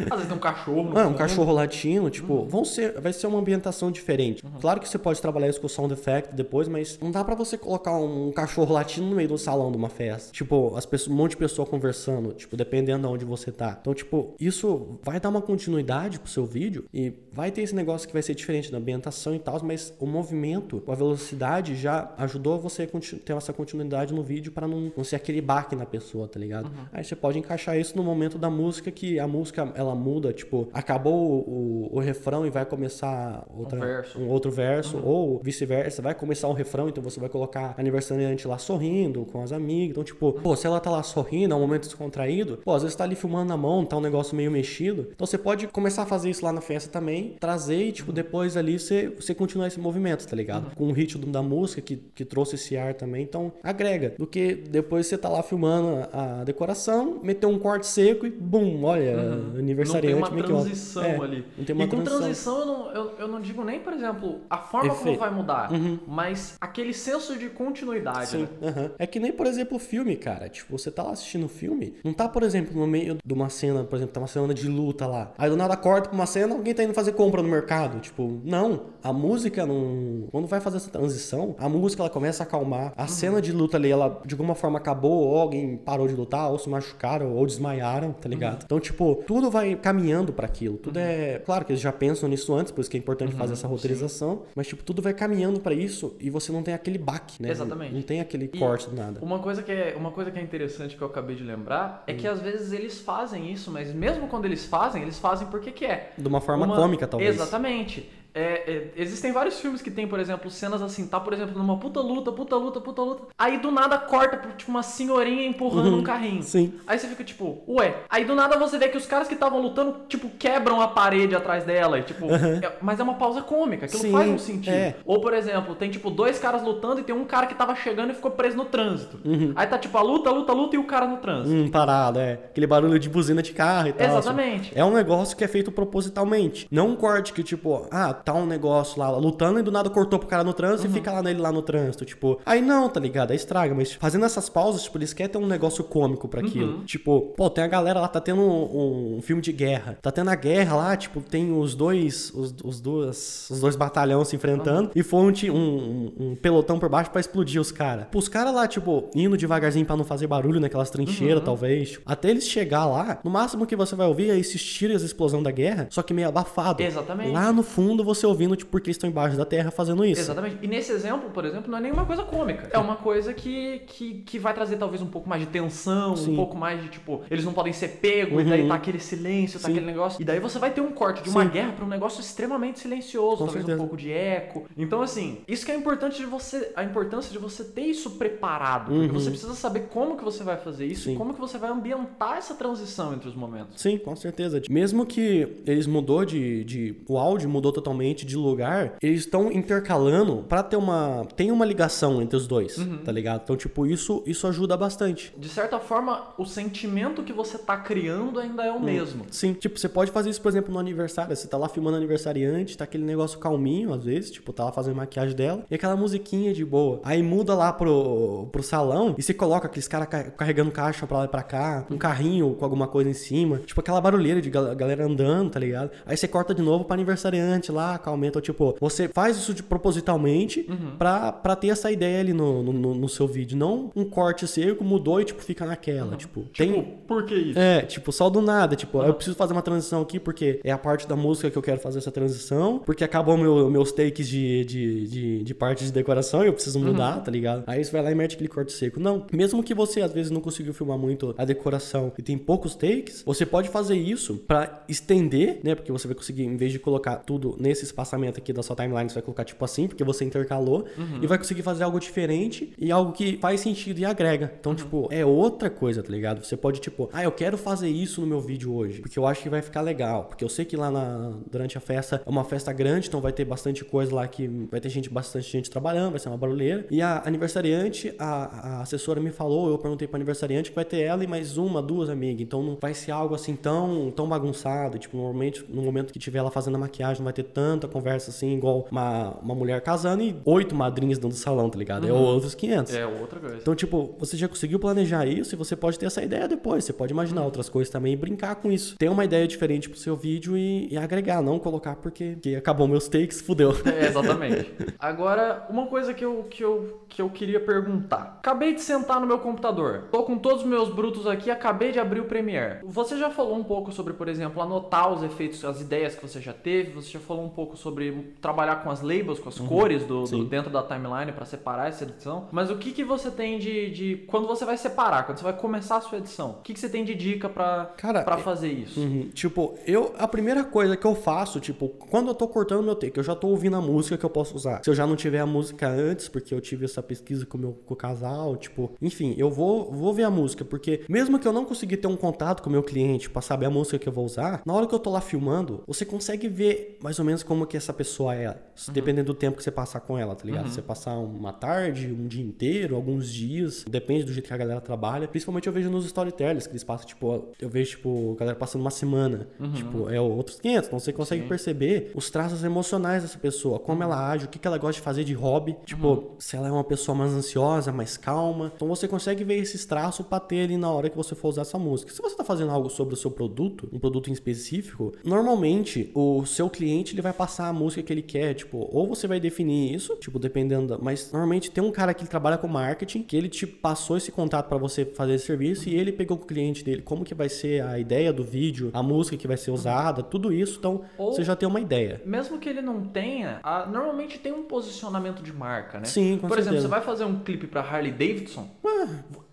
Às 0.09 0.17
vezes 0.17 0.27
tem 0.27 0.35
um 0.35 0.39
cachorro. 0.39 0.97
Ah, 0.97 1.07
um 1.07 1.13
cachorro 1.13 1.51
latino, 1.51 2.09
tipo, 2.09 2.33
uhum. 2.33 2.47
vão 2.47 2.65
ser, 2.65 2.99
vai 2.99 3.13
ser 3.13 3.27
uma 3.27 3.39
ambientação 3.39 3.91
diferente. 3.91 4.43
Uhum. 4.45 4.59
Claro 4.59 4.79
que 4.79 4.87
você 4.87 4.97
pode 4.97 5.21
trabalhar 5.21 5.49
isso 5.49 5.61
com 5.61 5.67
sound 5.67 5.93
effect 5.93 6.33
depois, 6.33 6.67
mas 6.67 6.97
não 7.01 7.11
dá 7.11 7.23
para 7.23 7.35
você 7.35 7.57
colocar 7.57 7.95
um 7.97 8.31
cachorro 8.31 8.73
latino 8.73 9.09
no 9.09 9.15
meio 9.15 9.29
do 9.29 9.37
salão 9.37 9.71
de 9.71 9.77
uma 9.77 9.89
festa. 9.89 10.31
Tipo, 10.31 10.75
as 10.75 10.85
pessoas, 10.85 11.11
um 11.11 11.15
monte 11.15 11.31
de 11.31 11.37
pessoa 11.37 11.65
conversando, 11.65 12.33
tipo, 12.33 12.55
dependendo 12.55 13.07
de 13.07 13.13
onde 13.13 13.25
você 13.25 13.51
tá. 13.51 13.77
Então, 13.79 13.93
tipo, 13.93 14.33
isso 14.39 14.99
vai 15.03 15.19
dar 15.19 15.29
uma 15.29 15.41
continuidade 15.41 16.19
pro 16.19 16.29
seu 16.29 16.45
vídeo 16.45 16.85
e 16.93 17.13
vai 17.31 17.51
ter 17.51 17.61
esse 17.61 17.75
negócio 17.75 18.07
que 18.07 18.13
vai 18.13 18.21
ser 18.21 18.35
diferente 18.35 18.71
da 18.71 18.77
ambientação 18.77 19.35
e 19.35 19.39
tal, 19.39 19.59
mas 19.63 19.93
o 19.99 20.05
movimento, 20.05 20.81
a 20.87 20.95
velocidade 20.95 21.75
já 21.75 22.13
ajudou 22.17 22.59
você 22.59 22.83
a 22.83 23.19
ter 23.19 23.35
essa 23.35 23.53
continuidade 23.53 24.13
no 24.13 24.23
vídeo 24.23 24.44
para 24.51 24.67
não, 24.67 24.91
não 24.95 25.03
ser 25.03 25.15
aquele 25.15 25.41
baque 25.41 25.75
na 25.75 25.85
pessoa, 25.85 26.27
tá 26.27 26.39
ligado? 26.39 26.65
Uhum. 26.65 26.85
Aí 26.91 27.03
você 27.03 27.15
pode 27.15 27.39
encaixar 27.39 27.77
isso 27.77 27.95
no 27.95 28.03
momento 28.03 28.37
da 28.37 28.49
música 28.49 28.91
que 28.91 29.19
a 29.19 29.27
música 29.27 29.71
ela 29.75 29.95
muda, 29.95 30.33
tipo, 30.33 30.67
acabou 30.73 31.43
o, 31.47 31.89
o, 31.91 31.97
o 31.97 31.99
refrão 31.99 32.45
e 32.45 32.49
vai 32.49 32.65
começar 32.65 33.45
outra, 33.55 34.05
um, 34.15 34.23
um 34.23 34.29
outro 34.29 34.51
verso, 34.51 34.97
uhum. 34.97 35.05
ou 35.05 35.41
vice-versa, 35.43 36.01
vai 36.01 36.13
começar 36.13 36.47
um 36.47 36.53
refrão, 36.53 36.89
então 36.89 37.03
você 37.03 37.19
vai 37.19 37.29
colocar 37.29 37.73
a 37.77 37.81
aniversariante 37.81 38.47
lá 38.47 38.57
sorrindo 38.57 39.25
com 39.25 39.41
as 39.41 39.51
amigas. 39.51 39.91
Então, 39.91 40.03
tipo, 40.03 40.33
pô, 40.33 40.55
se 40.55 40.67
ela 40.67 40.79
tá 40.79 40.89
lá 40.89 41.03
sorrindo, 41.03 41.53
é 41.53 41.57
um 41.57 41.61
momento 41.61 41.83
descontraído, 41.83 42.57
pô, 42.63 42.73
às 42.73 42.83
vezes 42.83 42.95
tá 42.95 43.03
ali 43.03 43.15
filmando 43.15 43.49
na 43.49 43.57
mão, 43.57 43.85
tá 43.85 43.97
um 43.97 44.01
negócio 44.01 44.35
meio 44.35 44.51
mexido. 44.51 45.09
Então 45.13 45.25
você 45.25 45.37
pode 45.37 45.67
começar 45.67 46.03
a 46.03 46.05
fazer 46.05 46.29
isso 46.29 46.43
lá 46.43 46.51
na 46.51 46.61
festa 46.61 46.89
também, 46.89 47.35
trazer 47.39 47.87
e, 47.87 47.91
tipo, 47.91 48.11
depois 48.11 48.57
ali 48.57 48.79
você, 48.79 49.09
você 49.09 49.33
continuar 49.33 49.67
esse 49.67 49.79
movimento, 49.79 50.27
tá 50.27 50.35
ligado? 50.35 50.65
Uhum. 50.65 50.75
Com 50.75 50.87
o 50.87 50.91
ritmo 50.91 51.25
da 51.25 51.41
música 51.41 51.81
que, 51.81 51.97
que 51.97 52.25
trouxe 52.25 52.55
esse 52.55 52.77
ar 52.77 52.93
também. 52.93 53.23
Então, 53.23 53.51
agrega. 53.63 54.13
Do 54.17 54.27
que 54.27 54.34
depois 54.39 55.07
você 55.07 55.17
tá 55.17 55.29
lá 55.29 55.43
filmando 55.43 56.07
a 56.11 56.43
decoração, 56.43 57.19
meter 57.23 57.45
um 57.45 57.59
corte 57.59 57.87
seco 57.87 58.25
e 58.25 58.29
bum, 58.29 58.83
olha, 58.83 59.17
uhum. 59.17 59.59
aniversariante. 59.59 60.19
Não 60.19 60.29
tem 60.29 60.37
uma 60.37 60.43
transição 60.43 61.03
é, 61.03 61.19
ali. 61.19 61.45
Não 61.57 61.65
tem 61.65 61.75
uma 61.75 61.85
e 61.85 61.87
com 61.87 62.03
transição, 62.03 62.19
transição 62.19 62.59
eu, 62.59 62.65
não, 62.65 62.91
eu, 62.91 63.11
eu 63.19 63.27
não 63.27 63.41
digo 63.41 63.63
nem, 63.63 63.79
por 63.79 63.93
exemplo, 63.93 64.41
a 64.49 64.57
forma 64.57 64.87
Efeito. 64.87 65.03
como 65.03 65.17
vai 65.17 65.31
mudar, 65.31 65.71
uhum. 65.71 65.99
mas 66.07 66.55
aquele 66.59 66.93
senso 66.93 67.37
de 67.37 67.49
continuidade. 67.49 68.29
Sim. 68.29 68.47
Né? 68.61 68.73
Uhum. 68.75 68.89
É 68.97 69.07
que 69.07 69.19
nem, 69.19 69.31
por 69.31 69.45
exemplo, 69.45 69.77
o 69.77 69.79
filme, 69.79 70.15
cara. 70.15 70.49
Tipo, 70.49 70.77
você 70.77 70.91
tá 70.91 71.03
lá 71.03 71.11
assistindo 71.11 71.45
o 71.45 71.49
filme, 71.49 71.95
não 72.03 72.13
tá, 72.13 72.27
por 72.27 72.43
exemplo, 72.43 72.77
no 72.79 72.87
meio 72.87 73.17
de 73.23 73.33
uma 73.33 73.49
cena, 73.49 73.83
por 73.83 73.95
exemplo, 73.95 74.13
tá 74.13 74.19
uma 74.19 74.27
cena 74.27 74.53
de 74.53 74.67
luta 74.67 75.05
lá. 75.07 75.31
Aí 75.37 75.49
do 75.49 75.57
nada 75.57 75.75
corta 75.75 76.09
pra 76.09 76.15
uma 76.15 76.25
cena, 76.25 76.55
alguém 76.55 76.73
tá 76.73 76.83
indo 76.83 76.93
fazer 76.93 77.13
compra 77.13 77.41
no 77.41 77.49
mercado. 77.49 77.99
Tipo, 77.99 78.39
não. 78.43 78.87
A 79.03 79.13
música 79.13 79.65
não. 79.65 80.27
Quando 80.31 80.47
vai 80.47 80.59
fazer 80.59 80.77
essa 80.77 80.89
transição, 80.89 81.55
a 81.57 81.69
música 81.69 82.01
ela 82.01 82.09
começa 82.09 82.43
a 82.43 82.45
acalmar. 82.45 82.93
A 82.95 83.03
uhum. 83.03 83.07
cena 83.07 83.41
de 83.41 83.51
luta 83.51 83.77
ali, 83.77 83.91
ela 83.91 84.21
de 84.25 84.33
alguma 84.33 84.55
forma 84.55 84.77
acabou, 84.77 85.27
ou 85.27 85.37
alguém 85.37 85.77
parou 85.77 86.07
de 86.07 86.13
lutar, 86.13 86.49
ou 86.49 86.57
se 86.57 86.69
machucaram, 86.69 87.33
ou 87.33 87.45
desmaiaram, 87.45 88.13
tá 88.13 88.27
ligado? 88.27 88.53
Uhum. 88.53 88.65
Então, 88.65 88.79
tipo, 88.79 89.23
tudo 89.27 89.49
vai 89.51 89.75
caminhando 89.75 90.33
para 90.33 90.45
aquilo. 90.45 90.77
Tudo 90.77 90.97
uhum. 90.97 91.05
é. 91.05 91.39
Claro 91.45 91.65
que 91.65 91.71
eles 91.71 91.81
já 91.81 91.91
pensam 91.91 92.27
nisso 92.27 92.53
antes, 92.53 92.71
por 92.71 92.81
isso 92.81 92.89
que 92.89 92.97
é 92.97 92.99
importante 92.99 93.33
fazer 93.33 93.53
essa 93.53 93.67
roteirização. 93.67 94.37
Sim. 94.37 94.51
Mas, 94.55 94.67
tipo, 94.67 94.83
tudo 94.83 95.01
vai 95.01 95.13
caminhando 95.13 95.59
para 95.59 95.73
isso 95.73 96.15
e 96.19 96.29
você 96.29 96.51
não 96.51 96.63
tem 96.63 96.73
aquele 96.73 96.97
baque, 96.97 97.41
né? 97.41 97.49
Exatamente. 97.49 97.93
Não 97.93 98.01
tem 98.01 98.19
aquele 98.19 98.45
e 98.45 98.59
corte 98.59 98.89
do 98.89 98.95
nada. 98.95 99.19
Uma 99.21 99.39
coisa, 99.39 99.61
que 99.61 99.71
é, 99.71 99.95
uma 99.97 100.11
coisa 100.11 100.31
que 100.31 100.39
é 100.39 100.41
interessante 100.41 100.95
que 100.95 101.01
eu 101.01 101.07
acabei 101.07 101.35
de 101.35 101.43
lembrar 101.43 102.03
é 102.07 102.13
hum. 102.13 102.17
que 102.17 102.27
às 102.27 102.41
vezes 102.41 102.71
eles 102.71 102.99
fazem 102.99 103.51
isso, 103.51 103.71
mas 103.71 103.93
mesmo 103.93 104.27
quando 104.27 104.45
eles 104.45 104.65
fazem, 104.65 105.01
eles 105.01 105.19
fazem 105.19 105.47
porque 105.47 105.71
que 105.71 105.85
é. 105.85 106.11
De 106.17 106.27
uma 106.27 106.41
forma 106.41 106.65
uma... 106.65 106.75
cômica, 106.75 107.07
talvez. 107.07 107.35
Exatamente. 107.35 108.09
É, 108.35 108.91
é, 108.97 109.01
existem 109.01 109.31
vários 109.31 109.59
filmes 109.61 109.81
que 109.81 109.89
tem, 109.89 110.05
por 110.05 110.19
exemplo, 110.19 110.51
cenas 110.51 110.81
assim, 110.81 111.07
tá, 111.07 111.19
por 111.21 111.31
exemplo, 111.31 111.57
numa 111.57 111.77
puta 111.79 112.01
luta, 112.01 112.33
puta 112.33 112.57
luta, 112.57 112.81
puta 112.81 113.01
luta. 113.01 113.23
Aí 113.37 113.57
do 113.57 113.71
nada 113.71 113.97
corta 113.97 114.35
por 114.35 114.51
tipo 114.51 114.69
uma 114.69 114.83
senhorinha 114.83 115.47
empurrando 115.47 115.93
uhum, 115.93 115.99
um 115.99 116.03
carrinho. 116.03 116.43
Sim. 116.43 116.73
Aí 116.85 116.99
você 116.99 117.07
fica 117.07 117.23
tipo, 117.23 117.63
ué. 117.65 117.95
Aí 118.09 118.25
do 118.25 118.35
nada 118.35 118.57
você 118.57 118.77
vê 118.77 118.89
que 118.89 118.97
os 118.97 119.05
caras 119.05 119.29
que 119.29 119.35
estavam 119.35 119.61
lutando, 119.61 120.01
tipo, 120.09 120.29
quebram 120.29 120.81
a 120.81 120.87
parede 120.89 121.33
atrás 121.33 121.63
dela. 121.63 121.97
E, 121.99 122.03
tipo, 122.03 122.25
uhum. 122.25 122.59
é, 122.61 122.73
mas 122.81 122.99
é 122.99 123.03
uma 123.03 123.13
pausa 123.13 123.41
cômica, 123.41 123.85
aquilo 123.85 124.01
Sim, 124.01 124.11
faz 124.11 124.29
um 124.29 124.37
sentido. 124.37 124.73
É. 124.73 124.95
Ou, 125.05 125.21
por 125.21 125.33
exemplo, 125.33 125.73
tem 125.73 125.89
tipo 125.89 126.09
dois 126.09 126.37
caras 126.37 126.61
lutando 126.61 126.99
e 126.99 127.03
tem 127.03 127.15
um 127.15 127.23
cara 127.23 127.47
que 127.47 127.55
tava 127.55 127.73
chegando 127.75 128.11
e 128.11 128.13
ficou 128.13 128.31
preso 128.31 128.57
no 128.57 128.65
trânsito. 128.65 129.17
Uhum. 129.23 129.53
Aí 129.55 129.65
tá 129.65 129.77
tipo 129.77 129.97
a 129.97 130.01
luta, 130.01 130.29
luta, 130.29 130.51
luta 130.51 130.75
e 130.75 130.79
o 130.79 130.83
cara 130.83 131.07
no 131.07 131.17
trânsito. 131.17 131.55
Hum, 131.55 131.69
parado, 131.69 132.19
é. 132.19 132.33
Aquele 132.33 132.67
barulho 132.67 132.99
de 132.99 133.07
buzina 133.07 133.41
de 133.41 133.53
carro 133.53 133.87
e 133.87 133.93
tal. 133.93 134.07
Exatamente. 134.07 134.71
Assim. 134.71 134.79
É 134.79 134.83
um 134.83 134.93
negócio 134.93 135.37
que 135.37 135.43
é 135.43 135.47
feito 135.47 135.71
propositalmente. 135.71 136.67
Não 136.69 136.89
um 136.89 136.95
corte 136.97 137.31
que, 137.31 137.41
tipo, 137.41 137.87
ah, 137.91 138.13
tá 138.25 138.33
um 138.33 138.45
negócio 138.45 138.99
lá 138.99 139.09
lutando 139.11 139.59
e 139.59 139.63
do 139.63 139.71
nada 139.71 139.89
cortou 139.89 140.17
pro 140.17 140.27
cara 140.27 140.43
no 140.43 140.53
trânsito 140.53 140.87
uhum. 140.87 140.91
e 140.91 140.93
fica 140.93 141.11
lá 141.11 141.21
nele 141.21 141.39
lá 141.39 141.51
no 141.51 141.61
trânsito. 141.61 142.03
Tipo, 142.03 142.39
aí 142.45 142.61
não, 142.61 142.89
tá 142.89 142.99
ligado? 142.99 143.31
Aí 143.31 143.37
estraga. 143.37 143.75
Mas 143.75 143.93
fazendo 143.93 144.25
essas 144.25 144.49
pausas, 144.49 144.83
tipo, 144.83 144.97
eles 144.97 145.13
querem 145.13 145.31
ter 145.31 145.37
um 145.37 145.45
negócio 145.45 145.83
cômico 145.83 146.27
para 146.27 146.41
aquilo. 146.41 146.77
Uhum. 146.77 146.83
Tipo, 146.83 147.33
pô, 147.37 147.49
tem 147.49 147.63
a 147.63 147.67
galera 147.67 148.01
lá, 148.01 148.07
tá 148.07 148.19
tendo 148.19 148.41
um, 148.41 149.17
um, 149.17 149.21
filme 149.21 149.41
de 149.41 149.51
guerra. 149.51 149.97
Tá 150.01 150.11
tendo 150.11 150.29
a 150.29 150.35
guerra 150.35 150.75
lá, 150.75 150.97
tipo, 150.97 151.21
tem 151.21 151.57
os 151.57 151.75
dois, 151.75 152.31
os, 152.33 152.55
os 152.63 152.81
dois, 152.81 153.47
os 153.51 153.59
dois 153.59 153.75
batalhões 153.75 154.27
se 154.27 154.35
enfrentando 154.35 154.87
uhum. 154.87 154.91
e 154.95 155.03
foi 155.03 155.19
um, 155.19 155.53
um, 155.53 156.13
um, 156.19 156.35
pelotão 156.35 156.79
por 156.79 156.89
baixo 156.89 157.11
para 157.11 157.21
explodir 157.21 157.61
os 157.61 157.71
caras. 157.71 158.07
Os 158.13 158.27
caras 158.27 158.53
lá, 158.53 158.67
tipo, 158.67 159.09
indo 159.13 159.37
devagarzinho 159.37 159.85
para 159.85 159.95
não 159.95 160.03
fazer 160.03 160.25
barulho 160.25 160.59
naquelas 160.59 160.89
trincheiras, 160.89 161.39
uhum. 161.39 161.45
talvez. 161.45 161.91
Tipo, 161.91 162.03
até 162.05 162.31
eles 162.31 162.47
chegar 162.47 162.85
lá, 162.85 163.19
no 163.23 163.29
máximo 163.29 163.65
que 163.65 163.75
você 163.75 163.95
vai 163.95 164.07
ouvir 164.07 164.31
é 164.31 164.37
esses 164.37 164.63
tiros 164.63 165.03
e 165.03 165.05
explosão 165.05 165.43
da 165.43 165.51
guerra, 165.51 165.87
só 165.91 166.01
que 166.01 166.13
meio 166.13 166.27
abafado. 166.27 166.81
Exatamente. 166.81 167.31
Lá 167.31 167.51
no 167.51 167.61
fundo 167.61 168.03
você 168.03 168.14
ouvindo, 168.23 168.55
tipo, 168.55 168.69
porque 168.71 168.89
eles 168.89 168.97
estão 168.97 169.09
embaixo 169.09 169.35
da 169.35 169.45
terra 169.45 169.71
fazendo 169.71 170.05
isso. 170.05 170.21
Exatamente. 170.21 170.57
E 170.61 170.67
nesse 170.67 170.91
exemplo, 170.91 171.29
por 171.31 171.43
exemplo, 171.45 171.71
não 171.71 171.77
é 171.77 171.81
nenhuma 171.81 172.05
coisa 172.05 172.23
cômica. 172.23 172.69
É 172.71 172.77
uma 172.77 172.95
coisa 172.95 173.33
que, 173.33 173.79
que, 173.87 174.13
que 174.25 174.37
vai 174.39 174.53
trazer 174.53 174.77
talvez 174.77 175.01
um 175.01 175.07
pouco 175.07 175.27
mais 175.27 175.41
de 175.41 175.47
tensão, 175.47 176.15
Sim. 176.15 176.33
um 176.33 176.35
pouco 176.35 176.55
mais 176.55 176.81
de 176.81 176.89
tipo, 176.89 177.21
eles 177.29 177.43
não 177.43 177.53
podem 177.53 177.73
ser 177.73 177.99
pegos, 177.99 178.41
e 178.41 178.45
daí 178.45 178.67
tá 178.67 178.75
aquele 178.75 178.99
silêncio, 178.99 179.59
tá 179.59 179.67
Sim. 179.67 179.73
aquele 179.73 179.85
negócio. 179.85 180.21
E 180.21 180.25
daí 180.25 180.39
você 180.39 180.59
vai 180.59 180.71
ter 180.71 180.81
um 180.81 180.91
corte 180.91 181.23
de 181.23 181.29
uma 181.29 181.43
Sim. 181.43 181.49
guerra 181.49 181.71
pra 181.73 181.85
um 181.85 181.89
negócio 181.89 182.19
extremamente 182.21 182.79
silencioso, 182.79 183.37
Com 183.37 183.45
talvez 183.45 183.65
certeza. 183.65 183.75
um 183.75 183.87
pouco 183.87 183.97
de 183.97 184.11
eco. 184.11 184.65
Então, 184.77 185.01
assim, 185.01 185.39
isso 185.47 185.65
que 185.65 185.71
é 185.71 185.75
importante 185.75 186.17
de 186.17 186.25
você. 186.25 186.71
A 186.75 186.83
importância 186.83 187.31
de 187.31 187.37
você 187.37 187.63
ter 187.63 187.81
isso 187.81 188.11
preparado. 188.11 188.91
Porque 188.91 189.07
você 189.07 189.29
precisa 189.29 189.53
saber 189.53 189.87
como 189.91 190.17
que 190.17 190.23
você 190.23 190.43
vai 190.43 190.57
fazer 190.57 190.85
isso 190.85 191.09
e 191.09 191.13
Sim. 191.13 191.17
como 191.17 191.33
que 191.33 191.39
você 191.39 191.57
vai 191.57 191.69
ambientar 191.69 192.37
essa 192.37 192.53
transição 192.53 193.13
entre 193.13 193.27
os 193.29 193.35
momentos. 193.35 193.81
Sim, 193.81 193.97
com 193.97 194.15
certeza. 194.15 194.61
Mesmo 194.69 195.05
que 195.05 195.47
eles 195.65 195.87
mudou 195.87 196.25
de, 196.25 196.63
de 196.63 196.95
o 197.07 197.17
áudio 197.17 197.49
mudou 197.49 197.71
totalmente 197.71 198.04
de 198.13 198.35
lugar, 198.35 198.93
eles 199.01 199.21
estão 199.21 199.49
intercalando 199.51 200.43
pra 200.47 200.61
ter 200.61 200.75
uma 200.75 201.25
tem 201.35 201.51
uma 201.51 201.65
ligação 201.65 202.21
entre 202.21 202.35
os 202.37 202.45
dois, 202.47 202.75
tá 203.03 203.11
ligado? 203.11 203.41
Então, 203.43 203.55
tipo, 203.55 203.85
isso 203.87 204.21
isso 204.25 204.45
ajuda 204.47 204.75
bastante. 204.77 205.33
De 205.37 205.47
certa 205.49 205.79
forma, 205.79 206.27
o 206.37 206.45
sentimento 206.45 207.23
que 207.23 207.31
você 207.33 207.57
tá 207.57 207.77
criando 207.77 208.39
ainda 208.39 208.63
é 208.63 208.71
o 208.71 208.81
mesmo. 208.81 209.25
Sim, 209.31 209.53
tipo, 209.53 209.79
você 209.79 209.87
pode 209.89 210.11
fazer 210.11 210.29
isso, 210.29 210.41
por 210.41 210.49
exemplo, 210.49 210.73
no 210.73 210.79
aniversário. 210.79 211.35
Você 211.35 211.47
tá 211.47 211.57
lá 211.57 211.67
filmando 211.69 211.97
aniversariante, 211.97 212.77
tá 212.77 212.83
aquele 212.83 213.03
negócio 213.05 213.39
calminho, 213.39 213.93
às 213.93 214.03
vezes, 214.03 214.31
tipo, 214.31 214.51
tá 214.53 214.65
lá 214.65 214.71
fazendo 214.71 214.95
maquiagem 214.95 215.35
dela, 215.35 215.63
e 215.69 215.75
aquela 215.75 215.95
musiquinha 215.95 216.53
de 216.53 216.63
boa. 216.65 216.99
Aí 217.03 217.21
muda 217.23 217.55
lá 217.55 217.71
pro, 217.73 218.47
pro 218.51 218.61
salão 218.63 219.15
e 219.17 219.21
você 219.23 219.33
coloca 219.33 219.67
aqueles 219.67 219.87
caras 219.87 220.07
ca- 220.07 220.23
carregando 220.31 220.71
caixa 220.71 221.05
pra 221.07 221.19
lá 221.19 221.25
e 221.25 221.27
pra 221.27 221.43
cá, 221.43 221.85
um 221.89 221.97
carrinho 221.97 222.53
com 222.55 222.65
alguma 222.65 222.87
coisa 222.87 223.09
em 223.09 223.13
cima, 223.13 223.59
tipo 223.59 223.79
aquela 223.79 224.01
barulheira 224.01 224.41
de 224.41 224.49
gal- 224.49 224.75
galera 224.75 225.05
andando, 225.05 225.51
tá 225.51 225.59
ligado? 225.59 225.91
Aí 226.05 226.15
você 226.17 226.27
corta 226.27 226.53
de 226.53 226.61
novo 226.61 226.85
pra 226.85 226.95
aniversariante 226.95 227.71
lá, 227.71 227.84
calmento. 227.99 228.25
Então, 228.37 228.41
tipo, 228.41 228.75
você 228.79 229.07
faz 229.07 229.37
isso 229.37 229.53
de, 229.53 229.61
propositalmente 229.63 230.67
pra, 230.97 231.31
pra 231.31 231.55
ter 231.55 231.69
essa 231.69 231.91
ideia 231.91 232.19
ali 232.19 232.33
no, 232.33 232.61
no, 232.63 232.95
no- 232.95 233.09
seu 233.09 233.27
vídeo. 233.27 233.57
Não 233.57 233.91
um 233.95 234.03
corte 234.03 234.45
seco, 234.47 234.83
mudou 234.83 235.21
e, 235.21 235.25
tipo, 235.25 235.41
fica 235.41 235.65
naquela. 235.65 236.15
Tipo, 236.17 236.41
tem. 236.57 236.73
Tipo, 236.73 236.83
por 237.07 237.25
que 237.25 237.33
isso? 237.35 237.59
É, 237.59 237.81
tipo, 237.83 238.11
só 238.11 238.29
do 238.29 238.41
nada. 238.41 238.75
Tipo, 238.75 239.01
eu 239.03 239.13
preciso 239.13 239.37
fazer 239.37 239.53
uma 239.53 239.61
transição 239.61 240.01
aqui 240.01 240.19
porque 240.19 240.59
é 240.63 240.71
a 240.71 240.77
parte 240.77 241.07
da 241.07 241.15
música 241.15 241.49
que 241.49 241.57
eu 241.57 241.61
quero 241.61 241.79
fazer 241.79 241.99
essa 241.99 242.11
transição. 242.11 242.79
Porque 242.79 243.03
acabou 243.03 243.37
meu, 243.37 243.69
meus 243.69 243.91
takes 243.91 244.27
de, 244.27 244.65
de, 244.65 245.07
de, 245.07 245.43
de 245.43 245.53
parte 245.53 245.85
de 245.85 245.91
decoração 245.91 246.43
e 246.43 246.47
eu 246.47 246.53
preciso 246.53 246.79
mudar, 246.79 247.19
tá 247.23 247.31
ligado? 247.31 247.63
Aí 247.67 247.83
você 247.83 247.91
vai 247.91 248.01
lá 248.01 248.11
e 248.11 248.15
mete 248.15 248.33
aquele 248.33 248.49
corte 248.49 248.71
seco. 248.73 248.99
Não, 248.99 249.25
mesmo 249.31 249.63
que 249.63 249.73
você 249.73 250.01
às 250.01 250.11
vezes 250.11 250.31
não 250.31 250.41
conseguiu 250.41 250.73
filmar 250.73 250.97
muito 250.97 251.33
a 251.37 251.45
decoração 251.45 252.11
e 252.17 252.21
tem 252.21 252.37
poucos 252.37 252.75
takes, 252.75 253.21
você 253.23 253.45
pode 253.45 253.69
fazer 253.69 253.95
isso 253.95 254.35
pra 254.47 254.83
estender, 254.89 255.59
né? 255.63 255.75
Porque 255.75 255.91
você 255.91 256.07
vai 256.07 256.15
conseguir, 256.15 256.43
em 256.43 256.57
vez 256.57 256.71
de 256.71 256.79
colocar 256.79 257.17
tudo 257.17 257.55
nesse 257.59 257.74
espaçamento 257.83 258.39
aqui 258.39 258.53
da 258.53 258.63
sua 258.63 258.75
timeline, 258.75 259.09
você 259.09 259.15
vai 259.15 259.23
colocar 259.23 259.43
tipo 259.43 259.63
assim, 259.65 259.87
porque 259.87 260.03
você 260.03 260.23
intercalou 260.23 260.85
e 261.21 261.27
vai 261.27 261.37
conseguir 261.37 261.61
fazer 261.61 261.83
algo 261.83 261.99
diferente 261.99 262.73
e 262.77 262.91
algo 262.91 263.11
que 263.11 263.37
faz 263.37 263.59
sentido 263.59 263.99
e 263.99 264.05
agrega. 264.05 264.53
Então, 264.59 264.73
tipo, 264.73 265.07
é 265.11 265.25
outra 265.25 265.69
coisa, 265.69 266.01
tá 266.01 266.11
ligado? 266.11 266.43
Você 266.43 266.55
pode, 266.55 266.79
tipo, 266.79 267.09
ah, 267.11 267.23
eu 267.23 267.31
quero 267.31 267.57
fazer 267.57 267.89
isso 267.89 268.21
no 268.21 268.27
meu 268.27 268.39
vídeo 268.39 268.73
hoje, 268.73 269.01
porque 269.01 269.17
eu 269.17 269.25
acho 269.25 269.41
que 269.41 269.49
vai 269.49 269.61
ficar 269.61 269.81
legal. 269.81 270.25
Porque 270.25 270.43
eu 270.43 270.49
sei 270.49 270.65
que 270.65 270.77
lá 270.77 270.89
na, 270.91 271.33
durante 271.49 271.77
a 271.77 271.81
festa 271.81 272.21
é 272.25 272.29
uma 272.29 272.43
festa 272.43 272.71
grande, 272.71 273.07
então 273.07 273.19
vai 273.19 273.31
ter 273.31 273.45
bastante 273.45 273.83
coisa 273.83 274.13
lá 274.13 274.27
que 274.27 274.47
vai 274.69 274.79
ter 274.79 274.89
gente, 274.89 275.09
bastante 275.09 275.49
gente 275.51 275.69
trabalhando, 275.69 276.11
vai 276.11 276.19
ser 276.19 276.29
uma 276.29 276.37
barulheira. 276.37 276.85
E 276.89 277.01
a 277.01 277.23
aniversariante, 277.25 278.13
a, 278.17 278.77
a 278.77 278.81
assessora 278.81 279.19
me 279.19 279.31
falou, 279.31 279.69
eu 279.69 279.77
perguntei 279.77 280.07
pra 280.07 280.17
aniversariante 280.17 280.69
que 280.69 280.75
vai 280.75 280.85
ter 280.85 281.01
ela 281.01 281.23
e 281.23 281.27
mais 281.27 281.57
uma, 281.57 281.81
duas 281.81 282.09
amigas. 282.09 282.41
Então 282.41 282.63
não 282.63 282.77
vai 282.79 282.93
ser 282.93 283.11
algo 283.11 283.35
assim 283.35 283.55
tão, 283.55 284.11
tão 284.11 284.27
bagunçado. 284.27 284.97
Tipo, 284.97 285.17
normalmente, 285.17 285.65
no 285.69 285.81
momento 285.81 286.11
que 286.11 286.19
tiver 286.19 286.39
ela 286.39 286.51
fazendo 286.51 286.75
a 286.75 286.79
maquiagem, 286.79 287.19
não 287.19 287.25
vai 287.25 287.33
ter 287.33 287.43
tanta 287.65 287.87
conversa 287.87 288.29
assim, 288.29 288.55
igual 288.55 288.87
uma, 288.91 289.31
uma 289.41 289.55
mulher 289.55 289.81
casando 289.81 290.21
e 290.21 290.39
oito 290.45 290.75
madrinhas 290.75 291.17
dentro 291.17 291.35
do 291.35 291.39
salão, 291.41 291.67
tá 291.67 291.79
ligado? 291.79 292.07
É 292.07 292.13
outros 292.13 292.53
500. 292.53 292.93
É 292.93 293.05
outra 293.07 293.39
coisa. 293.39 293.57
Então, 293.57 293.73
tipo, 293.73 294.15
você 294.19 294.37
já 294.37 294.47
conseguiu 294.47 294.79
planejar 294.79 295.25
isso 295.25 295.55
e 295.55 295.57
você 295.57 295.75
pode 295.75 295.97
ter 295.97 296.05
essa 296.05 296.21
ideia 296.21 296.47
depois. 296.47 296.85
Você 296.85 296.93
pode 296.93 297.11
imaginar 297.11 297.43
outras 297.43 297.67
coisas 297.67 297.91
também 297.91 298.13
e 298.13 298.15
brincar 298.15 298.55
com 298.55 298.71
isso. 298.71 298.95
Ter 298.97 299.09
uma 299.09 299.25
ideia 299.25 299.47
diferente 299.47 299.89
pro 299.89 299.97
seu 299.97 300.15
vídeo 300.15 300.55
e, 300.55 300.87
e 300.91 300.97
agregar, 300.97 301.41
não 301.41 301.57
colocar 301.57 301.95
porque, 301.95 302.33
porque 302.35 302.55
acabou 302.55 302.87
meus 302.87 303.07
takes, 303.07 303.41
fudeu. 303.41 303.73
É, 303.85 304.05
exatamente. 304.05 304.71
Agora, 304.99 305.65
uma 305.69 305.87
coisa 305.87 306.13
que 306.13 306.23
eu, 306.23 306.45
que, 306.49 306.63
eu, 306.63 307.01
que 307.09 307.21
eu 307.21 307.29
queria 307.29 307.59
perguntar. 307.59 308.37
Acabei 308.39 308.75
de 308.75 308.81
sentar 308.81 309.19
no 309.19 309.25
meu 309.25 309.39
computador. 309.39 310.09
Tô 310.11 310.23
com 310.23 310.37
todos 310.37 310.61
os 310.61 310.67
meus 310.67 310.89
brutos 310.89 311.25
aqui, 311.25 311.49
acabei 311.49 311.91
de 311.91 311.99
abrir 311.99 312.19
o 312.19 312.25
Premiere. 312.25 312.79
Você 312.83 313.17
já 313.17 313.31
falou 313.31 313.55
um 313.55 313.63
pouco 313.63 313.91
sobre, 313.91 314.13
por 314.13 314.27
exemplo, 314.27 314.61
anotar 314.61 315.11
os 315.11 315.23
efeitos, 315.23 315.65
as 315.65 315.81
ideias 315.81 316.13
que 316.15 316.21
você 316.27 316.39
já 316.39 316.53
teve. 316.53 316.91
Você 316.91 317.09
já 317.09 317.19
falou 317.19 317.43
um 317.45 317.49
pouco 317.55 317.77
sobre 317.77 318.33
trabalhar 318.41 318.77
com 318.83 318.89
as 318.91 319.01
labels, 319.01 319.39
com 319.39 319.49
as 319.49 319.59
cores 319.59 320.03
do, 320.03 320.23
do- 320.25 320.45
dentro 320.45 320.69
da 320.71 320.83
timeline 320.83 321.31
para 321.31 321.45
separar 321.45 321.87
essa 321.87 322.03
edição. 322.03 322.47
Mas 322.51 322.69
o 322.69 322.77
que, 322.77 322.91
que 322.91 323.03
você 323.03 323.31
tem 323.31 323.57
de, 323.57 323.89
de. 323.91 324.15
Quando 324.27 324.47
você 324.47 324.65
vai 324.65 324.77
separar, 324.77 325.25
quando 325.25 325.37
você 325.37 325.43
vai 325.43 325.53
começar 325.57 325.97
a 325.97 326.01
sua 326.01 326.17
edição, 326.17 326.51
o 326.59 326.61
que, 326.61 326.73
que 326.73 326.79
você 326.79 326.89
tem 326.89 327.03
de 327.03 327.15
dica 327.15 327.47
pra 327.49 327.93
é- 328.37 328.37
fazer 328.37 328.71
isso? 328.71 328.99
Uhum. 328.99 329.29
Tipo, 329.33 329.75
eu. 329.87 330.13
A 330.17 330.27
primeira 330.27 330.63
coisa 330.63 330.95
que 330.97 331.05
eu 331.07 331.15
faço, 331.15 331.59
tipo, 331.59 331.87
quando 331.89 332.27
eu 332.27 332.35
tô 332.35 332.47
cortando 332.47 332.83
meu 332.83 332.95
take, 332.95 333.17
eu 333.17 333.23
já 333.23 333.35
tô 333.35 333.47
ouvindo 333.47 333.75
a 333.75 333.81
música 333.81 334.17
que 334.17 334.25
eu 334.25 334.29
posso 334.29 334.55
usar. 334.55 334.81
Se 334.83 334.89
eu 334.89 334.95
já 334.95 335.07
não 335.07 335.15
tiver 335.15 335.39
a 335.39 335.45
música 335.45 335.87
antes, 335.87 336.27
porque 336.27 336.53
eu 336.53 336.59
tive 336.61 336.85
essa 336.85 337.01
pesquisa 337.01 337.45
com 337.45 337.57
o 337.57 337.61
meu 337.61 337.73
com 337.85 337.93
o 337.93 337.97
casal, 337.97 338.55
tipo, 338.57 338.91
enfim, 339.01 339.33
eu 339.37 339.49
vou, 339.49 339.91
vou 339.91 340.13
ver 340.13 340.23
a 340.23 340.29
música, 340.29 340.65
porque 340.65 341.01
mesmo 341.07 341.39
que 341.39 341.47
eu 341.47 341.53
não 341.53 341.65
conseguir 341.65 341.97
ter 341.97 342.07
um 342.07 342.15
contato 342.15 342.61
com 342.61 342.69
o 342.69 342.71
meu 342.71 342.83
cliente 342.83 343.29
pra 343.29 343.41
saber 343.41 343.65
a 343.67 343.69
música 343.69 343.97
que 343.99 344.07
eu 344.09 344.13
vou 344.13 344.25
usar, 344.25 344.61
na 344.65 344.73
hora 344.73 344.87
que 344.87 344.95
eu 344.95 344.99
tô 344.99 345.09
lá 345.09 345.21
filmando, 345.21 345.83
você 345.87 346.03
consegue 346.05 346.47
ver 346.47 346.97
mais 347.01 347.19
ou 347.19 347.25
menos 347.25 347.43
como 347.45 347.65
que 347.65 347.77
essa 347.77 347.93
pessoa 347.93 348.35
é, 348.35 348.57
dependendo 348.91 349.27
do 349.27 349.33
tempo 349.33 349.57
que 349.57 349.63
você 349.63 349.71
passar 349.71 350.01
com 350.01 350.17
ela, 350.17 350.35
tá 350.35 350.45
ligado? 350.45 350.69
Você 350.69 350.81
passar 350.81 351.13
uma 351.17 351.53
tarde, 351.53 352.07
um 352.07 352.27
dia 352.27 352.43
inteiro, 352.43 352.95
alguns 352.95 353.31
dias, 353.31 353.85
depende 353.87 354.23
do 354.23 354.33
jeito 354.33 354.47
que 354.47 354.53
a 354.53 354.57
galera 354.57 354.81
trabalha. 354.81 355.27
Principalmente 355.27 355.67
eu 355.67 355.73
vejo 355.73 355.89
nos 355.89 356.05
storytellers, 356.05 356.67
que 356.67 356.73
eles 356.73 356.83
passam, 356.83 357.07
tipo, 357.07 357.49
eu 357.59 357.69
vejo, 357.69 357.91
tipo, 357.91 358.33
a 358.33 358.39
galera 358.39 358.57
passando 358.57 358.81
uma 358.81 358.91
semana, 358.91 359.47
tipo, 359.73 360.09
é 360.09 360.19
outros 360.19 360.59
500, 360.59 360.87
então 360.87 360.99
você 360.99 361.13
consegue 361.13 361.47
perceber 361.47 362.11
os 362.15 362.29
traços 362.29 362.63
emocionais 362.63 363.23
dessa 363.23 363.37
pessoa, 363.37 363.79
como 363.79 364.03
ela 364.03 364.31
age, 364.31 364.45
o 364.45 364.49
que, 364.49 364.59
que 364.59 364.67
ela 364.67 364.77
gosta 364.77 364.99
de 364.99 365.01
fazer 365.01 365.23
de 365.23 365.33
hobby, 365.33 365.75
tipo, 365.85 366.35
se 366.39 366.55
ela 366.55 366.67
é 366.67 366.71
uma 366.71 366.83
pessoa 366.83 367.15
mais 367.15 367.31
ansiosa, 367.31 367.91
mais 367.91 368.17
calma. 368.17 368.71
Então 368.75 368.87
você 368.87 369.07
consegue 369.07 369.43
ver 369.43 369.57
esses 369.57 369.85
traços 369.85 370.25
pra 370.25 370.39
ter 370.39 370.63
ali 370.63 370.77
na 370.77 370.91
hora 370.91 371.09
que 371.09 371.17
você 371.17 371.35
for 371.35 371.49
usar 371.49 371.61
essa 371.61 371.77
música. 371.77 372.11
Se 372.11 372.21
você 372.21 372.35
tá 372.35 372.43
fazendo 372.43 372.71
algo 372.71 372.89
sobre 372.89 373.13
o 373.13 373.17
seu 373.17 373.31
produto, 373.31 373.89
um 373.91 373.99
produto 373.99 374.29
em 374.29 374.33
específico, 374.33 375.13
normalmente 375.23 376.11
o 376.13 376.45
seu 376.45 376.69
cliente 376.69 377.13
ele 377.13 377.21
vai 377.21 377.33
passar 377.35 377.67
a 377.67 377.73
música 377.73 378.01
que 378.01 378.11
ele 378.11 378.21
quer, 378.21 378.53
tipo, 378.53 378.87
ou 378.91 379.07
você 379.07 379.27
vai 379.27 379.39
definir 379.39 379.93
isso, 379.93 380.15
tipo, 380.15 380.39
dependendo 380.39 380.87
da... 380.87 380.97
Mas 380.97 381.31
normalmente 381.31 381.69
tem 381.71 381.83
um 381.83 381.91
cara 381.91 382.13
que 382.13 382.25
trabalha 382.27 382.57
com 382.57 382.67
marketing, 382.67 383.23
que 383.23 383.35
ele 383.35 383.49
te 383.49 383.67
passou 383.67 384.17
esse 384.17 384.31
contato 384.31 384.67
pra 384.67 384.77
você 384.77 385.05
fazer 385.05 385.33
esse 385.35 385.45
serviço 385.45 385.89
e 385.89 385.95
ele 385.95 386.11
pegou 386.11 386.37
com 386.37 386.43
o 386.43 386.47
cliente 386.47 386.83
dele 386.83 387.01
como 387.01 387.23
que 387.23 387.33
vai 387.35 387.49
ser 387.49 387.83
a 387.83 387.99
ideia 387.99 388.31
do 388.33 388.43
vídeo, 388.43 388.89
a 388.93 389.03
música 389.03 389.37
que 389.37 389.47
vai 389.47 389.57
ser 389.57 389.71
usada, 389.71 390.23
tudo 390.23 390.51
isso, 390.53 390.77
então 390.79 391.01
Ou- 391.17 391.33
você 391.33 391.43
já 391.43 391.55
tem 391.55 391.67
uma 391.67 391.79
ideia. 391.79 392.21
Mesmo 392.25 392.57
que 392.59 392.69
ele 392.69 392.81
não 392.81 393.01
tenha, 393.05 393.59
a- 393.63 393.85
normalmente 393.85 394.39
tem 394.39 394.51
um 394.53 394.63
posicionamento 394.63 395.41
de 395.43 395.51
marca, 395.53 395.99
né? 395.99 396.05
Sim, 396.05 396.37
com 396.41 396.47
Por 396.47 396.57
exemplo, 396.57 396.79
certeza. 396.79 396.81
você 396.81 396.87
vai 396.87 397.01
fazer 397.01 397.25
um 397.25 397.39
clipe 397.39 397.67
pra 397.67 397.81
Harley 397.81 398.11
Davidson, 398.11 398.69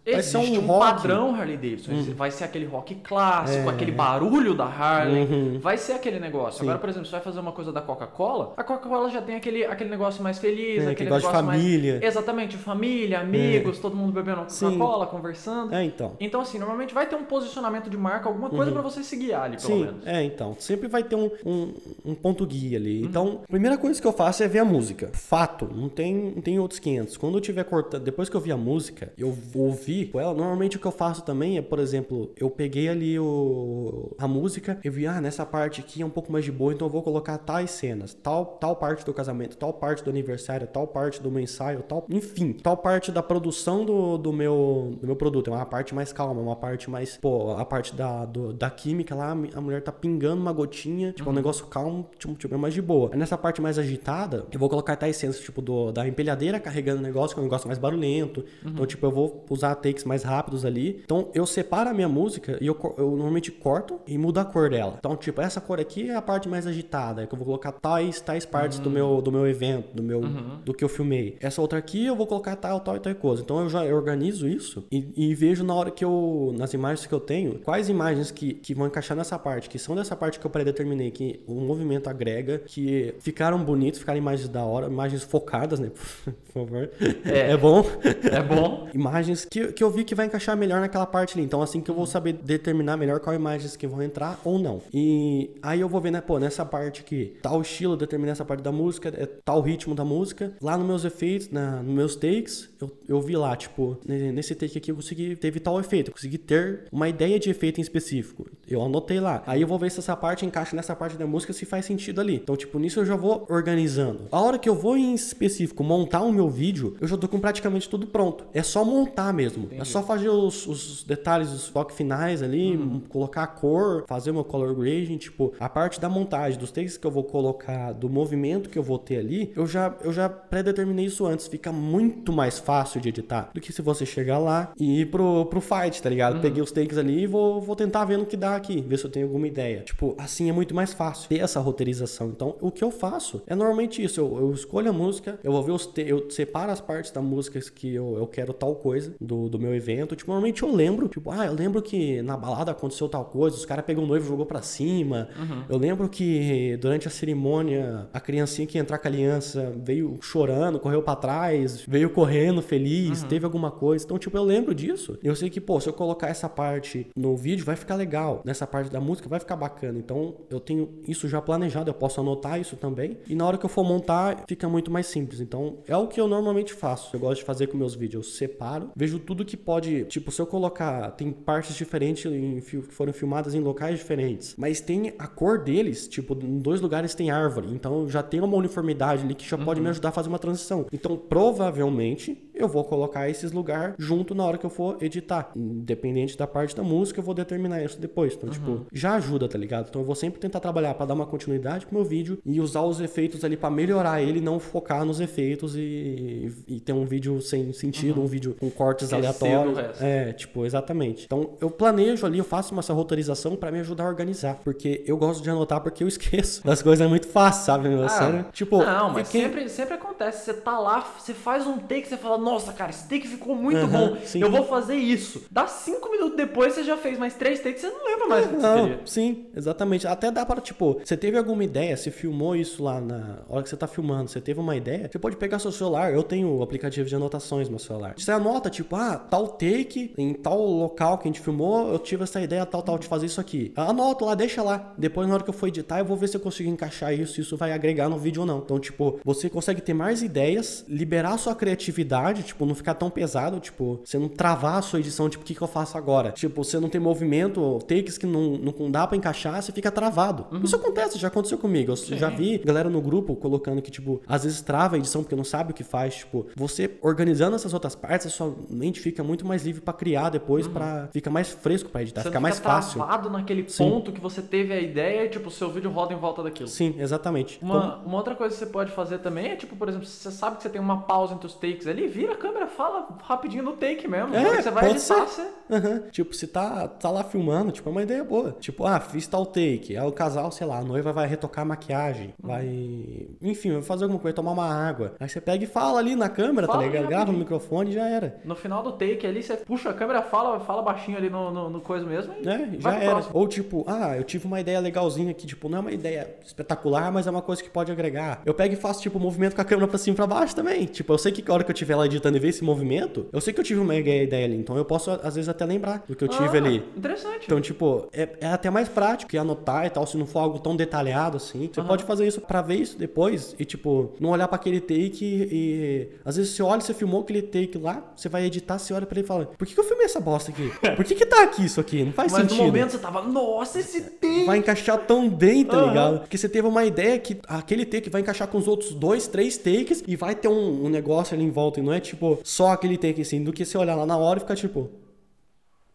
vai 0.04 0.22
ser 0.22 0.38
existe 0.38 0.58
um 0.58 0.62
um, 0.62 0.66
rock. 0.66 0.80
padrão 0.94 1.34
Harley 1.34 1.56
Davidson. 1.56 1.92
Vai 2.14 2.30
ser 2.30 2.44
aquele 2.44 2.64
rock 2.66 2.94
clássico, 2.96 3.68
aquele 3.68 3.92
barulho 3.92 4.54
da 4.54 4.64
Harley. 4.64 5.58
Vai 5.58 5.78
ser 5.78 5.92
aquele 5.92 6.18
negócio. 6.18 6.62
Agora, 6.62 6.78
por 6.78 6.88
exemplo, 6.88 7.06
você 7.06 7.12
vai 7.12 7.20
fazer 7.20 7.40
uma 7.40 7.52
coisa 7.52 7.72
da 7.72 7.80
Coca-Cola, 7.80 8.54
a 8.56 8.64
Coca-Cola 8.64 9.10
já 9.10 9.22
tem 9.22 9.36
aquele, 9.36 9.64
aquele 9.64 9.90
negócio 9.90 10.22
mais 10.22 10.38
feliz, 10.38 10.82
É, 10.82 10.86
que 10.86 10.90
aquele 10.92 11.10
gosta 11.10 11.28
de 11.28 11.34
negócio 11.34 11.52
família. 11.52 11.92
mais... 11.94 12.04
Exatamente, 12.04 12.56
família, 12.56 13.20
amigos, 13.20 13.78
todo 13.78 13.94
mundo 13.96 14.12
bebendo 14.12 14.44
Sim. 14.48 14.66
Coca-Cola, 14.78 15.06
conversando. 15.06 15.74
É, 15.74 15.84
então. 15.84 16.16
Então, 16.18 16.40
assim, 16.40 16.58
normalmente 16.58 16.92
vai 16.94 17.06
ter 17.06 17.16
um 17.16 17.24
posicionamento 17.24 17.88
de 17.88 17.96
marca, 17.96 18.28
alguma 18.28 18.50
coisa 18.50 18.72
pra 18.72 18.82
você 18.82 19.02
se 19.02 19.16
guiar 19.16 19.44
ali, 19.44 19.56
pelo 19.56 19.68
Sim, 19.68 19.84
menos. 19.84 20.06
é, 20.06 20.22
então. 20.24 20.56
Sempre 20.58 20.88
vai 20.88 21.02
ter 21.04 21.14
um, 21.16 21.30
um, 21.44 21.74
um 22.04 22.14
ponto 22.14 22.44
guia 22.46 22.78
ali. 22.78 23.02
Então, 23.02 23.40
a 23.44 23.46
primeira 23.46 23.78
coisa 23.78 24.00
que 24.00 24.06
eu 24.06 24.12
faço 24.12 24.42
é 24.42 24.48
ver 24.48 24.58
a 24.60 24.64
música. 24.64 25.10
Fato, 25.12 25.68
não 25.72 25.88
tem, 25.88 26.14
não 26.34 26.42
tem 26.42 26.58
outros 26.58 26.80
500. 26.80 27.16
Quando 27.16 27.36
eu 27.36 27.40
tiver 27.40 27.64
cortando, 27.64 28.02
depois 28.02 28.28
que 28.28 28.36
eu 28.36 28.40
vi 28.40 28.50
a 28.50 28.56
música, 28.56 29.12
eu 29.16 29.34
ouvi 29.54 29.91
com 30.12 30.18
ela. 30.20 30.34
Normalmente 30.34 30.76
o 30.76 30.80
que 30.80 30.86
eu 30.86 30.92
faço 30.92 31.22
também 31.24 31.58
é, 31.58 31.62
por 31.62 31.78
exemplo, 31.78 32.30
eu 32.36 32.48
peguei 32.50 32.88
ali 32.88 33.18
o, 33.18 34.14
a 34.18 34.26
música, 34.28 34.78
eu 34.82 34.92
vi, 34.92 35.06
ah, 35.06 35.20
nessa 35.20 35.44
parte 35.44 35.80
aqui 35.80 36.02
é 36.02 36.06
um 36.06 36.10
pouco 36.10 36.30
mais 36.32 36.44
de 36.44 36.52
boa, 36.52 36.72
então 36.72 36.86
eu 36.86 36.90
vou 36.92 37.02
colocar 37.02 37.38
tais 37.38 37.70
cenas, 37.70 38.14
tal, 38.14 38.44
tal 38.60 38.76
parte 38.76 39.04
do 39.04 39.12
casamento, 39.12 39.56
tal 39.56 39.72
parte 39.72 40.02
do 40.02 40.10
aniversário, 40.10 40.66
tal 40.66 40.86
parte 40.86 41.20
do 41.22 41.30
meu 41.30 41.42
ensaio, 41.42 41.82
tal, 41.82 42.06
enfim, 42.10 42.52
tal 42.52 42.76
parte 42.76 43.10
da 43.12 43.22
produção 43.22 43.84
do, 43.84 44.16
do, 44.18 44.32
meu, 44.32 44.96
do 45.00 45.06
meu 45.06 45.16
produto. 45.16 45.50
É 45.50 45.54
uma 45.54 45.66
parte 45.66 45.94
mais 45.94 46.12
calma, 46.12 46.40
uma 46.40 46.56
parte 46.56 46.88
mais, 46.90 47.16
pô, 47.16 47.50
a 47.52 47.64
parte 47.64 47.94
da, 47.94 48.24
do- 48.24 48.52
da 48.52 48.70
química 48.70 49.14
lá, 49.14 49.30
a 49.54 49.60
mulher 49.60 49.82
tá 49.82 49.92
pingando 49.92 50.40
uma 50.40 50.52
gotinha, 50.52 51.12
tipo, 51.12 51.28
é 51.28 51.32
um 51.32 51.34
negócio 51.34 51.66
calmo, 51.66 52.06
tipo, 52.18 52.34
tipo, 52.34 52.54
é 52.54 52.58
mais 52.58 52.74
de 52.74 52.82
boa. 52.82 53.10
Aí 53.12 53.18
nessa 53.18 53.36
parte 53.36 53.60
mais 53.60 53.78
agitada, 53.78 54.46
eu 54.52 54.58
vou 54.58 54.68
colocar 54.68 54.96
tais 54.96 55.16
cenas, 55.16 55.38
tipo, 55.40 55.60
do, 55.60 55.92
da 55.92 56.06
empilhadeira 56.06 56.58
carregando 56.60 57.00
o 57.00 57.02
negócio, 57.02 57.34
que 57.34 57.40
é 57.40 57.42
um 57.42 57.46
negócio 57.46 57.66
mais 57.66 57.78
barulhento. 57.78 58.44
Então, 58.64 58.86
tipo, 58.86 59.04
eu 59.06 59.10
vou 59.10 59.44
usar 59.50 59.74
takes 59.82 60.04
mais 60.04 60.22
rápidos 60.22 60.64
ali. 60.64 61.00
Então 61.04 61.28
eu 61.34 61.46
separo 61.46 61.90
a 61.90 61.94
minha 61.94 62.08
música 62.08 62.58
e 62.60 62.66
eu, 62.66 62.78
eu 62.98 63.10
normalmente 63.10 63.50
corto 63.50 64.00
e 64.06 64.16
mudo 64.16 64.38
a 64.38 64.44
cor 64.44 64.70
dela. 64.70 64.96
Então, 64.98 65.16
tipo, 65.16 65.40
essa 65.40 65.60
cor 65.60 65.80
aqui 65.80 66.10
é 66.10 66.14
a 66.14 66.22
parte 66.22 66.48
mais 66.48 66.66
agitada, 66.66 67.22
é 67.22 67.26
que 67.26 67.34
eu 67.34 67.38
vou 67.38 67.46
colocar 67.46 67.72
tais, 67.72 68.20
tais 68.20 68.46
partes 68.46 68.78
uhum. 68.78 68.84
do, 68.84 68.90
meu, 68.90 69.22
do 69.22 69.32
meu 69.32 69.46
evento, 69.46 69.94
do 69.94 70.02
meu 70.02 70.20
uhum. 70.20 70.58
do 70.64 70.72
que 70.72 70.84
eu 70.84 70.88
filmei. 70.88 71.36
Essa 71.40 71.60
outra 71.60 71.78
aqui 71.78 72.06
eu 72.06 72.16
vou 72.16 72.26
colocar 72.26 72.56
tal, 72.56 72.80
tal 72.80 72.96
e 72.96 73.00
tal 73.00 73.14
coisa. 73.14 73.42
Então 73.42 73.60
eu 73.60 73.68
já 73.68 73.82
organizo 73.84 74.48
isso 74.48 74.84
e, 74.90 75.08
e, 75.16 75.34
vejo 75.34 75.64
na 75.64 75.74
hora 75.74 75.90
que 75.90 76.04
eu, 76.04 76.54
nas 76.56 76.72
imagens 76.72 77.06
que 77.06 77.12
eu 77.12 77.20
tenho, 77.20 77.58
quais 77.60 77.88
imagens 77.88 78.30
que, 78.30 78.54
que 78.54 78.74
vão 78.74 78.86
encaixar 78.86 79.16
nessa 79.16 79.38
parte, 79.38 79.68
que 79.68 79.78
são 79.78 79.94
dessa 79.94 80.16
parte 80.16 80.38
que 80.38 80.46
eu 80.46 80.50
predeterminei, 80.50 81.10
que 81.10 81.40
o 81.46 81.54
movimento 81.54 82.08
agrega, 82.08 82.58
que 82.58 83.14
ficaram 83.20 83.62
bonitos, 83.62 84.00
ficaram 84.00 84.18
imagens 84.18 84.48
da 84.48 84.64
hora, 84.64 84.86
imagens 84.86 85.22
focadas, 85.22 85.80
né? 85.80 85.90
Por 86.52 86.66
favor. 86.66 86.90
É, 87.24 87.52
é 87.52 87.56
bom. 87.56 87.84
É 88.30 88.42
bom. 88.42 88.88
imagens 88.94 89.44
que, 89.44 89.71
que 89.72 89.82
eu 89.82 89.90
vi 89.90 90.04
que 90.04 90.14
vai 90.14 90.26
encaixar 90.26 90.56
melhor 90.56 90.80
naquela 90.80 91.06
parte 91.06 91.36
ali. 91.36 91.44
Então, 91.44 91.62
assim 91.62 91.80
que 91.80 91.90
eu 91.90 91.94
vou 91.94 92.06
saber 92.06 92.32
determinar 92.34 92.96
melhor 92.96 93.20
qual 93.20 93.34
imagens 93.34 93.76
que 93.76 93.86
vão 93.86 94.02
entrar 94.02 94.40
ou 94.44 94.58
não. 94.58 94.80
E 94.92 95.50
aí 95.62 95.80
eu 95.80 95.88
vou 95.88 96.00
ver, 96.00 96.10
né, 96.10 96.20
pô, 96.20 96.38
nessa 96.38 96.64
parte 96.64 97.00
aqui, 97.00 97.36
tal 97.42 97.60
estilo, 97.60 97.96
determinar 97.96 98.32
essa 98.32 98.44
parte 98.44 98.62
da 98.62 98.72
música, 98.72 99.08
é 99.16 99.26
tal 99.26 99.60
ritmo 99.60 99.94
da 99.94 100.04
música. 100.04 100.52
Lá 100.60 100.76
nos 100.76 100.86
meus 100.86 101.04
efeitos, 101.04 101.50
na, 101.50 101.82
nos 101.82 101.94
meus 101.94 102.16
takes, 102.16 102.70
eu, 102.80 102.90
eu 103.08 103.20
vi 103.20 103.36
lá, 103.36 103.56
tipo, 103.56 103.98
nesse 104.06 104.54
take 104.54 104.78
aqui 104.78 104.90
eu 104.90 104.96
consegui, 104.96 105.36
teve 105.36 105.60
tal 105.60 105.78
efeito, 105.80 106.08
eu 106.08 106.14
consegui 106.14 106.38
ter 106.38 106.84
uma 106.90 107.08
ideia 107.08 107.38
de 107.38 107.50
efeito 107.50 107.78
em 107.78 107.82
específico. 107.82 108.46
Eu 108.68 108.82
anotei 108.82 109.20
lá. 109.20 109.42
Aí 109.46 109.60
eu 109.62 109.68
vou 109.68 109.78
ver 109.78 109.90
se 109.90 109.98
essa 109.98 110.16
parte 110.16 110.44
encaixa 110.44 110.74
nessa 110.76 110.94
parte 110.94 111.16
da 111.16 111.26
música, 111.26 111.52
se 111.52 111.64
faz 111.64 111.84
sentido 111.84 112.20
ali. 112.20 112.36
Então, 112.36 112.56
tipo, 112.56 112.78
nisso 112.78 113.00
eu 113.00 113.06
já 113.06 113.16
vou 113.16 113.46
organizando. 113.48 114.28
A 114.30 114.40
hora 114.40 114.58
que 114.58 114.68
eu 114.68 114.74
vou 114.74 114.96
em 114.96 115.14
específico 115.14 115.82
montar 115.84 116.22
o 116.22 116.32
meu 116.32 116.48
vídeo, 116.48 116.96
eu 117.00 117.08
já 117.08 117.16
tô 117.16 117.28
com 117.28 117.38
praticamente 117.38 117.88
tudo 117.88 118.06
pronto. 118.06 118.44
É 118.52 118.62
só 118.62 118.84
montar 118.84 119.32
mesmo. 119.32 119.61
Entendi. 119.64 119.80
É 119.80 119.84
só 119.84 120.02
fazer 120.02 120.28
os, 120.28 120.66
os 120.66 121.04
detalhes, 121.04 121.50
os 121.52 121.68
foques 121.68 121.96
finais 121.96 122.42
ali, 122.42 122.76
uhum. 122.76 123.00
colocar 123.08 123.42
a 123.44 123.46
cor, 123.46 124.04
fazer 124.06 124.32
meu 124.32 124.44
color 124.44 124.74
grading, 124.74 125.16
tipo, 125.16 125.52
a 125.58 125.68
parte 125.68 126.00
da 126.00 126.08
montagem, 126.08 126.58
dos 126.58 126.70
takes 126.70 126.96
que 126.96 127.06
eu 127.06 127.10
vou 127.10 127.24
colocar, 127.24 127.92
do 127.92 128.08
movimento 128.08 128.68
que 128.68 128.78
eu 128.78 128.82
vou 128.82 128.98
ter 128.98 129.18
ali, 129.18 129.52
eu 129.56 129.66
já, 129.66 129.94
eu 130.02 130.12
já 130.12 130.28
pré-determinei 130.28 131.06
isso 131.06 131.26
antes. 131.26 131.46
Fica 131.46 131.72
muito 131.72 132.32
mais 132.32 132.58
fácil 132.58 133.00
de 133.00 133.08
editar 133.08 133.50
do 133.52 133.60
que 133.60 133.72
se 133.72 133.82
você 133.82 134.06
chegar 134.06 134.38
lá 134.38 134.72
e 134.78 135.00
ir 135.00 135.06
pro, 135.06 135.46
pro 135.46 135.60
fight, 135.60 136.00
tá 136.02 136.08
ligado? 136.08 136.36
Uhum. 136.36 136.40
Peguei 136.40 136.62
os 136.62 136.72
takes 136.72 136.98
ali 136.98 137.22
e 137.22 137.26
vou, 137.26 137.60
vou 137.60 137.76
tentar 137.76 138.04
ver 138.04 138.18
no 138.18 138.26
que 138.26 138.36
dá 138.36 138.56
aqui, 138.56 138.80
ver 138.80 138.98
se 138.98 139.04
eu 139.04 139.10
tenho 139.10 139.26
alguma 139.26 139.46
ideia. 139.46 139.80
Tipo, 139.80 140.14
assim 140.18 140.48
é 140.48 140.52
muito 140.52 140.74
mais 140.74 140.92
fácil 140.92 141.28
ter 141.28 141.38
essa 141.38 141.60
roteirização. 141.60 142.28
Então, 142.28 142.56
o 142.60 142.70
que 142.70 142.82
eu 142.82 142.90
faço 142.90 143.42
é 143.46 143.54
normalmente 143.54 144.02
isso. 144.02 144.20
Eu, 144.20 144.38
eu 144.38 144.52
escolho 144.52 144.90
a 144.90 144.92
música, 144.92 145.38
eu 145.42 145.52
vou 145.52 145.62
ver 145.62 145.72
os. 145.72 145.86
Te 145.86 146.02
eu 146.02 146.30
separo 146.30 146.70
as 146.70 146.80
partes 146.80 147.10
da 147.10 147.20
música 147.20 147.60
que 147.60 147.94
eu, 147.94 148.16
eu 148.16 148.26
quero 148.26 148.52
tal 148.52 148.74
coisa 148.74 149.14
do, 149.20 149.48
do 149.52 149.58
meu 149.58 149.74
evento. 149.74 150.16
Tipo, 150.16 150.30
normalmente 150.30 150.62
eu 150.62 150.74
lembro, 150.74 151.08
tipo, 151.08 151.30
ah, 151.30 151.46
eu 151.46 151.52
lembro 151.52 151.80
que 151.80 152.22
na 152.22 152.36
balada 152.36 152.72
aconteceu 152.72 153.08
tal 153.08 153.24
coisa, 153.26 153.56
os 153.56 153.64
caras 153.64 153.84
pegou 153.84 154.04
o 154.04 154.06
noivo 154.06 154.24
e 154.24 154.28
jogou 154.28 154.46
pra 154.46 154.62
cima. 154.62 155.28
Uhum. 155.38 155.64
Eu 155.68 155.78
lembro 155.78 156.08
que 156.08 156.76
durante 156.78 157.06
a 157.06 157.10
cerimônia, 157.10 158.08
a 158.12 158.20
criancinha 158.20 158.66
que 158.66 158.78
ia 158.78 158.82
entrar 158.82 158.98
com 158.98 159.06
a 159.06 159.10
aliança 159.10 159.72
veio 159.76 160.18
chorando, 160.20 160.80
correu 160.80 161.02
para 161.02 161.16
trás, 161.16 161.84
veio 161.86 162.10
correndo 162.10 162.62
feliz, 162.62 163.22
uhum. 163.22 163.28
teve 163.28 163.44
alguma 163.44 163.70
coisa. 163.70 164.04
Então, 164.04 164.18
tipo, 164.18 164.36
eu 164.36 164.44
lembro 164.44 164.74
disso. 164.74 165.18
Eu 165.22 165.36
sei 165.36 165.50
que, 165.50 165.60
pô, 165.60 165.80
se 165.80 165.88
eu 165.88 165.92
colocar 165.92 166.28
essa 166.28 166.48
parte 166.48 167.06
no 167.14 167.36
vídeo, 167.36 167.64
vai 167.64 167.76
ficar 167.76 167.94
legal. 167.94 168.42
Nessa 168.44 168.66
parte 168.66 168.90
da 168.90 169.00
música, 169.00 169.28
vai 169.28 169.38
ficar 169.38 169.56
bacana. 169.56 169.98
Então, 169.98 170.36
eu 170.50 170.58
tenho 170.58 170.88
isso 171.06 171.28
já 171.28 171.40
planejado, 171.40 171.90
eu 171.90 171.94
posso 171.94 172.20
anotar 172.20 172.60
isso 172.60 172.76
também. 172.76 173.18
E 173.28 173.34
na 173.34 173.46
hora 173.46 173.58
que 173.58 173.64
eu 173.64 173.70
for 173.70 173.84
montar, 173.84 174.44
fica 174.48 174.68
muito 174.68 174.90
mais 174.90 175.06
simples. 175.06 175.40
Então, 175.40 175.78
é 175.86 175.96
o 175.96 176.08
que 176.08 176.20
eu 176.20 176.26
normalmente 176.26 176.72
faço. 176.72 177.14
Eu 177.14 177.20
gosto 177.20 177.40
de 177.40 177.44
fazer 177.44 177.66
com 177.66 177.76
meus 177.76 177.94
vídeos. 177.94 178.26
Eu 178.26 178.32
separo, 178.32 178.90
vejo 178.96 179.18
tudo 179.18 179.41
que 179.44 179.56
pode. 179.56 180.04
Tipo, 180.04 180.30
se 180.30 180.40
eu 180.40 180.46
colocar. 180.46 181.10
Tem 181.12 181.30
partes 181.30 181.76
diferentes 181.76 182.30
em, 182.30 182.60
que 182.60 182.80
foram 182.82 183.12
filmadas 183.12 183.54
em 183.54 183.60
locais 183.60 183.98
diferentes. 183.98 184.54
Mas 184.56 184.80
tem 184.80 185.14
a 185.18 185.26
cor 185.26 185.58
deles, 185.58 186.08
tipo, 186.08 186.34
em 186.42 186.58
dois 186.58 186.80
lugares 186.80 187.14
tem 187.14 187.30
árvore. 187.30 187.68
Então 187.72 188.08
já 188.08 188.22
tem 188.22 188.40
uma 188.40 188.56
uniformidade 188.56 189.24
ali 189.24 189.34
que 189.34 189.48
já 189.48 189.56
uhum. 189.56 189.64
pode 189.64 189.80
me 189.80 189.88
ajudar 189.88 190.10
a 190.10 190.12
fazer 190.12 190.28
uma 190.28 190.38
transição. 190.38 190.86
Então, 190.92 191.16
provavelmente, 191.16 192.50
eu 192.64 192.68
vou 192.68 192.84
colocar 192.84 193.28
esses 193.28 193.52
lugares 193.52 193.94
junto 193.98 194.34
na 194.34 194.44
hora 194.44 194.58
que 194.58 194.66
eu 194.66 194.70
for 194.70 194.96
editar. 195.00 195.50
Independente 195.56 196.36
da 196.36 196.46
parte 196.46 196.74
da 196.74 196.82
música, 196.82 197.20
eu 197.20 197.24
vou 197.24 197.34
determinar 197.34 197.82
isso 197.82 198.00
depois. 198.00 198.34
Então, 198.34 198.48
tipo, 198.48 198.70
uhum. 198.70 198.78
tipo, 198.78 198.88
já 198.92 199.14
ajuda, 199.14 199.48
tá 199.48 199.58
ligado? 199.58 199.88
Então 199.88 200.02
eu 200.02 200.06
vou 200.06 200.14
sempre 200.14 200.40
tentar 200.40 200.60
trabalhar 200.60 200.94
para 200.94 201.06
dar 201.06 201.14
uma 201.14 201.26
continuidade 201.26 201.86
pro 201.86 201.96
meu 201.96 202.04
vídeo 202.04 202.38
e 202.44 202.60
usar 202.60 202.82
os 202.82 203.00
efeitos 203.00 203.44
ali 203.44 203.56
para 203.56 203.70
melhorar 203.70 204.22
ele, 204.22 204.40
não 204.40 204.58
focar 204.58 205.04
nos 205.04 205.20
efeitos 205.20 205.74
e, 205.76 206.52
e 206.66 206.80
ter 206.80 206.92
um 206.92 207.04
vídeo 207.04 207.40
sem 207.40 207.72
sentido, 207.72 208.18
uhum. 208.18 208.24
um 208.24 208.28
vídeo 208.28 208.56
com 208.58 208.70
cortes 208.70 209.12
Esquecer 209.12 209.54
aleatórios. 209.54 210.00
É, 210.00 210.32
tipo, 210.32 210.64
exatamente. 210.64 211.24
Então 211.24 211.56
eu 211.60 211.70
planejo 211.70 212.26
ali, 212.26 212.38
eu 212.38 212.44
faço 212.44 212.78
essa 212.78 212.92
roteirização 212.92 213.56
para 213.56 213.70
me 213.70 213.80
ajudar 213.80 214.04
a 214.04 214.08
organizar, 214.08 214.60
porque 214.64 215.02
eu 215.06 215.16
gosto 215.16 215.42
de 215.42 215.50
anotar 215.50 215.80
porque 215.80 216.02
eu 216.02 216.08
esqueço 216.08 216.62
das 216.66 216.82
coisas 216.82 217.04
é 217.04 217.08
muito 217.08 217.28
fácil, 217.28 217.64
sabe, 217.64 217.88
meu? 217.88 218.04
Ah, 218.04 218.08
Sério? 218.08 218.46
Tipo, 218.52 218.78
não, 218.84 219.10
mas 219.10 219.28
quem... 219.28 219.44
sempre, 219.44 219.68
sempre 219.68 219.94
acontece. 219.94 220.44
Você 220.44 220.54
tá 220.54 220.78
lá, 220.78 221.00
você 221.18 221.34
faz 221.34 221.66
um 221.66 221.78
take, 221.78 222.08
você 222.08 222.16
fala, 222.16 222.38
nossa, 222.52 222.72
cara, 222.72 222.90
esse 222.90 223.08
take 223.08 223.26
ficou 223.26 223.54
muito 223.54 223.80
uhum, 223.80 223.88
bom. 223.88 224.16
Sim. 224.24 224.40
Eu 224.40 224.50
vou 224.50 224.64
fazer 224.64 224.96
isso. 224.96 225.42
Dá 225.50 225.66
cinco 225.66 226.10
minutos 226.10 226.36
depois, 226.36 226.74
você 226.74 226.84
já 226.84 226.96
fez 226.96 227.18
mais 227.18 227.34
três 227.34 227.60
takes, 227.60 227.80
você 227.80 227.88
não 227.88 228.04
lembra 228.04 228.28
mais 228.28 228.44
o 228.44 228.48
que 228.48 228.54
você 228.56 228.80
queria. 228.80 229.00
Sim, 229.06 229.46
exatamente. 229.56 230.06
Até 230.06 230.30
dá 230.30 230.44
para, 230.44 230.60
tipo, 230.60 231.00
você 231.02 231.16
teve 231.16 231.38
alguma 231.38 231.64
ideia, 231.64 231.96
você 231.96 232.10
filmou 232.10 232.54
isso 232.54 232.82
lá 232.82 233.00
na 233.00 233.38
hora 233.48 233.62
que 233.62 233.68
você 233.68 233.76
tá 233.76 233.86
filmando, 233.86 234.30
você 234.30 234.40
teve 234.40 234.60
uma 234.60 234.76
ideia, 234.76 235.08
você 235.10 235.18
pode 235.18 235.36
pegar 235.36 235.58
seu 235.58 235.72
celular. 235.72 236.12
Eu 236.12 236.22
tenho 236.22 236.48
o 236.48 236.62
aplicativo 236.62 237.08
de 237.08 237.14
anotações 237.14 237.68
no 237.68 237.72
meu 237.72 237.78
celular. 237.78 238.14
Você 238.16 238.30
anota, 238.30 238.68
tipo, 238.68 238.94
ah, 238.96 239.16
tal 239.16 239.48
take, 239.48 240.12
em 240.18 240.34
tal 240.34 240.60
local 240.64 241.18
que 241.18 241.28
a 241.28 241.30
gente 241.32 241.40
filmou, 241.40 241.90
eu 241.90 241.98
tive 241.98 242.24
essa 242.24 242.40
ideia, 242.40 242.66
tal, 242.66 242.82
tal, 242.82 242.98
de 242.98 243.06
fazer 243.06 243.26
isso 243.26 243.40
aqui. 243.40 243.72
Anota 243.76 244.24
lá, 244.24 244.34
deixa 244.34 244.62
lá. 244.62 244.92
Depois, 244.98 245.26
na 245.26 245.34
hora 245.34 245.42
que 245.42 245.50
eu 245.50 245.54
for 245.54 245.68
editar, 245.68 245.98
eu 245.98 246.04
vou 246.04 246.16
ver 246.16 246.28
se 246.28 246.36
eu 246.36 246.40
consigo 246.40 246.68
encaixar 246.68 247.14
isso, 247.14 247.34
se 247.34 247.40
isso 247.40 247.56
vai 247.56 247.72
agregar 247.72 248.08
no 248.08 248.18
vídeo 248.18 248.42
ou 248.42 248.46
não. 248.46 248.58
Então, 248.58 248.78
tipo, 248.78 249.18
você 249.24 249.48
consegue 249.48 249.80
ter 249.80 249.94
mais 249.94 250.22
ideias, 250.22 250.84
liberar 250.86 251.38
sua 251.38 251.54
criatividade, 251.54 252.31
tipo, 252.40 252.64
não 252.64 252.74
ficar 252.74 252.94
tão 252.94 253.10
pesado, 253.10 253.58
tipo, 253.58 254.00
você 254.04 254.18
não 254.18 254.28
travar 254.28 254.78
a 254.78 254.82
sua 254.82 255.00
edição, 255.00 255.28
tipo, 255.28 255.42
o 255.42 255.46
que, 255.46 255.54
que 255.54 255.62
eu 255.62 255.66
faço 255.66 255.98
agora? 255.98 256.30
Tipo, 256.30 256.62
você 256.62 256.78
não 256.78 256.88
tem 256.88 257.00
movimento, 257.00 257.78
takes 257.88 258.16
que 258.16 258.26
não, 258.26 258.52
não 258.52 258.90
dá 258.90 259.06
pra 259.06 259.16
encaixar, 259.16 259.60
você 259.60 259.72
fica 259.72 259.90
travado. 259.90 260.46
Uhum. 260.52 260.62
Isso 260.62 260.76
acontece, 260.76 261.18
já 261.18 261.28
aconteceu 261.28 261.58
comigo. 261.58 261.90
Eu 261.90 261.96
Sim. 261.96 262.16
já 262.16 262.28
vi 262.28 262.58
galera 262.58 262.88
no 262.88 263.00
grupo 263.00 263.34
colocando 263.34 263.82
que, 263.82 263.90
tipo, 263.90 264.20
às 264.26 264.44
vezes 264.44 264.60
trava 264.60 264.96
a 264.96 264.98
edição 264.98 265.22
porque 265.22 265.34
não 265.34 265.44
sabe 265.44 265.72
o 265.72 265.74
que 265.74 265.82
faz. 265.82 266.16
Tipo, 266.16 266.46
você 266.54 266.90
organizando 267.02 267.56
essas 267.56 267.74
outras 267.74 267.94
partes, 267.94 268.28
a 268.28 268.30
sua 268.30 268.54
mente 268.70 269.00
fica 269.00 269.22
muito 269.24 269.46
mais 269.46 269.64
livre 269.64 269.80
para 269.80 269.94
criar 269.94 270.30
depois, 270.30 270.66
uhum. 270.66 270.72
para 270.72 271.08
fica 271.12 271.30
mais 271.30 271.50
fresco 271.50 271.90
para 271.90 272.02
editar, 272.02 272.22
você 272.22 272.28
fica 272.28 272.40
mais 272.40 272.58
fácil. 272.58 272.98
travado 273.00 273.30
naquele 273.30 273.68
Sim. 273.68 273.90
ponto 273.90 274.12
que 274.12 274.20
você 274.20 274.40
teve 274.40 274.72
a 274.72 274.80
ideia 274.80 275.24
e, 275.24 275.28
tipo, 275.28 275.48
o 275.48 275.50
seu 275.50 275.70
vídeo 275.70 275.90
roda 275.90 276.12
em 276.12 276.16
volta 276.16 276.42
daquilo. 276.42 276.68
Sim, 276.68 276.94
exatamente. 276.98 277.58
Uma, 277.62 277.96
uma 277.98 278.16
outra 278.16 278.34
coisa 278.34 278.54
que 278.54 278.58
você 278.58 278.70
pode 278.70 278.92
fazer 278.92 279.18
também 279.18 279.52
é, 279.52 279.56
tipo, 279.56 279.74
por 279.76 279.88
exemplo, 279.88 280.06
se 280.06 280.16
você 280.16 280.30
sabe 280.30 280.56
que 280.56 280.62
você 280.62 280.68
tem 280.68 280.80
uma 280.80 281.02
pausa 281.02 281.34
entre 281.34 281.46
os 281.46 281.54
takes 281.54 281.86
ali, 281.86 282.06
vira 282.06 282.21
a 282.30 282.36
câmera, 282.36 282.66
fala 282.66 283.08
rapidinho 283.22 283.62
no 283.62 283.72
take 283.72 284.06
mesmo. 284.06 284.34
É, 284.34 284.62
você 284.62 284.70
vai 284.70 284.90
editar, 284.90 285.26
ser. 285.26 285.42
Você... 285.68 285.88
Uhum. 285.88 286.10
Tipo, 286.10 286.34
se 286.34 286.46
tá, 286.46 286.88
tá 286.88 287.10
lá 287.10 287.24
filmando, 287.24 287.72
tipo, 287.72 287.88
é 287.88 287.92
uma 287.92 288.02
ideia 288.02 288.22
boa. 288.22 288.52
Tipo, 288.60 288.86
ah, 288.86 289.00
fiz 289.00 289.26
tal 289.26 289.46
take. 289.46 289.96
Aí 289.96 290.06
o 290.06 290.12
casal, 290.12 290.50
sei 290.50 290.66
lá, 290.66 290.78
a 290.78 290.84
noiva 290.84 291.12
vai 291.12 291.26
retocar 291.26 291.62
a 291.62 291.64
maquiagem, 291.66 292.34
uhum. 292.42 292.48
vai. 292.48 293.26
Enfim, 293.40 293.72
vai 293.72 293.82
fazer 293.82 294.04
alguma 294.04 294.20
coisa, 294.20 294.34
tomar 294.34 294.52
uma 294.52 294.66
água. 294.66 295.14
Aí 295.18 295.28
você 295.28 295.40
pega 295.40 295.64
e 295.64 295.66
fala 295.66 295.98
ali 295.98 296.14
na 296.14 296.28
câmera, 296.28 296.66
tá 296.66 296.74
fala 296.74 296.84
tá 296.84 296.90
ligado? 296.90 297.08
Grava 297.08 297.32
no 297.32 297.38
microfone 297.38 297.90
e 297.90 297.94
já 297.94 298.08
era. 298.08 298.40
No 298.44 298.54
final 298.54 298.82
do 298.82 298.92
take 298.92 299.26
ali, 299.26 299.42
você 299.42 299.56
puxa 299.56 299.90
a 299.90 299.94
câmera, 299.94 300.22
fala, 300.22 300.60
fala 300.60 300.82
baixinho 300.82 301.16
ali 301.16 301.30
no, 301.30 301.50
no, 301.50 301.70
no 301.70 301.80
coisa 301.80 302.06
mesmo. 302.06 302.34
E 302.40 302.48
é, 302.48 302.80
já 302.80 302.94
era. 302.94 303.12
Próximo. 303.12 303.38
Ou 303.38 303.48
tipo, 303.48 303.84
ah, 303.86 304.16
eu 304.16 304.24
tive 304.24 304.46
uma 304.46 304.60
ideia 304.60 304.80
legalzinha 304.80 305.30
aqui, 305.30 305.46
tipo, 305.46 305.68
não 305.68 305.78
é 305.78 305.80
uma 305.80 305.92
ideia 305.92 306.36
espetacular, 306.44 307.10
mas 307.12 307.26
é 307.26 307.30
uma 307.30 307.42
coisa 307.42 307.62
que 307.62 307.70
pode 307.70 307.90
agregar. 307.90 308.42
Eu 308.44 308.54
pego 308.54 308.74
e 308.74 308.76
faço, 308.76 309.00
tipo, 309.02 309.18
movimento 309.18 309.54
com 309.54 309.62
a 309.62 309.64
câmera 309.64 309.88
pra 309.88 309.98
cima 309.98 310.14
e 310.14 310.16
pra 310.16 310.26
baixo 310.26 310.54
também. 310.54 310.86
Tipo, 310.86 311.12
eu 311.12 311.18
sei 311.18 311.32
que 311.32 311.50
a 311.50 311.54
hora 311.54 311.64
que 311.64 311.70
eu 311.70 311.74
tiver 311.74 311.96
lá 311.96 312.06
editando 312.12 312.36
e 312.36 312.40
ver 312.40 312.48
esse 312.48 312.64
movimento, 312.64 313.26
eu 313.32 313.40
sei 313.40 313.52
que 313.52 313.60
eu 313.60 313.64
tive 313.64 313.80
uma 313.80 313.94
ideia 313.94 314.44
ali. 314.44 314.56
Então 314.56 314.76
eu 314.76 314.84
posso, 314.84 315.10
às 315.10 315.34
vezes, 315.34 315.48
até 315.48 315.64
lembrar 315.64 316.04
do 316.08 316.14
que 316.14 316.24
eu 316.24 316.28
tive 316.28 316.58
ah, 316.58 316.60
ali. 316.60 316.84
Interessante. 316.96 317.44
Então, 317.44 317.60
tipo, 317.60 318.08
é, 318.12 318.28
é, 318.40 318.46
até 318.48 318.70
mais 318.70 318.88
prático 318.88 319.30
que 319.30 319.38
anotar 319.38 319.86
e 319.86 319.90
tal, 319.90 320.06
se 320.06 320.16
não 320.16 320.26
for 320.26 320.40
algo 320.40 320.58
tão 320.58 320.76
detalhado 320.76 321.36
assim. 321.36 321.70
Você 321.72 321.80
uhum. 321.80 321.86
pode 321.86 322.04
fazer 322.04 322.26
isso 322.26 322.40
pra 322.40 322.62
ver 322.62 322.76
isso 322.76 322.98
depois 322.98 323.54
e, 323.58 323.64
tipo, 323.64 324.12
não 324.20 324.30
olhar 324.30 324.48
pra 324.48 324.56
aquele 324.56 324.80
take 324.80 325.24
e, 325.24 325.48
e. 325.50 326.08
Às 326.24 326.36
vezes 326.36 326.52
você 326.52 326.62
olha, 326.62 326.80
você 326.80 326.94
filmou 326.94 327.22
aquele 327.22 327.42
take 327.42 327.78
lá, 327.78 328.12
você 328.14 328.28
vai 328.28 328.44
editar, 328.44 328.78
você 328.78 328.92
olha 328.92 329.06
pra 329.06 329.18
ele 329.18 329.24
e 329.24 329.28
fala: 329.28 329.46
Por 329.46 329.66
que, 329.66 329.74
que 329.74 329.80
eu 329.80 329.84
filmei 329.84 330.06
essa 330.06 330.20
bosta 330.20 330.50
aqui? 330.50 330.70
Por 330.96 331.04
que, 331.04 331.14
que 331.14 331.26
tá 331.26 331.42
aqui 331.42 331.64
isso 331.64 331.80
aqui? 331.80 332.04
Não 332.04 332.12
faz 332.12 332.32
Mas 332.32 332.42
sentido. 332.42 332.58
Mas 332.58 332.66
no 332.66 332.72
momento 332.72 332.90
você 332.90 332.98
tava, 332.98 333.22
nossa, 333.22 333.78
esse 333.78 334.00
take. 334.02 334.44
Vai 334.44 334.58
encaixar 334.58 334.98
tão 335.06 335.28
bem, 335.28 335.64
tá 335.64 335.78
uhum. 335.78 335.88
ligado? 335.88 336.20
Porque 336.20 336.36
você 336.36 336.48
teve 336.48 336.66
uma 336.66 336.84
ideia 336.84 337.18
que 337.18 337.38
aquele 337.48 337.84
take 337.84 338.10
vai 338.10 338.20
encaixar 338.20 338.48
com 338.48 338.58
os 338.58 338.68
outros 338.68 338.94
dois, 338.94 339.26
três 339.26 339.56
takes 339.56 340.02
e 340.06 340.16
vai 340.16 340.34
ter 340.34 340.48
um, 340.48 340.86
um 340.86 340.88
negócio 340.88 341.34
ali 341.34 341.44
em 341.44 341.50
volta. 341.50 341.80
E 341.80 341.82
não 341.82 341.92
é 341.92 342.00
tipo 342.02 342.38
só 342.44 342.72
aquele 342.72 342.98
take 342.98 343.22
assim, 343.22 343.42
do 343.42 343.52
que 343.52 343.64
você 343.64 343.78
olhar 343.78 343.94
lá 343.94 344.04
na 344.04 344.16
hora 344.16 344.38
e 344.38 344.40
ficar 344.40 344.56
tipo. 344.56 344.90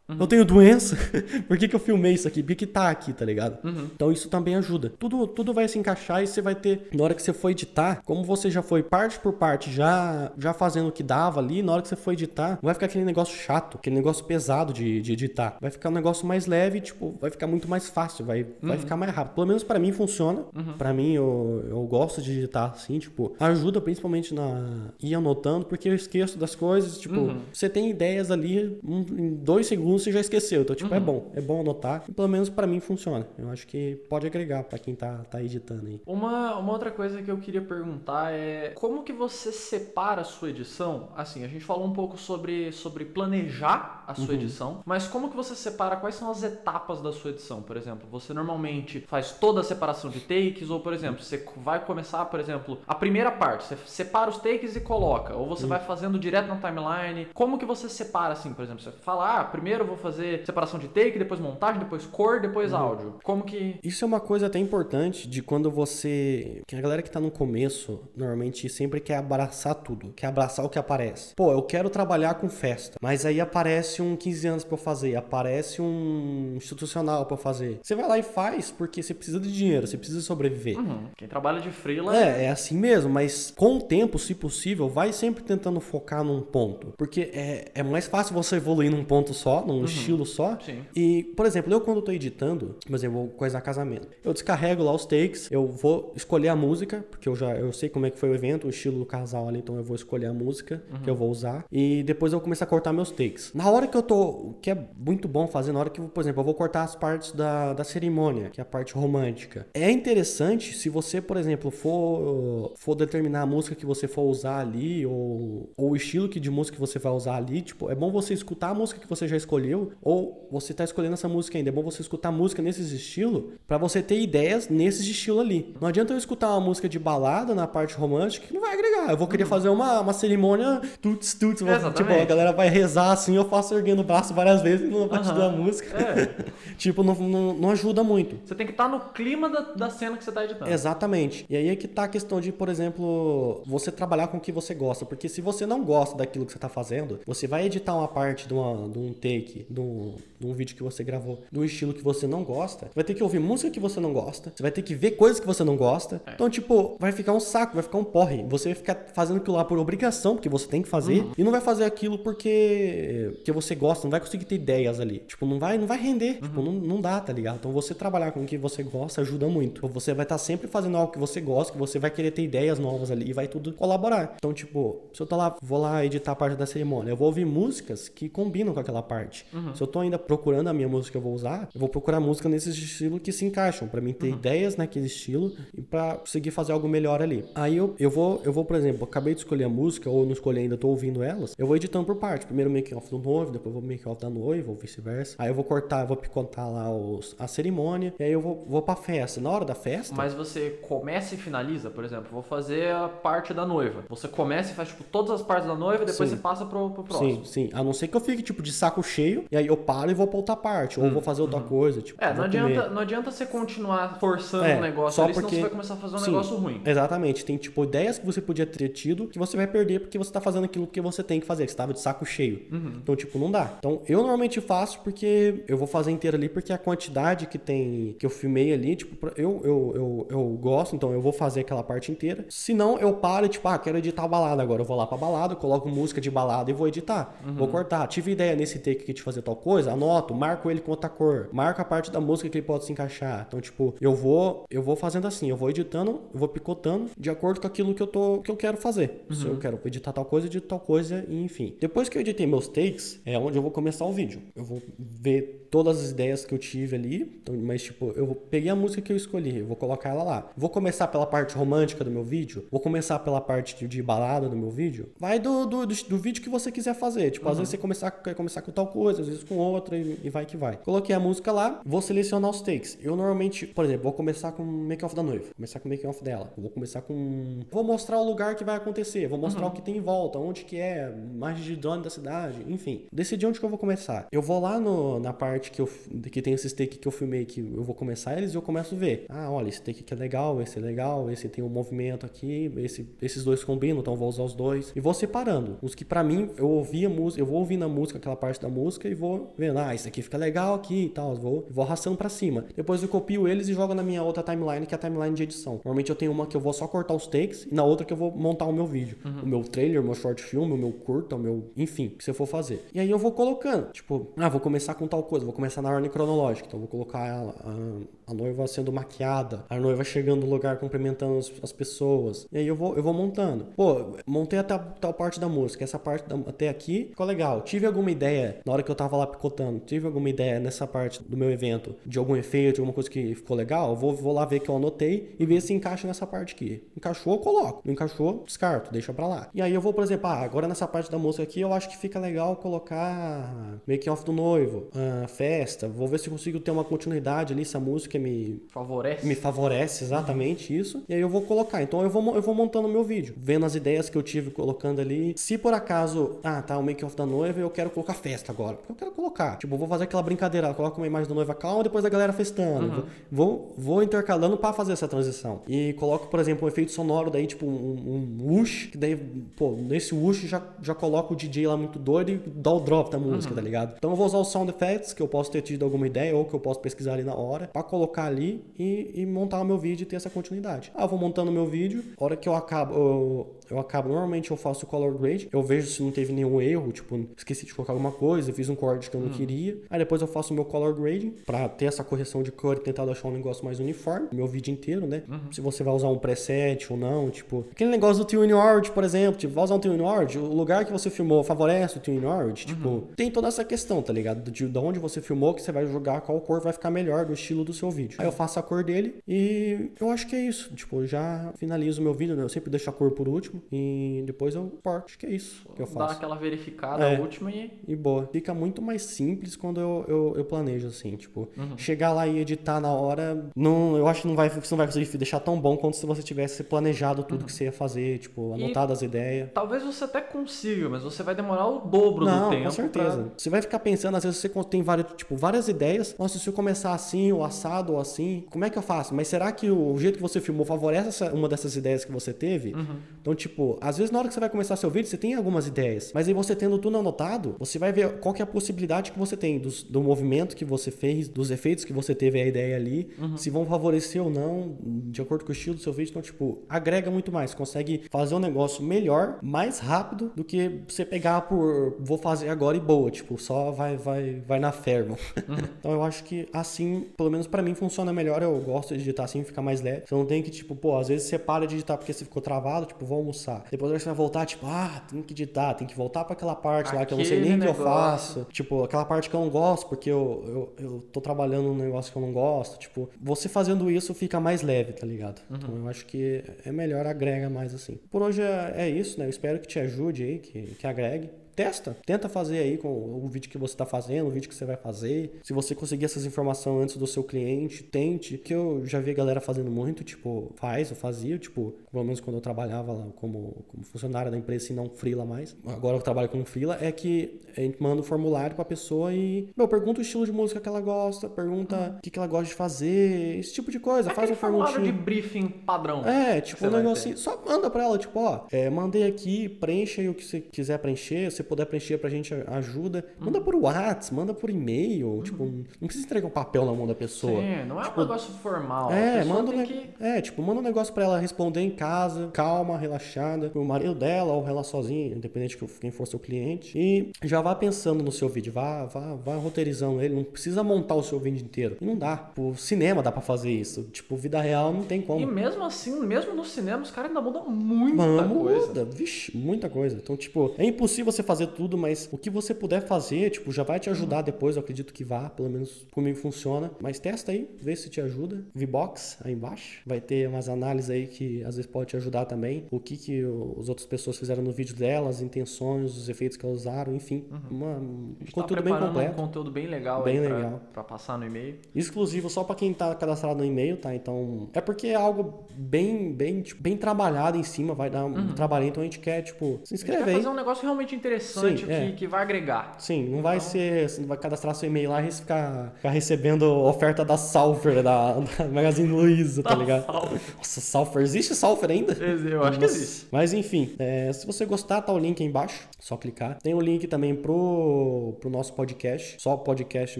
Uhum. 0.09 0.17
Eu 0.19 0.27
tenho 0.27 0.45
doença? 0.45 0.97
Por 1.47 1.57
que, 1.57 1.67
que 1.67 1.75
eu 1.75 1.79
filmei 1.79 2.13
isso 2.13 2.27
aqui? 2.27 2.41
Por 2.41 2.49
que, 2.49 2.55
que 2.55 2.67
tá 2.67 2.89
aqui, 2.89 3.11
tá 3.11 3.25
ligado? 3.25 3.57
Uhum. 3.63 3.89
Então 3.93 4.11
isso 4.11 4.29
também 4.29 4.55
ajuda. 4.55 4.91
Tudo, 4.97 5.27
tudo 5.27 5.53
vai 5.53 5.67
se 5.67 5.77
encaixar 5.77 6.23
e 6.23 6.27
você 6.27 6.41
vai 6.41 6.55
ter, 6.55 6.87
na 6.93 7.03
hora 7.03 7.13
que 7.13 7.21
você 7.21 7.33
for 7.33 7.49
editar, 7.49 8.01
como 8.05 8.23
você 8.23 8.49
já 8.49 8.61
foi 8.61 8.81
parte 8.81 9.19
por 9.19 9.33
parte, 9.33 9.71
já, 9.71 10.31
já 10.37 10.53
fazendo 10.53 10.87
o 10.87 10.91
que 10.91 11.03
dava 11.03 11.39
ali, 11.39 11.61
na 11.61 11.73
hora 11.73 11.81
que 11.81 11.89
você 11.89 11.95
for 11.95 12.13
editar, 12.13 12.57
vai 12.61 12.73
ficar 12.73 12.85
aquele 12.85 13.03
negócio 13.03 13.35
chato, 13.35 13.77
aquele 13.77 13.95
negócio 13.95 14.23
pesado 14.25 14.71
de, 14.71 15.01
de 15.01 15.13
editar. 15.13 15.57
Vai 15.59 15.71
ficar 15.71 15.89
um 15.89 15.93
negócio 15.93 16.25
mais 16.25 16.45
leve, 16.45 16.79
tipo, 16.79 17.17
vai 17.19 17.29
ficar 17.29 17.47
muito 17.47 17.67
mais 17.67 17.89
fácil, 17.89 18.25
vai, 18.25 18.43
uhum. 18.43 18.49
vai 18.61 18.77
ficar 18.77 18.95
mais 18.95 19.13
rápido. 19.13 19.35
Pelo 19.35 19.47
menos 19.47 19.63
para 19.63 19.79
mim 19.79 19.91
funciona. 19.91 20.45
Uhum. 20.55 20.73
para 20.77 20.93
mim, 20.93 21.13
eu, 21.13 21.65
eu 21.69 21.81
gosto 21.83 22.21
de 22.21 22.31
editar 22.31 22.67
assim, 22.67 22.99
tipo, 22.99 23.35
ajuda 23.39 23.81
principalmente 23.81 24.33
na 24.33 24.91
ir 25.01 25.15
anotando, 25.15 25.65
porque 25.65 25.89
eu 25.89 25.95
esqueço 25.95 26.37
das 26.37 26.55
coisas, 26.55 26.97
tipo, 26.97 27.19
uhum. 27.19 27.41
você 27.51 27.67
tem 27.67 27.89
ideias 27.89 28.31
ali, 28.31 28.79
em 28.83 29.35
dois 29.35 29.67
segundos 29.67 29.96
você 29.97 30.11
já 30.11 30.19
esqueceu. 30.19 30.61
Então, 30.61 30.75
tipo, 30.75 30.93
é 30.93 30.97
uhum. 30.97 31.03
bom, 31.03 31.31
é 31.35 31.41
bom 31.41 31.61
anotar. 31.61 32.03
E 32.07 32.11
pelo 32.11 32.27
menos 32.27 32.49
para 32.49 32.67
mim 32.67 32.79
funciona. 32.79 33.27
Eu 33.37 33.49
acho 33.49 33.67
que 33.67 33.95
pode 34.09 34.25
agregar 34.27 34.63
para 34.63 34.77
quem 34.79 34.95
tá, 34.95 35.23
tá 35.29 35.41
editando 35.41 35.87
aí. 35.87 36.01
Uma, 36.05 36.57
uma 36.57 36.73
outra 36.73 36.91
coisa 36.91 37.21
que 37.21 37.29
eu 37.29 37.37
queria 37.37 37.61
perguntar 37.61 38.31
é 38.33 38.69
como 38.75 39.03
que 39.03 39.13
você 39.13 39.51
separa 39.51 40.21
a 40.21 40.25
sua 40.25 40.49
edição? 40.49 41.09
Assim, 41.15 41.43
a 41.43 41.47
gente 41.47 41.63
falou 41.63 41.85
um 41.85 41.93
pouco 41.93 42.17
sobre, 42.17 42.71
sobre 42.71 43.05
planejar 43.05 44.03
a 44.07 44.15
sua 44.15 44.27
uhum. 44.27 44.33
edição, 44.33 44.81
mas 44.85 45.07
como 45.07 45.29
que 45.29 45.35
você 45.35 45.55
separa 45.55 45.95
quais 45.97 46.15
são 46.15 46.29
as 46.31 46.43
etapas 46.43 47.01
da 47.01 47.11
sua 47.11 47.31
edição? 47.31 47.61
Por 47.61 47.75
exemplo, 47.75 48.07
você 48.09 48.33
normalmente 48.33 49.03
faz 49.07 49.31
toda 49.31 49.61
a 49.61 49.63
separação 49.63 50.09
de 50.09 50.21
takes, 50.21 50.69
ou 50.69 50.79
por 50.79 50.93
exemplo, 50.93 51.23
você 51.23 51.45
vai 51.57 51.83
começar, 51.83 52.25
por 52.25 52.39
exemplo, 52.39 52.79
a 52.87 52.95
primeira 52.95 53.31
parte, 53.31 53.65
você 53.65 53.77
separa 53.85 54.29
os 54.29 54.37
takes 54.37 54.75
e 54.75 54.81
coloca, 54.81 55.35
ou 55.35 55.47
você 55.47 55.63
uhum. 55.63 55.69
vai 55.69 55.79
fazendo 55.79 56.17
direto 56.17 56.47
na 56.47 56.57
timeline. 56.57 57.27
Como 57.33 57.57
que 57.57 57.65
você 57.65 57.89
separa 57.89 58.33
assim, 58.33 58.53
por 58.53 58.63
exemplo, 58.63 58.81
você 58.81 58.91
fala, 58.91 59.39
ah, 59.39 59.43
primeiro 59.43 59.83
vou 59.87 59.97
fazer 59.97 60.45
separação 60.45 60.79
de 60.79 60.87
take, 60.87 61.17
depois 61.17 61.39
montagem, 61.39 61.79
depois 61.79 62.05
cor, 62.05 62.39
depois 62.39 62.71
uhum. 62.71 62.79
áudio. 62.79 63.15
Como 63.23 63.43
que. 63.43 63.79
Isso 63.83 64.03
é 64.03 64.07
uma 64.07 64.19
coisa 64.19 64.47
até 64.47 64.59
importante 64.59 65.27
de 65.27 65.41
quando 65.41 65.71
você. 65.71 66.61
Que 66.67 66.75
a 66.75 66.81
galera 66.81 67.01
que 67.01 67.09
tá 67.09 67.19
no 67.19 67.31
começo, 67.31 67.99
normalmente 68.15 68.69
sempre 68.69 68.99
quer 68.99 69.17
abraçar 69.17 69.75
tudo, 69.75 70.13
quer 70.15 70.27
abraçar 70.27 70.65
o 70.65 70.69
que 70.69 70.79
aparece. 70.79 71.33
Pô, 71.35 71.51
eu 71.51 71.61
quero 71.61 71.89
trabalhar 71.89 72.35
com 72.35 72.49
festa, 72.49 72.97
mas 73.01 73.25
aí 73.25 73.39
aparece 73.39 74.01
um 74.01 74.15
15 74.15 74.47
anos 74.47 74.63
pra 74.63 74.73
eu 74.75 74.77
fazer, 74.77 75.15
aparece 75.15 75.81
um 75.81 76.53
institucional 76.55 77.25
pra 77.25 77.35
eu 77.35 77.41
fazer. 77.41 77.79
Você 77.81 77.95
vai 77.95 78.07
lá 78.07 78.17
e 78.17 78.23
faz 78.23 78.71
porque 78.71 79.01
você 79.01 79.13
precisa 79.13 79.39
de 79.39 79.51
dinheiro, 79.51 79.87
você 79.87 79.97
precisa 79.97 80.21
sobreviver. 80.21 80.77
Uhum. 80.77 81.07
Quem 81.15 81.27
trabalha 81.27 81.59
de 81.59 81.71
freela. 81.71 82.15
É, 82.15 82.45
é 82.45 82.49
assim 82.49 82.77
mesmo, 82.77 83.09
mas 83.09 83.53
com 83.55 83.77
o 83.77 83.81
tempo, 83.81 84.19
se 84.19 84.35
possível, 84.35 84.89
vai 84.89 85.13
sempre 85.13 85.43
tentando 85.43 85.79
focar 85.79 86.23
num 86.23 86.41
ponto. 86.41 86.93
Porque 86.97 87.31
é, 87.33 87.65
é 87.73 87.83
mais 87.83 88.07
fácil 88.07 88.33
você 88.33 88.57
evoluir 88.57 88.91
num 88.91 89.03
ponto 89.03 89.33
só, 89.33 89.65
num 89.65 89.76
uhum. 89.79 89.85
estilo 89.85 90.25
só. 90.25 90.57
Sim. 90.59 90.81
E, 90.95 91.23
por 91.35 91.45
exemplo, 91.45 91.71
eu 91.71 91.81
quando 91.81 92.01
tô 92.01 92.11
editando, 92.11 92.75
por 92.85 92.95
exemplo, 92.95 93.17
vou 93.17 93.27
coisar 93.29 93.61
casamento, 93.61 94.07
eu 94.23 94.33
descarrego 94.33 94.83
lá 94.83 94.93
os 94.93 95.05
takes, 95.05 95.51
eu 95.51 95.67
vou 95.67 96.13
escolher 96.15 96.49
a 96.49 96.55
música, 96.55 97.05
porque 97.09 97.27
eu 97.27 97.35
já 97.35 97.55
eu 97.55 97.71
sei 97.73 97.89
como 97.89 98.05
é 98.05 98.11
que 98.11 98.17
foi 98.17 98.29
o 98.29 98.35
evento, 98.35 98.67
o 98.67 98.69
estilo 98.69 98.99
do 98.99 99.05
casal 99.05 99.47
ali, 99.47 99.59
então 99.59 99.75
eu 99.75 99.83
vou 99.83 99.95
escolher 99.95 100.27
a 100.27 100.33
música 100.33 100.83
uhum. 100.91 100.99
que 101.01 101.09
eu 101.09 101.15
vou 101.15 101.29
usar. 101.29 101.65
E 101.71 102.03
depois 102.03 102.33
eu 102.33 102.39
vou 102.39 102.43
começar 102.43 102.65
a 102.65 102.67
cortar 102.67 102.93
meus 102.93 103.11
takes. 103.11 103.53
Na 103.53 103.69
hora 103.69 103.87
que 103.87 103.95
eu 103.95 104.03
tô. 104.03 104.17
O 104.17 104.55
que 104.61 104.71
é 104.71 104.77
muito 104.97 105.27
bom 105.27 105.47
fazer, 105.47 105.71
na 105.71 105.79
hora 105.79 105.89
que, 105.89 106.01
por 106.01 106.21
exemplo, 106.21 106.41
eu 106.41 106.45
vou 106.45 106.53
cortar 106.53 106.83
as 106.83 106.95
partes 106.95 107.31
da, 107.31 107.73
da 107.73 107.83
cerimônia, 107.83 108.49
que 108.49 108.59
é 108.59 108.63
a 108.63 108.65
parte 108.65 108.93
romântica. 108.93 109.67
É 109.73 109.89
interessante 109.89 110.75
se 110.75 110.89
você, 110.89 111.21
por 111.21 111.37
exemplo, 111.37 111.71
for, 111.71 112.73
for 112.75 112.95
determinar 112.95 113.41
a 113.41 113.45
música 113.45 113.75
que 113.75 113.85
você 113.85 114.07
for 114.07 114.23
usar 114.23 114.59
ali, 114.59 115.05
ou, 115.05 115.69
ou 115.77 115.91
o 115.91 115.95
estilo 115.95 116.29
que 116.29 116.39
de 116.39 116.49
música 116.49 116.75
que 116.75 116.81
você 116.81 116.99
vai 116.99 117.11
usar 117.11 117.35
ali, 117.35 117.61
tipo, 117.61 117.89
é 117.89 117.95
bom 117.95 118.11
você 118.11 118.33
escutar 118.33 118.69
a 118.69 118.73
música 118.73 118.99
que 118.99 119.07
você 119.07 119.27
já 119.27 119.37
escolheu, 119.37 119.66
ou 120.01 120.47
você 120.51 120.73
tá 120.73 120.83
escolhendo 120.83 121.13
essa 121.13 121.27
música 121.27 121.57
ainda. 121.57 121.69
É 121.69 121.73
bom 121.73 121.83
você 121.83 122.01
escutar 122.01 122.31
música 122.31 122.61
nesses 122.61 122.91
estilos 122.91 123.43
para 123.67 123.77
você 123.77 124.01
ter 124.01 124.19
ideias 124.19 124.69
nesses 124.69 125.05
estilo 125.17 125.39
ali. 125.39 125.75
Não 125.79 125.87
adianta 125.87 126.13
eu 126.13 126.17
escutar 126.17 126.49
uma 126.49 126.59
música 126.59 126.87
de 126.87 126.99
balada 126.99 127.53
na 127.53 127.67
parte 127.67 127.95
romântica 127.95 128.47
que 128.47 128.53
não 128.53 128.61
vai 128.61 128.73
agregar. 128.73 129.11
Eu 129.11 129.17
vou 129.17 129.27
querer 129.27 129.43
uhum. 129.43 129.49
fazer 129.49 129.69
uma, 129.69 130.01
uma 130.01 130.13
cerimônia 130.13 130.81
tuts, 131.01 131.33
tuts. 131.33 131.63
Tipo, 131.95 132.13
a 132.13 132.25
galera 132.25 132.51
vai 132.51 132.69
rezar 132.69 133.11
assim, 133.11 133.35
eu 133.35 133.45
faço 133.45 133.73
erguendo 133.73 134.01
o 134.01 134.03
braço 134.03 134.33
várias 134.33 134.61
vezes 134.61 134.89
na 134.89 135.07
parte 135.07 135.29
uhum. 135.29 135.37
da 135.37 135.49
música. 135.49 135.97
É. 135.97 136.43
tipo, 136.77 137.03
não, 137.03 137.15
não, 137.15 137.53
não, 137.53 137.69
ajuda 137.71 138.03
muito. 138.03 138.37
Você 138.45 138.55
tem 138.55 138.65
que 138.65 138.73
estar 138.73 138.85
tá 138.85 138.89
no 138.89 138.99
clima 139.11 139.49
da, 139.49 139.61
da 139.73 139.89
cena 139.89 140.17
que 140.17 140.23
você 140.23 140.31
tá 140.31 140.43
editando. 140.43 140.71
Exatamente. 140.71 141.45
E 141.49 141.55
aí 141.55 141.69
é 141.69 141.75
que 141.75 141.87
tá 141.87 142.03
a 142.03 142.07
questão 142.07 142.39
de, 142.39 142.51
por 142.51 142.69
exemplo, 142.69 143.61
você 143.65 143.91
trabalhar 143.91 144.27
com 144.27 144.37
o 144.37 144.41
que 144.41 144.51
você 144.51 144.73
gosta. 144.73 145.05
Porque 145.05 145.27
se 145.27 145.41
você 145.41 145.65
não 145.65 145.83
gosta 145.83 146.17
daquilo 146.17 146.45
que 146.45 146.51
você 146.51 146.59
tá 146.59 146.69
fazendo, 146.69 147.19
você 147.25 147.47
vai 147.47 147.65
editar 147.65 147.95
uma 147.95 148.07
parte 148.07 148.47
de, 148.47 148.53
uma, 148.53 148.89
de 148.89 148.99
um 148.99 149.13
take, 149.13 149.46
de 149.69 149.79
um, 149.79 150.15
de 150.39 150.45
um 150.45 150.53
vídeo 150.53 150.75
que 150.75 150.83
você 150.83 151.03
gravou, 151.03 151.43
um 151.53 151.63
estilo 151.63 151.93
que 151.93 152.03
você 152.03 152.27
não 152.27 152.43
gosta, 152.43 152.89
vai 152.93 153.03
ter 153.03 153.13
que 153.13 153.23
ouvir 153.23 153.39
música 153.39 153.69
que 153.69 153.79
você 153.79 153.99
não 153.99 154.13
gosta, 154.13 154.51
você 154.55 154.61
vai 154.61 154.71
ter 154.71 154.81
que 154.81 154.95
ver 154.95 155.11
coisas 155.11 155.39
que 155.39 155.45
você 155.45 155.63
não 155.63 155.75
gosta. 155.75 156.21
É. 156.25 156.33
Então, 156.33 156.49
tipo, 156.49 156.97
vai 156.99 157.11
ficar 157.11 157.33
um 157.33 157.39
saco, 157.39 157.73
vai 157.73 157.83
ficar 157.83 157.97
um 157.97 158.03
porre. 158.03 158.43
Você 158.49 158.69
vai 158.69 158.75
ficar 158.75 159.07
fazendo 159.13 159.37
aquilo 159.37 159.57
lá 159.57 159.65
por 159.65 159.77
obrigação, 159.77 160.35
porque 160.35 160.49
você 160.49 160.67
tem 160.67 160.81
que 160.81 160.89
fazer, 160.89 161.21
uhum. 161.21 161.31
e 161.37 161.43
não 161.43 161.51
vai 161.51 161.61
fazer 161.61 161.85
aquilo 161.85 162.17
porque, 162.17 163.31
porque 163.35 163.51
você 163.51 163.75
gosta, 163.75 164.05
não 164.05 164.11
vai 164.11 164.19
conseguir 164.19 164.45
ter 164.45 164.55
ideias 164.55 164.99
ali. 164.99 165.19
Tipo, 165.19 165.45
não 165.45 165.59
vai, 165.59 165.77
não 165.77 165.87
vai 165.87 165.97
render. 165.97 166.35
Uhum. 166.35 166.41
Tipo, 166.41 166.61
não, 166.61 166.71
não 166.73 167.01
dá, 167.01 167.19
tá 167.19 167.33
ligado? 167.33 167.57
Então 167.57 167.71
você 167.71 167.93
trabalhar 167.93 168.31
com 168.31 168.43
o 168.43 168.45
que 168.45 168.57
você 168.57 168.83
gosta 168.83 169.21
ajuda 169.21 169.47
muito. 169.47 169.79
Então, 169.79 169.89
você 169.89 170.13
vai 170.13 170.23
estar 170.23 170.35
tá 170.35 170.39
sempre 170.39 170.67
fazendo 170.67 170.97
algo 170.97 171.11
que 171.11 171.19
você 171.19 171.41
gosta, 171.41 171.73
que 171.73 171.79
você 171.79 171.99
vai 171.99 172.09
querer 172.09 172.31
ter 172.31 172.43
ideias 172.43 172.79
novas 172.79 173.11
ali 173.11 173.29
e 173.29 173.33
vai 173.33 173.47
tudo 173.47 173.73
colaborar. 173.73 174.35
Então, 174.35 174.53
tipo, 174.53 175.01
se 175.13 175.21
eu 175.21 175.27
tô 175.27 175.35
lá, 175.35 175.55
vou 175.61 175.79
lá 175.79 176.05
editar 176.05 176.31
a 176.31 176.35
parte 176.35 176.55
da 176.57 176.65
cerimônia, 176.65 177.11
eu 177.11 177.17
vou 177.17 177.27
ouvir 177.27 177.45
músicas 177.45 178.09
que 178.09 178.29
combinam 178.29 178.73
com 178.73 178.79
aquela 178.79 179.03
parte. 179.03 179.36
Uhum. 179.53 179.75
Se 179.75 179.81
eu 179.81 179.87
tô 179.87 179.99
ainda 179.99 180.17
procurando 180.17 180.67
a 180.67 180.73
minha 180.73 180.87
música 180.87 181.11
que 181.11 181.17
eu 181.17 181.21
vou 181.21 181.33
usar, 181.33 181.69
eu 181.73 181.79
vou 181.79 181.89
procurar 181.89 182.19
música 182.19 182.49
nesses 182.49 182.75
estilos 182.75 183.19
que 183.21 183.31
se 183.31 183.45
encaixam, 183.45 183.87
para 183.87 184.01
mim 184.01 184.13
ter 184.13 184.27
uhum. 184.27 184.33
ideias 184.33 184.75
naquele 184.75 185.05
estilo 185.05 185.53
e 185.75 185.81
para 185.81 186.15
conseguir 186.15 186.51
fazer 186.51 186.71
algo 186.71 186.87
melhor 186.87 187.21
ali. 187.21 187.45
Aí 187.55 187.77
eu, 187.77 187.95
eu 187.99 188.09
vou, 188.09 188.41
eu 188.43 188.51
vou, 188.51 188.65
por 188.65 188.75
exemplo, 188.75 189.03
acabei 189.03 189.33
de 189.33 189.41
escolher 189.41 189.65
a 189.65 189.69
música 189.69 190.09
ou 190.09 190.25
não 190.25 190.31
escolhi 190.31 190.59
ainda, 190.59 190.77
tô 190.77 190.87
ouvindo 190.87 191.23
elas, 191.23 191.53
eu 191.57 191.65
vou 191.65 191.75
editando 191.75 192.05
por 192.05 192.15
parte. 192.15 192.45
Primeiro 192.45 192.69
make 192.69 192.93
off 192.93 193.09
do 193.09 193.19
noivo, 193.19 193.51
depois 193.51 193.73
vou 193.73 193.81
make 193.81 194.07
off 194.07 194.21
da 194.21 194.29
noiva, 194.29 194.71
ou 194.71 194.77
vice-versa. 194.77 195.35
Aí 195.37 195.49
eu 195.49 195.53
vou 195.53 195.63
cortar, 195.63 196.01
eu 196.01 196.07
vou 196.07 196.17
picotar 196.17 196.71
lá 196.71 196.93
os, 196.93 197.35
a 197.37 197.47
cerimônia, 197.47 198.13
e 198.19 198.23
aí 198.23 198.31
eu 198.31 198.41
vou, 198.41 198.65
vou 198.67 198.81
pra 198.81 198.95
festa. 198.95 199.41
Na 199.41 199.49
hora 199.49 199.65
da 199.65 199.75
festa. 199.75 200.15
Mas 200.15 200.33
você 200.33 200.79
começa 200.81 201.35
e 201.35 201.37
finaliza, 201.37 201.89
por 201.89 202.03
exemplo, 202.03 202.27
vou 202.31 202.41
fazer 202.41 202.91
a 202.91 203.07
parte 203.07 203.53
da 203.53 203.65
noiva. 203.65 204.03
Você 204.09 204.27
começa 204.27 204.71
e 204.71 204.75
faz 204.75 204.89
tipo 204.89 205.03
todas 205.03 205.31
as 205.31 205.41
partes 205.41 205.67
da 205.67 205.75
noiva, 205.75 206.05
depois 206.05 206.29
sim. 206.29 206.35
você 206.35 206.41
passa 206.41 206.65
pro, 206.65 206.89
pro 206.91 207.03
próximo. 207.03 207.45
Sim, 207.45 207.67
sim. 207.67 207.69
A 207.73 207.83
não 207.83 207.93
ser 207.93 208.07
que 208.07 208.15
eu 208.15 208.21
fique 208.21 208.41
tipo 208.41 208.61
de 208.61 208.71
saco 208.71 209.03
cheio, 209.03 209.26
e 209.51 209.57
aí 209.57 209.67
eu 209.67 209.77
paro 209.77 210.11
e 210.11 210.13
vou 210.13 210.27
pra 210.27 210.37
outra 210.37 210.55
parte, 210.55 210.99
ou 210.99 211.05
hum. 211.05 211.13
vou 211.13 211.21
fazer 211.21 211.41
outra 211.41 211.59
uhum. 211.59 211.67
coisa. 211.67 212.01
Tipo, 212.01 212.23
é, 212.23 212.33
não 212.33 212.43
adianta, 212.43 212.89
não 212.89 213.01
adianta 213.01 213.31
você 213.31 213.45
continuar 213.45 214.19
forçando 214.19 214.65
é, 214.65 214.77
um 214.77 214.81
negócio 214.81 215.15
só 215.15 215.23
ali, 215.23 215.33
porque... 215.33 215.49
senão 215.49 215.57
você 215.57 215.61
vai 215.61 215.69
começar 215.69 215.93
a 215.93 215.97
fazer 215.97 216.15
um 216.15 216.19
sim, 216.19 216.31
negócio 216.31 216.55
ruim. 216.57 216.81
Exatamente. 216.85 217.45
Tem 217.45 217.57
tipo 217.57 217.83
ideias 217.83 218.17
que 218.17 218.25
você 218.25 218.41
podia 218.41 218.65
ter 218.65 218.89
tido 218.89 219.27
que 219.27 219.39
você 219.39 219.57
vai 219.57 219.67
perder 219.67 220.01
porque 220.01 220.17
você 220.17 220.31
tá 220.31 220.39
fazendo 220.39 220.65
aquilo 220.65 220.87
que 220.87 221.01
você 221.01 221.23
tem 221.23 221.39
que 221.39 221.45
fazer, 221.45 221.65
que 221.65 221.71
você 221.71 221.77
tava 221.77 221.93
de 221.93 221.99
saco 221.99 222.25
cheio. 222.25 222.65
Uhum. 222.71 222.93
Então, 223.01 223.15
tipo, 223.15 223.37
não 223.37 223.51
dá. 223.51 223.73
Então, 223.79 224.01
eu 224.07 224.19
normalmente 224.19 224.61
faço 224.61 224.99
porque 225.01 225.63
eu 225.67 225.77
vou 225.77 225.87
fazer 225.87 226.11
inteiro 226.11 226.37
ali 226.37 226.49
porque 226.49 226.71
a 226.71 226.77
quantidade 226.77 227.47
que 227.47 227.57
tem 227.57 228.15
que 228.17 228.25
eu 228.25 228.29
filmei 228.29 228.73
ali, 228.73 228.95
tipo, 228.95 229.27
eu, 229.35 229.61
eu, 229.63 229.93
eu, 229.95 230.27
eu 230.29 230.43
gosto, 230.59 230.95
então 230.95 231.11
eu 231.11 231.21
vou 231.21 231.31
fazer 231.31 231.61
aquela 231.61 231.83
parte 231.83 232.11
inteira. 232.11 232.45
Se 232.49 232.73
não, 232.73 232.97
eu 232.99 233.13
paro 233.13 233.45
e, 233.45 233.49
tipo, 233.49 233.67
ah, 233.67 233.77
quero 233.77 233.97
editar 233.97 234.23
a 234.23 234.27
balada 234.27 234.61
agora. 234.61 234.81
Eu 234.81 234.85
vou 234.85 234.97
lá 234.97 235.05
pra 235.05 235.17
balada, 235.17 235.55
coloco 235.55 235.89
música 235.89 236.21
de 236.21 236.29
balada 236.29 236.69
e 236.69 236.73
vou 236.73 236.87
editar. 236.87 237.35
Uhum. 237.45 237.55
Vou 237.55 237.67
cortar. 237.67 238.07
Tive 238.07 238.31
ideia 238.31 238.55
nesse 238.55 238.79
take 238.79 239.03
aqui 239.03 239.13
de 239.17 239.23
fazer 239.23 239.41
tal 239.41 239.55
coisa, 239.55 239.91
anoto, 239.91 240.33
marco 240.33 240.71
ele 240.71 240.79
com 240.79 240.91
outra 240.91 241.09
cor, 241.09 241.49
marco 241.51 241.81
a 241.81 241.85
parte 241.85 242.11
da 242.11 242.19
música 242.19 242.49
que 242.49 242.57
ele 242.57 242.65
pode 242.65 242.85
se 242.85 242.91
encaixar. 242.91 243.45
Então, 243.47 243.59
tipo, 243.59 243.95
eu 243.99 244.15
vou, 244.15 244.65
eu 244.69 244.81
vou 244.81 244.95
fazendo 244.95 245.27
assim, 245.27 245.49
eu 245.49 245.57
vou 245.57 245.69
editando, 245.69 246.21
eu 246.33 246.39
vou 246.39 246.47
picotando 246.47 247.09
de 247.17 247.29
acordo 247.29 247.59
com 247.61 247.67
aquilo 247.67 247.93
que 247.93 248.01
eu 248.01 248.07
tô, 248.07 248.39
que 248.41 248.51
eu 248.51 248.55
quero 248.55 248.77
fazer. 248.77 249.25
Uhum. 249.29 249.35
Se 249.35 249.45
eu 249.45 249.57
quero 249.57 249.79
editar 249.85 250.13
tal 250.13 250.25
coisa, 250.25 250.47
edito 250.47 250.67
tal 250.67 250.79
coisa 250.79 251.25
e 251.27 251.43
enfim. 251.43 251.75
Depois 251.79 252.09
que 252.09 252.17
eu 252.17 252.21
editei 252.21 252.47
meus 252.47 252.67
takes, 252.67 253.19
é 253.25 253.37
onde 253.37 253.57
eu 253.57 253.61
vou 253.61 253.71
começar 253.71 254.05
o 254.05 254.11
vídeo. 254.11 254.41
Eu 254.55 254.63
vou 254.63 254.81
ver 254.97 255.67
todas 255.69 256.01
as 256.01 256.11
ideias 256.11 256.45
que 256.45 256.53
eu 256.53 256.57
tive 256.57 256.95
ali, 256.95 257.39
então, 257.41 257.55
mas 257.55 257.83
tipo, 257.83 258.13
eu 258.15 258.27
peguei 258.35 258.69
a 258.69 258.75
música 258.75 259.01
que 259.01 259.11
eu 259.11 259.17
escolhi, 259.17 259.59
eu 259.59 259.65
vou 259.65 259.75
colocar 259.75 260.09
ela 260.09 260.23
lá. 260.23 260.49
Vou 260.55 260.69
começar 260.69 261.07
pela 261.07 261.25
parte 261.25 261.55
romântica 261.55 262.03
do 262.03 262.11
meu 262.11 262.23
vídeo, 262.23 262.65
vou 262.71 262.79
começar 262.79 263.19
pela 263.19 263.41
parte 263.41 263.75
de, 263.75 263.87
de 263.87 264.01
balada 264.01 264.47
do 264.49 264.55
meu 264.55 264.69
vídeo. 264.69 265.09
Vai 265.19 265.39
do, 265.39 265.65
do, 265.65 265.85
do, 265.85 265.95
do, 265.95 266.17
vídeo 266.17 266.41
que 266.41 266.49
você 266.49 266.71
quiser 266.71 266.93
fazer. 266.93 267.31
Tipo, 267.31 267.45
uhum. 267.45 267.51
às 267.51 267.57
vezes 267.57 267.71
você 267.71 267.77
começar, 267.77 268.11
quer 268.11 268.35
começar 268.35 268.61
com 268.61 268.71
tal 268.71 268.87
coisa, 268.87 269.06
às 269.09 269.27
vezes 269.27 269.43
com 269.43 269.57
outra 269.57 269.97
e, 269.97 270.19
e, 270.23 270.29
vai 270.29 270.45
que 270.45 270.57
vai. 270.57 270.77
Coloquei 270.77 271.15
a 271.15 271.19
música 271.19 271.51
lá, 271.51 271.81
vou 271.85 272.01
selecionar 272.01 272.49
os 272.49 272.61
takes. 272.61 272.97
Eu 273.01 273.15
normalmente, 273.15 273.65
por 273.67 273.85
exemplo, 273.85 274.03
vou 274.03 274.13
começar 274.13 274.51
com 274.51 274.63
o 274.63 274.65
make-off 274.65 275.15
da 275.15 275.23
noiva, 275.23 275.45
começar 275.55 275.79
com 275.79 275.87
o 275.87 275.89
make-off 275.89 276.23
dela. 276.23 276.51
Vou 276.57 276.69
começar 276.69 277.01
com. 277.01 277.59
Vou 277.71 277.83
mostrar 277.83 278.19
o 278.19 278.23
lugar 278.23 278.55
que 278.55 278.63
vai 278.63 278.75
acontecer, 278.75 279.27
vou 279.27 279.37
mostrar 279.37 279.63
uhum. 279.63 279.69
o 279.69 279.71
que 279.71 279.81
tem 279.81 279.97
em 279.97 280.01
volta, 280.01 280.37
onde 280.39 280.65
que 280.65 280.77
é, 280.77 281.13
mais 281.33 281.59
de 281.59 281.75
drone 281.75 282.03
da 282.03 282.09
cidade, 282.09 282.65
enfim. 282.67 283.05
Decidi 283.11 283.45
onde 283.45 283.59
que 283.59 283.65
eu 283.65 283.69
vou 283.69 283.79
começar. 283.79 284.27
Eu 284.31 284.41
vou 284.41 284.59
lá 284.59 284.79
no, 284.79 285.19
na 285.19 285.33
parte 285.33 285.71
que 285.71 285.81
eu 285.81 285.87
que 286.31 286.41
tem 286.41 286.53
esses 286.53 286.73
take 286.73 286.97
que 286.97 287.07
eu 287.07 287.11
filmei 287.11 287.45
que 287.45 287.59
eu 287.59 287.83
vou 287.83 287.95
começar 287.95 288.37
eles 288.37 288.53
e 288.53 288.55
eu 288.55 288.61
começo 288.61 288.95
a 288.95 288.97
ver. 288.97 289.25
Ah, 289.29 289.49
olha, 289.51 289.69
esse 289.69 289.81
take 289.81 290.01
aqui 290.01 290.13
é 290.13 290.17
legal, 290.17 290.61
esse 290.61 290.77
é 290.77 290.81
legal, 290.81 291.29
esse 291.29 291.47
tem 291.47 291.63
um 291.63 291.69
movimento 291.69 292.25
aqui, 292.25 292.71
esse, 292.77 293.07
esses 293.21 293.43
dois 293.43 293.63
combinam, 293.63 293.99
então 293.99 294.15
vou 294.15 294.29
usar 294.29 294.43
os 294.43 294.53
dois. 294.53 294.91
E 294.95 294.99
vou 294.99 295.13
separando. 295.13 295.77
Os 295.81 295.95
que 295.95 296.05
para 296.05 296.23
mim 296.23 296.49
eu 296.57 296.69
ouvi 296.69 297.05
a 297.05 297.09
música, 297.09 297.41
eu 297.41 297.45
vou 297.45 297.59
ouvindo 297.59 297.85
a 297.85 297.87
música, 297.87 298.17
aquela 298.17 298.35
parte 298.35 298.61
da 298.61 298.69
música 298.69 298.96
e 299.05 299.13
vou 299.13 299.53
vendo, 299.57 299.79
ah, 299.79 299.93
esse 299.93 300.07
aqui 300.07 300.21
fica 300.21 300.37
legal 300.37 300.75
aqui 300.75 301.05
e 301.05 301.09
tal, 301.09 301.35
vou, 301.35 301.67
vou 301.69 301.83
arrastando 301.83 302.15
para 302.15 302.29
cima. 302.29 302.65
Depois 302.75 303.03
eu 303.03 303.09
copio 303.09 303.47
eles 303.47 303.67
e 303.67 303.73
jogo 303.73 303.93
na 303.93 304.03
minha 304.03 304.23
outra 304.23 304.41
timeline, 304.41 304.85
que 304.85 304.93
é 304.93 304.97
a 304.97 304.99
timeline 304.99 305.35
de 305.35 305.43
edição. 305.43 305.73
Normalmente 305.73 306.09
eu 306.09 306.15
tenho 306.15 306.31
uma 306.31 306.47
que 306.47 306.55
eu 306.55 306.61
vou 306.61 306.73
só 306.73 306.87
cortar 306.87 307.13
os 307.13 307.27
takes 307.27 307.63
e 307.63 307.73
na 307.73 307.83
outra 307.83 308.05
que 308.05 308.13
eu 308.13 308.17
vou 308.17 308.31
montar 308.31 308.65
o 308.65 308.73
meu 308.73 308.85
vídeo. 308.85 309.17
Uhum. 309.25 309.41
O 309.43 309.45
meu 309.47 309.63
trailer, 309.63 310.01
o 310.01 310.03
meu 310.03 310.13
short 310.13 310.41
film, 310.41 310.71
o 310.71 310.77
meu 310.77 310.91
curta, 310.91 311.35
o 311.35 311.39
meu, 311.39 311.71
enfim, 311.75 312.09
que 312.09 312.23
você 312.23 312.33
for 312.33 312.45
fazer. 312.45 312.85
E 312.93 312.99
aí 312.99 313.09
eu 313.09 313.17
vou 313.17 313.31
colocando, 313.31 313.91
tipo, 313.91 314.31
ah, 314.37 314.49
vou 314.49 314.61
começar 314.61 314.93
com 314.95 315.07
tal 315.07 315.23
coisa, 315.23 315.45
vou 315.45 315.53
começar 315.53 315.81
na 315.81 315.89
ordem 315.89 316.09
cronológica, 316.09 316.67
então 316.67 316.79
vou 316.79 316.87
colocar 316.87 317.19
a, 317.19 317.49
a, 317.49 318.01
a 318.27 318.33
noiva 318.33 318.67
sendo 318.67 318.91
maquiada, 318.91 319.65
a 319.69 319.79
noiva 319.79 320.03
chegando 320.03 320.45
no 320.45 320.51
lugar 320.51 320.77
cumprimentando 320.77 321.37
as, 321.37 321.51
as, 321.63 321.71
pessoas. 321.71 322.47
E 322.51 322.57
aí 322.57 322.67
eu 322.67 322.75
vou, 322.75 322.95
eu 322.95 323.01
vou 323.01 323.13
montando. 323.13 323.65
Pô, 323.75 324.17
montei 324.25 324.59
até 324.59 324.77
tal 324.77 325.13
parte 325.13 325.39
da 325.39 325.47
música, 325.47 325.83
essa 325.83 325.97
parte 325.97 326.27
da, 326.27 326.35
até 326.49 326.67
aqui 326.67 327.07
ficou 327.09 327.25
legal. 327.25 327.61
Tive 327.61 327.85
alguma 327.85 328.11
ideia 328.11 328.59
na 328.65 328.73
hora 328.73 328.83
que 328.83 328.91
eu 328.91 328.95
tava 328.95 329.15
lá 329.15 329.25
picotando, 329.25 329.79
tive 329.79 330.05
alguma 330.05 330.29
ideia 330.29 330.59
nessa 330.59 330.85
parte 330.85 331.23
do 331.23 331.37
meu 331.37 331.49
evento 331.49 331.95
de 332.05 332.19
algum 332.19 332.35
efeito, 332.35 332.81
alguma 332.81 332.93
coisa 332.93 333.09
que 333.09 333.33
ficou 333.35 333.55
legal, 333.55 333.95
vou, 333.95 334.13
vou 334.13 334.33
lá 334.33 334.45
ver 334.45 334.59
que 334.59 334.69
eu 334.69 334.75
anotei 334.75 335.35
e 335.39 335.45
ver 335.45 335.61
se 335.61 335.73
encaixa 335.73 336.07
nessa 336.07 336.27
parte 336.27 336.53
aqui. 336.53 336.83
Encaixou, 336.95 337.39
coloco. 337.39 337.81
Não 337.85 337.93
encaixou, 337.93 338.43
descarto, 338.45 338.91
deixa 338.91 339.13
pra 339.13 339.27
lá. 339.27 339.49
E 339.53 339.61
aí 339.61 339.73
eu 339.73 339.79
vou, 339.79 339.93
por 339.93 340.03
exemplo, 340.03 340.27
ah, 340.27 340.41
agora 340.41 340.67
nessa 340.67 340.87
parte 340.87 341.09
da 341.09 341.17
música 341.17 341.43
aqui 341.43 341.61
eu 341.61 341.71
acho 341.71 341.89
que 341.89 341.97
fica 341.97 342.19
legal 342.19 342.55
colocar 342.57 343.79
making 343.87 344.09
off 344.09 344.25
do 344.25 344.33
noivo, 344.33 344.89
uh, 344.93 345.27
festa. 345.27 345.87
Vou 345.87 346.07
ver 346.07 346.19
se 346.19 346.29
consigo 346.29 346.59
ter 346.59 346.71
uma 346.71 346.83
continuidade 346.83 347.53
ali, 347.53 347.63
se 347.63 347.77
a 347.77 347.79
me 348.19 348.63
favorece. 348.69 349.25
Me 349.25 349.35
favorece 349.35 350.03
exatamente 350.03 350.73
uhum. 350.73 350.79
isso. 350.79 351.03
E 351.07 351.13
aí 351.13 351.21
eu 351.21 351.29
vou 351.29 351.41
colocar. 351.41 351.81
Então 351.81 352.01
eu 352.01 352.09
vou, 352.09 352.35
eu 352.35 352.41
vou 352.41 352.55
montando 352.55 352.87
meu 352.87 353.03
vídeo, 353.03 353.33
vendo 353.37 353.65
as 353.65 353.75
ideias 353.75 354.09
que 354.09 354.17
eu 354.17 354.23
tive 354.23 354.51
colocando 354.51 354.99
ali. 354.99 355.33
Se 355.35 355.57
por 355.57 355.73
acaso, 355.73 356.37
ah, 356.43 356.61
tá, 356.61 356.77
o 356.77 356.83
make 356.83 357.03
off 357.03 357.15
da 357.15 357.25
noiva, 357.25 357.59
eu 357.59 357.69
quero 357.69 357.89
colocar 357.89 358.13
festa 358.13 358.51
agora. 358.51 358.77
Porque 358.77 358.91
eu 358.91 358.95
quero 358.95 359.11
colocar. 359.11 359.57
Tipo, 359.57 359.77
vou 359.77 359.87
fazer 359.87 360.05
aquela 360.05 360.23
brincadeira, 360.23 360.73
coloco 360.73 360.97
uma 360.99 361.07
imagem 361.07 361.27
da 361.29 361.35
noiva 361.35 361.53
calma, 361.53 361.83
depois 361.83 362.03
a 362.05 362.09
galera 362.09 362.33
festando. 362.33 362.97
Uhum. 362.97 363.03
Vou, 363.31 363.73
vou 363.77 364.03
intercalando 364.03 364.57
para 364.57 364.73
fazer 364.73 364.93
essa 364.93 365.07
transição. 365.07 365.61
E 365.67 365.93
coloco, 365.93 366.27
por 366.27 366.39
exemplo, 366.39 366.65
um 366.65 366.67
efeito 366.67 366.91
sonoro 366.91 367.29
daí, 367.29 367.47
tipo 367.47 367.65
um, 367.65 367.69
um 367.69 368.37
whoosh, 368.41 368.87
que 368.91 368.97
daí, 368.97 369.15
pô, 369.55 369.71
nesse 369.71 370.13
whoosh 370.13 370.47
já, 370.47 370.61
já 370.81 370.95
coloco 370.95 371.33
o 371.33 371.37
DJ 371.37 371.67
lá 371.67 371.77
muito 371.77 371.99
doido 371.99 372.31
e 372.31 372.37
dá 372.37 372.71
o 372.71 372.79
drop 372.79 373.11
da 373.11 373.19
música, 373.19 373.51
uhum. 373.51 373.55
tá 373.55 373.61
ligado? 373.61 373.95
Então 373.97 374.11
eu 374.11 374.15
vou 374.15 374.25
usar 374.25 374.37
os 374.37 374.49
sound 374.49 374.69
effects, 374.69 375.13
que 375.13 375.21
eu 375.21 375.27
posso 375.27 375.51
ter 375.51 375.61
tido 375.61 375.83
alguma 375.83 376.07
ideia 376.07 376.35
ou 376.35 376.45
que 376.45 376.53
eu 376.53 376.59
posso 376.59 376.79
pesquisar 376.79 377.13
ali 377.13 377.23
na 377.23 377.35
hora, 377.35 377.67
para 377.67 377.83
colocar 377.83 378.06
ali 378.25 378.63
e, 378.77 379.11
e, 379.15 379.25
montar 379.25 379.61
o 379.61 379.65
meu 379.65 379.77
vídeo 379.77 380.03
e 380.03 380.05
ter 380.05 380.15
essa 380.15 380.29
continuidade. 380.29 380.91
Ah, 380.95 381.03
eu 381.03 381.07
vou 381.07 381.19
montando 381.19 381.51
o 381.51 381.53
meu 381.53 381.65
vídeo, 381.65 382.03
hora 382.17 382.35
que 382.35 382.47
eu 382.47 382.55
acabo, 382.55 382.93
eu, 382.93 383.56
eu 383.69 383.79
acabo, 383.79 384.09
normalmente 384.09 384.51
eu 384.51 384.57
faço 384.57 384.85
o 384.85 384.87
color 384.87 385.17
grade, 385.17 385.49
eu 385.51 385.61
vejo 385.61 385.87
se 385.87 386.01
não 386.01 386.11
teve 386.11 386.33
nenhum 386.33 386.61
erro, 386.61 386.91
tipo, 386.91 387.27
esqueci 387.35 387.65
de 387.65 387.73
colocar 387.73 387.93
alguma 387.93 388.11
coisa, 388.11 388.51
fiz 388.53 388.69
um 388.69 388.75
corte 388.75 389.09
que 389.09 389.15
eu 389.15 389.21
não 389.21 389.27
uhum. 389.27 389.33
queria. 389.33 389.77
Aí 389.89 389.99
depois 389.99 390.21
eu 390.21 390.27
faço 390.27 390.53
o 390.53 390.55
meu 390.55 390.65
color 390.65 390.93
grading 390.93 391.33
para 391.45 391.67
ter 391.69 391.85
essa 391.85 392.03
correção 392.03 392.43
de 392.43 392.51
cor 392.51 392.77
e 392.77 392.79
tentar 392.79 393.05
deixar 393.05 393.27
um 393.27 393.31
negócio 393.31 393.63
mais 393.65 393.79
uniforme, 393.79 394.27
meu 394.31 394.47
vídeo 394.47 394.71
inteiro, 394.71 395.05
né? 395.05 395.23
Uhum. 395.27 395.51
Se 395.51 395.61
você 395.61 395.83
vai 395.83 395.93
usar 395.93 396.07
um 396.07 396.17
preset 396.17 396.91
ou 396.91 396.97
não, 396.97 397.29
tipo, 397.29 397.65
aquele 397.71 397.89
negócio 397.89 398.23
do 398.23 398.27
Twin 398.27 398.53
Word, 398.53 398.91
por 398.91 399.03
exemplo, 399.03 399.37
tipo, 399.37 399.53
vai 399.53 399.63
usar 399.63 399.75
um 399.75 399.79
Twin 399.79 399.99
Word, 399.99 400.37
o 400.37 400.53
lugar 400.53 400.85
que 400.85 400.91
você 400.91 401.09
filmou 401.09 401.43
favorece 401.43 401.97
o 401.97 402.01
Twin 402.01 402.23
Word, 402.23 402.65
tipo, 402.65 402.87
uhum. 402.89 403.07
tem 403.15 403.29
toda 403.29 403.47
essa 403.47 403.63
questão, 403.63 404.01
tá 404.01 404.13
ligado? 404.13 404.49
De, 404.49 404.67
de 404.67 404.77
onde 404.77 404.99
você 404.99 405.21
filmou 405.21 405.53
que 405.53 405.61
você 405.61 405.71
vai 405.71 405.85
jogar 405.85 406.21
qual 406.21 406.39
cor 406.41 406.61
vai 406.61 406.73
ficar 406.73 406.89
melhor 406.89 407.25
do 407.25 407.33
estilo 407.33 407.63
do 407.63 407.73
seu 407.73 407.89
vídeo. 407.91 408.17
Aí 408.19 408.25
eu 408.25 408.31
faço 408.31 408.59
a 408.59 408.63
cor 408.63 408.83
dele 408.83 409.15
e 409.27 409.91
eu 409.99 410.09
acho 410.09 410.27
que 410.27 410.35
é 410.35 410.41
isso. 410.41 410.73
Tipo, 410.73 411.05
já 411.05 411.51
finalizo 411.57 412.01
o 412.01 412.03
meu 412.03 412.13
vídeo, 412.13 412.35
né? 412.35 412.43
Eu 412.43 412.49
sempre 412.49 412.69
deixo 412.69 412.89
a 412.89 412.93
cor 412.93 413.11
por 413.11 413.27
último 413.27 413.56
e 413.71 414.23
depois 414.25 414.55
eu 414.55 414.65
porto. 414.83 415.05
Acho 415.05 415.17
que 415.17 415.25
é 415.25 415.31
isso 415.31 415.65
que 415.75 415.81
eu 415.81 415.87
faço. 415.87 416.13
Dá 416.13 416.17
aquela 416.17 416.35
verificada 416.35 417.03
é, 417.03 417.19
última 417.19 417.51
e. 417.51 417.71
E 417.87 417.95
boa. 417.95 418.27
Fica 418.31 418.53
muito 418.53 418.81
mais 418.81 419.03
simples 419.03 419.55
quando 419.55 419.79
eu, 419.79 420.05
eu, 420.07 420.33
eu 420.37 420.45
planejo, 420.45 420.87
assim. 420.87 421.15
Tipo, 421.15 421.49
uhum. 421.57 421.77
chegar 421.77 422.13
lá 422.13 422.27
e 422.27 422.39
editar 422.39 422.79
na 422.79 422.91
hora, 422.91 423.49
não, 423.55 423.97
eu 423.97 424.07
acho 424.07 424.21
que 424.21 424.27
não 424.27 424.35
vai, 424.35 424.49
você 424.49 424.67
não 424.71 424.77
vai 424.77 424.87
conseguir 424.87 425.17
deixar 425.17 425.39
tão 425.39 425.59
bom 425.59 425.77
quanto 425.77 425.97
se 425.97 426.05
você 426.05 426.21
tivesse 426.21 426.63
planejado 426.63 427.23
tudo 427.23 427.41
uhum. 427.41 427.45
que 427.45 427.53
você 427.53 427.65
ia 427.65 427.71
fazer, 427.71 428.19
tipo, 428.19 428.53
anotado 428.53 428.91
e 428.91 428.93
as 428.93 429.01
ideias. 429.01 429.49
Talvez 429.53 429.83
você 429.83 430.03
até 430.03 430.21
consiga, 430.21 430.89
mas 430.89 431.03
você 431.03 431.23
vai 431.23 431.35
demorar 431.35 431.67
o 431.67 431.79
dobro 431.79 432.25
não, 432.25 432.49
do 432.49 432.49
tempo. 432.49 432.65
Com 432.65 432.71
certeza. 432.71 433.23
Pra... 433.23 433.31
Você 433.37 433.49
vai 433.49 433.61
ficar 433.61 433.79
pensando, 433.79 434.15
às 434.15 434.23
vezes 434.23 434.39
você 434.39 434.49
tem 434.69 434.81
vários, 434.81 435.13
tipo, 435.15 435.35
várias 435.35 435.67
ideias. 435.67 436.15
Nossa, 436.17 436.37
se 436.37 436.47
eu 436.47 436.53
começar 436.53 436.93
assim, 436.93 437.31
ou 437.31 437.43
assado, 437.43 437.93
ou 437.93 437.99
assim, 437.99 438.45
como 438.49 438.65
é 438.65 438.69
que 438.69 438.77
eu 438.77 438.81
faço? 438.81 439.13
Mas 439.13 439.27
será 439.27 439.51
que 439.51 439.69
o 439.69 439.97
jeito 439.97 440.15
que 440.15 440.21
você 440.21 440.39
filmou 440.39 440.65
favorece 440.65 441.09
essa, 441.09 441.33
uma 441.33 441.47
dessas 441.47 441.75
ideias 441.75 442.03
que 442.05 442.11
você 442.11 442.33
teve? 442.33 442.73
Uhum. 442.73 442.97
Então, 443.21 443.35
tipo, 443.35 443.46
às 443.81 443.97
vezes 443.97 444.11
na 444.11 444.19
hora 444.19 444.27
que 444.27 444.33
você 444.33 444.39
vai 444.39 444.49
começar 444.49 444.75
seu 444.75 444.89
vídeo, 444.89 445.09
você 445.09 445.17
tem 445.17 445.33
algumas 445.33 445.67
ideias. 445.67 446.11
Mas 446.13 446.27
aí 446.27 446.33
você 446.33 446.55
tendo 446.55 446.77
tudo 446.77 446.97
anotado, 446.97 447.55
você 447.59 447.77
vai 447.77 447.91
ver 447.91 448.19
qual 448.19 448.33
que 448.33 448.41
é 448.41 448.43
a 448.43 448.47
possibilidade 448.47 449.11
que 449.11 449.19
você 449.19 449.35
tem 449.35 449.59
dos, 449.59 449.83
do 449.83 450.01
movimento 450.01 450.55
que 450.55 450.65
você 450.65 450.91
fez, 450.91 451.27
dos 451.27 451.51
efeitos 451.51 451.85
que 451.85 451.93
você 451.93 452.13
teve 452.13 452.41
a 452.41 452.45
ideia 452.45 452.75
ali, 452.75 453.09
uhum. 453.19 453.37
se 453.37 453.49
vão 453.49 453.65
favorecer 453.65 454.23
ou 454.23 454.29
não, 454.29 454.77
de 454.81 455.21
acordo 455.21 455.45
com 455.45 455.49
o 455.49 455.53
estilo 455.53 455.75
do 455.75 455.81
seu 455.81 455.93
vídeo. 455.93 456.11
Então, 456.11 456.21
tipo, 456.21 456.63
agrega 456.69 457.09
muito 457.11 457.31
mais. 457.31 457.53
Consegue 457.53 458.03
fazer 458.09 458.35
um 458.35 458.39
negócio 458.39 458.83
melhor, 458.83 459.39
mais 459.41 459.79
rápido 459.79 460.31
do 460.35 460.43
que 460.43 460.81
você 460.87 461.05
pegar 461.05 461.41
por 461.41 461.97
vou 461.99 462.17
fazer 462.17 462.49
agora 462.49 462.77
e 462.77 462.79
boa. 462.79 463.09
Tipo, 463.11 463.37
só 463.37 463.71
vai, 463.71 463.97
vai, 463.97 464.41
vai 464.47 464.59
na 464.59 464.73
irmão. 464.87 465.17
Uhum. 465.47 465.55
então 465.79 465.91
eu 465.91 466.03
acho 466.03 466.23
que 466.23 466.47
assim, 466.53 467.07
pelo 467.15 467.29
menos 467.29 467.47
para 467.47 467.61
mim, 467.61 467.73
funciona 467.73 468.13
melhor. 468.13 468.41
Eu 468.41 468.59
gosto 468.61 468.95
de 468.95 469.01
editar 469.01 469.23
assim, 469.23 469.43
fica 469.43 469.61
mais 469.61 469.81
leve. 469.81 470.03
Você 470.05 470.15
não 470.15 470.25
tem 470.25 470.41
que, 470.41 470.51
tipo, 470.51 470.75
pô, 470.75 470.97
às 470.97 471.07
vezes 471.07 471.27
você 471.27 471.37
para 471.37 471.65
de 471.65 471.75
editar 471.75 471.97
porque 471.97 472.13
você 472.13 472.23
ficou 472.23 472.41
travado, 472.41 472.85
tipo, 472.85 473.05
vou 473.05 473.23
Depois 473.69 473.91
você 473.91 474.05
vai 474.05 474.15
voltar, 474.15 474.45
tipo, 474.45 474.65
ah, 474.65 475.01
tem 475.09 475.21
que 475.21 475.33
editar, 475.33 475.73
tem 475.73 475.87
que 475.87 475.95
voltar 475.95 476.23
para 476.25 476.33
aquela 476.33 476.55
parte 476.55 476.87
Aquele 476.87 476.99
lá 476.99 477.05
que 477.05 477.13
eu 477.13 477.17
não 477.17 477.25
sei 477.25 477.39
nem 477.39 477.57
o 477.57 477.61
que 477.61 477.67
eu 477.67 477.73
faço. 477.73 478.45
Tipo, 478.51 478.83
aquela 478.83 479.05
parte 479.05 479.29
que 479.29 479.35
eu 479.35 479.39
não 479.39 479.49
gosto 479.49 479.87
porque 479.87 480.09
eu, 480.09 480.73
eu, 480.77 480.85
eu 480.85 480.99
tô 481.11 481.21
trabalhando 481.21 481.69
num 481.69 481.77
negócio 481.77 482.11
que 482.11 482.17
eu 482.17 482.21
não 482.21 482.33
gosto. 482.33 482.77
Tipo, 482.79 483.09
você 483.21 483.47
fazendo 483.47 483.89
isso 483.89 484.13
fica 484.13 484.39
mais 484.39 484.61
leve, 484.61 484.93
tá 484.93 485.05
ligado? 485.05 485.41
Uhum. 485.49 485.57
Então 485.57 485.77
eu 485.77 485.87
acho 485.87 486.05
que 486.05 486.43
é 486.65 486.71
melhor, 486.71 487.05
agrega 487.05 487.49
mais 487.49 487.73
assim. 487.73 487.99
Por 488.09 488.21
hoje 488.21 488.41
é, 488.41 488.73
é 488.75 488.89
isso, 488.89 489.19
né? 489.19 489.25
Eu 489.25 489.29
espero 489.29 489.59
que 489.59 489.67
te 489.67 489.79
ajude 489.79 490.23
aí, 490.23 490.39
que, 490.39 490.61
que 490.75 490.87
agregue 490.87 491.29
testa. 491.57 491.97
Tenta 492.05 492.29
fazer 492.29 492.59
aí 492.59 492.77
com 492.77 492.87
o 492.87 493.27
vídeo 493.27 493.49
que 493.49 493.57
você 493.57 493.73
está 493.73 493.85
fazendo, 493.85 494.27
o 494.27 494.29
vídeo 494.29 494.47
que 494.47 494.53
você 494.53 494.63
vai 494.63 494.77
fazer. 494.77 495.39
Se 495.41 495.51
você 495.51 495.73
conseguir 495.73 496.05
essas 496.05 496.23
informações 496.23 496.83
antes 496.83 496.97
do 496.97 497.07
seu 497.07 497.23
cliente, 497.23 497.83
tente. 497.83 498.37
Que 498.37 498.53
eu 498.53 498.83
já 498.85 498.99
vi 498.99 499.09
a 499.09 499.13
galera 499.15 499.41
fazendo 499.41 499.71
muito, 499.71 500.03
tipo, 500.03 500.51
faz, 500.55 500.91
eu 500.91 500.95
fazia, 500.95 501.35
tipo, 501.39 501.73
pelo 501.91 502.03
menos 502.03 502.19
quando 502.19 502.35
eu 502.35 502.41
trabalhava 502.41 502.93
lá 502.93 503.07
como, 503.15 503.65
como 503.67 503.83
funcionário 503.83 504.29
da 504.29 504.37
empresa 504.37 504.71
e 504.71 504.75
não 504.75 504.87
freela 504.87 505.25
mais. 505.25 505.57
Agora 505.65 505.97
eu 505.97 506.01
trabalho 506.01 506.29
como 506.29 506.45
freela, 506.45 506.77
é 506.79 506.91
que 506.91 507.41
a 507.57 507.61
gente 507.61 507.81
manda 507.81 507.97
o 507.97 507.99
um 508.01 508.03
formulário 508.03 508.55
pra 508.55 508.63
pessoa 508.63 509.11
e, 509.11 509.49
meu, 509.57 509.67
pergunta 509.67 509.99
o 509.99 510.03
estilo 510.03 510.27
de 510.27 510.31
música 510.31 510.61
que 510.61 510.69
ela 510.69 510.79
gosta, 510.79 511.27
pergunta 511.27 511.95
o 511.97 512.01
que, 512.01 512.11
que 512.11 512.19
ela 512.19 512.27
gosta 512.27 512.45
de 512.45 512.53
fazer, 512.53 513.39
esse 513.39 513.53
tipo 513.53 513.71
de 513.71 513.79
coisa. 513.79 514.11
É 514.11 514.13
faz 514.13 514.29
um 514.29 514.35
formulário 514.35 514.83
de 514.83 514.91
briefing 514.91 515.47
padrão. 515.47 516.05
É, 516.05 516.39
tipo, 516.39 516.63
um 516.67 516.69
negócio 516.69 517.11
assim, 517.11 517.15
só 517.15 517.41
manda 517.43 517.67
pra 517.67 517.83
ela, 517.83 517.97
tipo, 517.97 518.19
ó, 518.19 518.45
é, 518.51 518.69
mandei 518.69 519.07
aqui, 519.07 519.49
preencha 519.49 520.01
aí 520.01 520.09
o 520.09 520.13
que 520.13 520.23
você 520.23 520.39
quiser 520.39 520.77
preencher, 520.77 521.31
você 521.31 521.46
puder 521.47 521.65
preencher 521.65 521.97
pra 521.97 522.09
gente 522.09 522.33
ajuda. 522.47 523.05
Manda 523.19 523.41
por 523.41 523.55
WhatsApp, 523.55 524.13
manda 524.13 524.33
por 524.33 524.49
e-mail. 524.49 525.07
Uhum. 525.07 525.23
Tipo, 525.23 525.45
não 525.45 525.87
precisa 525.87 526.05
entregar 526.05 526.27
um 526.27 526.31
papel 526.31 526.65
na 526.65 526.73
mão 526.73 526.87
da 526.87 526.95
pessoa. 526.95 527.41
Sim, 527.41 527.65
não 527.67 527.79
é 527.79 527.83
tipo, 527.85 527.99
um 527.99 528.03
negócio 528.03 528.33
formal. 528.35 528.91
É, 528.91 529.23
manda 529.23 529.51
um, 529.51 529.63
que... 529.63 529.89
é, 529.99 530.21
tipo, 530.21 530.41
manda 530.41 530.59
um 530.59 530.63
negócio 530.63 530.93
pra 530.93 531.03
ela 531.03 531.19
responder 531.19 531.61
em 531.61 531.71
casa, 531.71 532.29
calma, 532.33 532.77
relaxada. 532.77 533.51
O 533.55 533.63
marido 533.63 533.95
dela 533.95 534.33
ou 534.33 534.47
ela 534.47 534.63
sozinha, 534.63 535.15
independente 535.15 535.57
de 535.57 535.65
quem 535.79 535.91
for 535.91 536.05
seu 536.05 536.19
cliente. 536.19 536.77
E 536.77 537.11
já 537.23 537.41
vá 537.41 537.55
pensando 537.55 538.03
no 538.03 538.11
seu 538.11 538.29
vídeo, 538.29 538.51
vá, 538.51 538.85
vá, 538.85 539.15
vá 539.15 539.35
roteirizando 539.35 540.01
ele. 540.01 540.15
Não 540.15 540.23
precisa 540.23 540.63
montar 540.63 540.95
o 540.95 541.03
seu 541.03 541.19
vídeo 541.19 541.43
inteiro. 541.43 541.77
E 541.81 541.85
não 541.85 541.97
dá. 541.97 542.17
Tipo, 542.17 542.55
cinema 542.55 543.01
dá 543.01 543.11
pra 543.11 543.21
fazer 543.21 543.51
isso. 543.51 543.83
Tipo, 543.91 544.15
vida 544.15 544.41
real 544.41 544.73
não 544.73 544.83
tem 544.83 545.01
como. 545.01 545.21
E 545.21 545.25
mesmo 545.25 545.63
assim, 545.63 545.99
mesmo 546.05 546.33
no 546.33 546.43
cinema, 546.45 546.83
os 546.83 546.91
caras 546.91 547.09
ainda 547.09 547.21
mudam 547.21 547.49
muita 547.49 547.95
Mano, 547.95 548.35
coisa. 548.41 548.67
Muda, 548.67 548.85
vixe, 548.85 549.35
muita 549.35 549.69
coisa. 549.69 549.97
Então, 549.97 550.15
tipo, 550.15 550.53
é 550.57 550.65
impossível 550.65 551.11
você 551.11 551.23
fazer 551.23 551.36
tudo, 551.45 551.77
mas 551.77 552.09
o 552.11 552.17
que 552.17 552.29
você 552.29 552.53
puder 552.53 552.81
fazer, 552.81 553.29
tipo, 553.29 553.51
já 553.51 553.63
vai 553.63 553.79
te 553.79 553.89
ajudar 553.89 554.21
depois, 554.21 554.55
eu 554.55 554.61
acredito 554.61 554.93
que 554.93 555.03
vá, 555.03 555.29
pelo 555.29 555.49
menos 555.49 555.85
comigo 555.91 556.17
funciona. 556.17 556.71
Mas 556.81 556.99
testa 556.99 557.31
aí, 557.31 557.49
vê 557.61 557.75
se 557.75 557.89
te 557.89 558.01
ajuda. 558.01 558.43
V-Box 558.55 559.17
aí 559.23 559.33
embaixo, 559.33 559.81
vai 559.85 560.01
ter 560.01 560.27
umas 560.27 560.49
análises 560.49 560.89
aí 560.89 561.07
que 561.07 561.43
às 561.43 561.55
vezes 561.55 561.69
pode 561.69 561.89
te 561.89 561.97
ajudar 561.97 562.25
também. 562.25 562.65
O 562.71 562.79
que 562.79 562.97
que 562.97 563.21
as 563.59 563.69
outras 563.69 563.85
pessoas 563.85 564.17
fizeram 564.17 564.41
no 564.41 564.51
vídeo 564.51 564.75
delas, 564.75 565.21
intenções, 565.21 565.95
os 565.95 566.09
efeitos 566.09 566.37
que 566.37 566.45
elas 566.45 566.61
usaram, 566.61 566.95
enfim. 566.95 567.25
Uhum. 567.29 567.57
Uma, 567.57 567.77
um 567.77 568.15
conteúdo 568.31 568.63
bem 568.63 568.77
completo. 568.77 569.11
um 569.11 569.25
conteúdo 569.25 569.51
bem 569.51 569.67
legal 569.67 570.07
bem 570.07 570.19
aí 570.19 570.27
legal. 570.27 570.51
Pra, 570.51 570.59
pra 570.73 570.83
passar 570.83 571.17
no 571.17 571.25
e-mail. 571.25 571.59
Exclusivo 571.75 572.29
só 572.29 572.43
para 572.43 572.55
quem 572.55 572.73
tá 572.73 572.93
cadastrado 572.95 573.39
no 573.39 573.45
e-mail, 573.45 573.77
tá? 573.77 573.93
Então, 573.93 574.49
é 574.53 574.61
porque 574.61 574.87
é 574.87 574.95
algo 574.95 575.45
bem, 575.53 576.13
bem, 576.13 576.41
tipo, 576.41 576.61
bem 576.61 576.77
trabalhado 576.77 577.37
em 577.37 577.43
cima, 577.43 577.73
vai 577.73 577.89
dar 577.89 578.05
um 578.05 578.13
uhum. 578.13 578.33
trabalho, 578.33 578.65
então 578.65 578.81
a 578.81 578.83
gente 578.83 578.99
quer, 578.99 579.21
tipo, 579.21 579.59
se 579.63 579.73
inscreve 579.73 580.11
aí. 580.11 580.15
fazer 580.17 580.29
um 580.29 580.35
negócio 580.35 580.63
realmente 580.63 580.95
interessante 580.95 581.26
interessante, 581.27 581.59
Sim, 581.61 581.65
que, 581.65 581.71
é. 581.71 581.91
que 581.91 582.07
vai 582.07 582.21
agregar. 582.21 582.75
Sim, 582.77 583.05
não 583.09 583.21
vai 583.21 583.39
ser. 583.39 583.89
Você 583.89 584.01
não 584.01 584.07
vai 584.07 584.17
cadastrar 584.17 584.55
seu 584.55 584.67
e-mail 584.67 584.89
lá 584.89 585.01
e 585.01 585.11
ficar, 585.11 585.73
ficar 585.75 585.89
recebendo 585.89 586.43
oferta 586.43 587.03
da 587.03 587.17
Salfer, 587.17 587.83
da, 587.83 588.13
da 588.13 588.47
Magazine 588.51 588.89
Luiza, 588.89 589.43
tá 589.43 589.55
ligado? 589.55 589.85
Salfer. 589.85 590.21
Nossa, 590.37 590.61
Salfer. 590.61 591.01
Existe 591.01 591.35
Salfer 591.35 591.71
ainda? 591.71 591.93
Eu 591.93 592.43
acho 592.43 592.57
que 592.57 592.65
Nossa. 592.65 592.77
existe. 592.77 593.07
Mas 593.11 593.33
enfim, 593.33 593.75
é, 593.79 594.11
se 594.13 594.25
você 594.25 594.45
gostar, 594.45 594.81
tá 594.81 594.93
o 594.93 594.97
link 594.97 595.21
aí 595.21 595.27
embaixo. 595.27 595.67
Só 595.79 595.97
clicar. 595.97 596.39
Tem 596.41 596.53
o 596.53 596.61
link 596.61 596.87
também 596.87 597.15
pro, 597.15 598.15
pro 598.19 598.29
nosso 598.29 598.53
podcast. 598.53 599.15
Só 599.19 599.33
o 599.35 599.37
podcast 599.39 599.99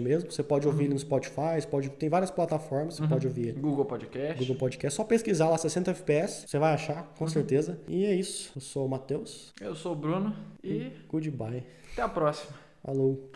mesmo. 0.00 0.30
Você 0.30 0.42
pode 0.42 0.66
ouvir 0.66 0.84
ele 0.84 0.94
no 0.94 0.98
Spotify. 0.98 1.64
Pode, 1.70 1.88
tem 1.90 2.08
várias 2.08 2.30
plataformas. 2.30 2.96
Você 2.96 3.06
pode 3.06 3.26
ouvir 3.26 3.48
ele. 3.48 3.60
Google 3.60 3.84
Podcast. 3.84 4.38
Google 4.38 4.56
Podcast. 4.56 4.96
Só 4.96 5.04
pesquisar 5.04 5.48
lá 5.48 5.58
60 5.58 5.90
FPS. 5.90 6.44
Você 6.46 6.58
vai 6.58 6.74
achar, 6.74 7.12
com 7.18 7.26
certeza. 7.26 7.78
E 7.88 8.04
é 8.04 8.14
isso. 8.14 8.52
Eu 8.54 8.60
sou 8.60 8.86
o 8.86 8.88
Matheus. 8.88 9.52
Eu 9.60 9.74
sou 9.74 9.92
o 9.92 9.96
Bruno 9.96 10.34
e 10.68 10.92
Goodbye. 11.08 11.64
até 11.92 12.02
a 12.02 12.08
próxima. 12.08 12.56
Falou. 12.82 13.30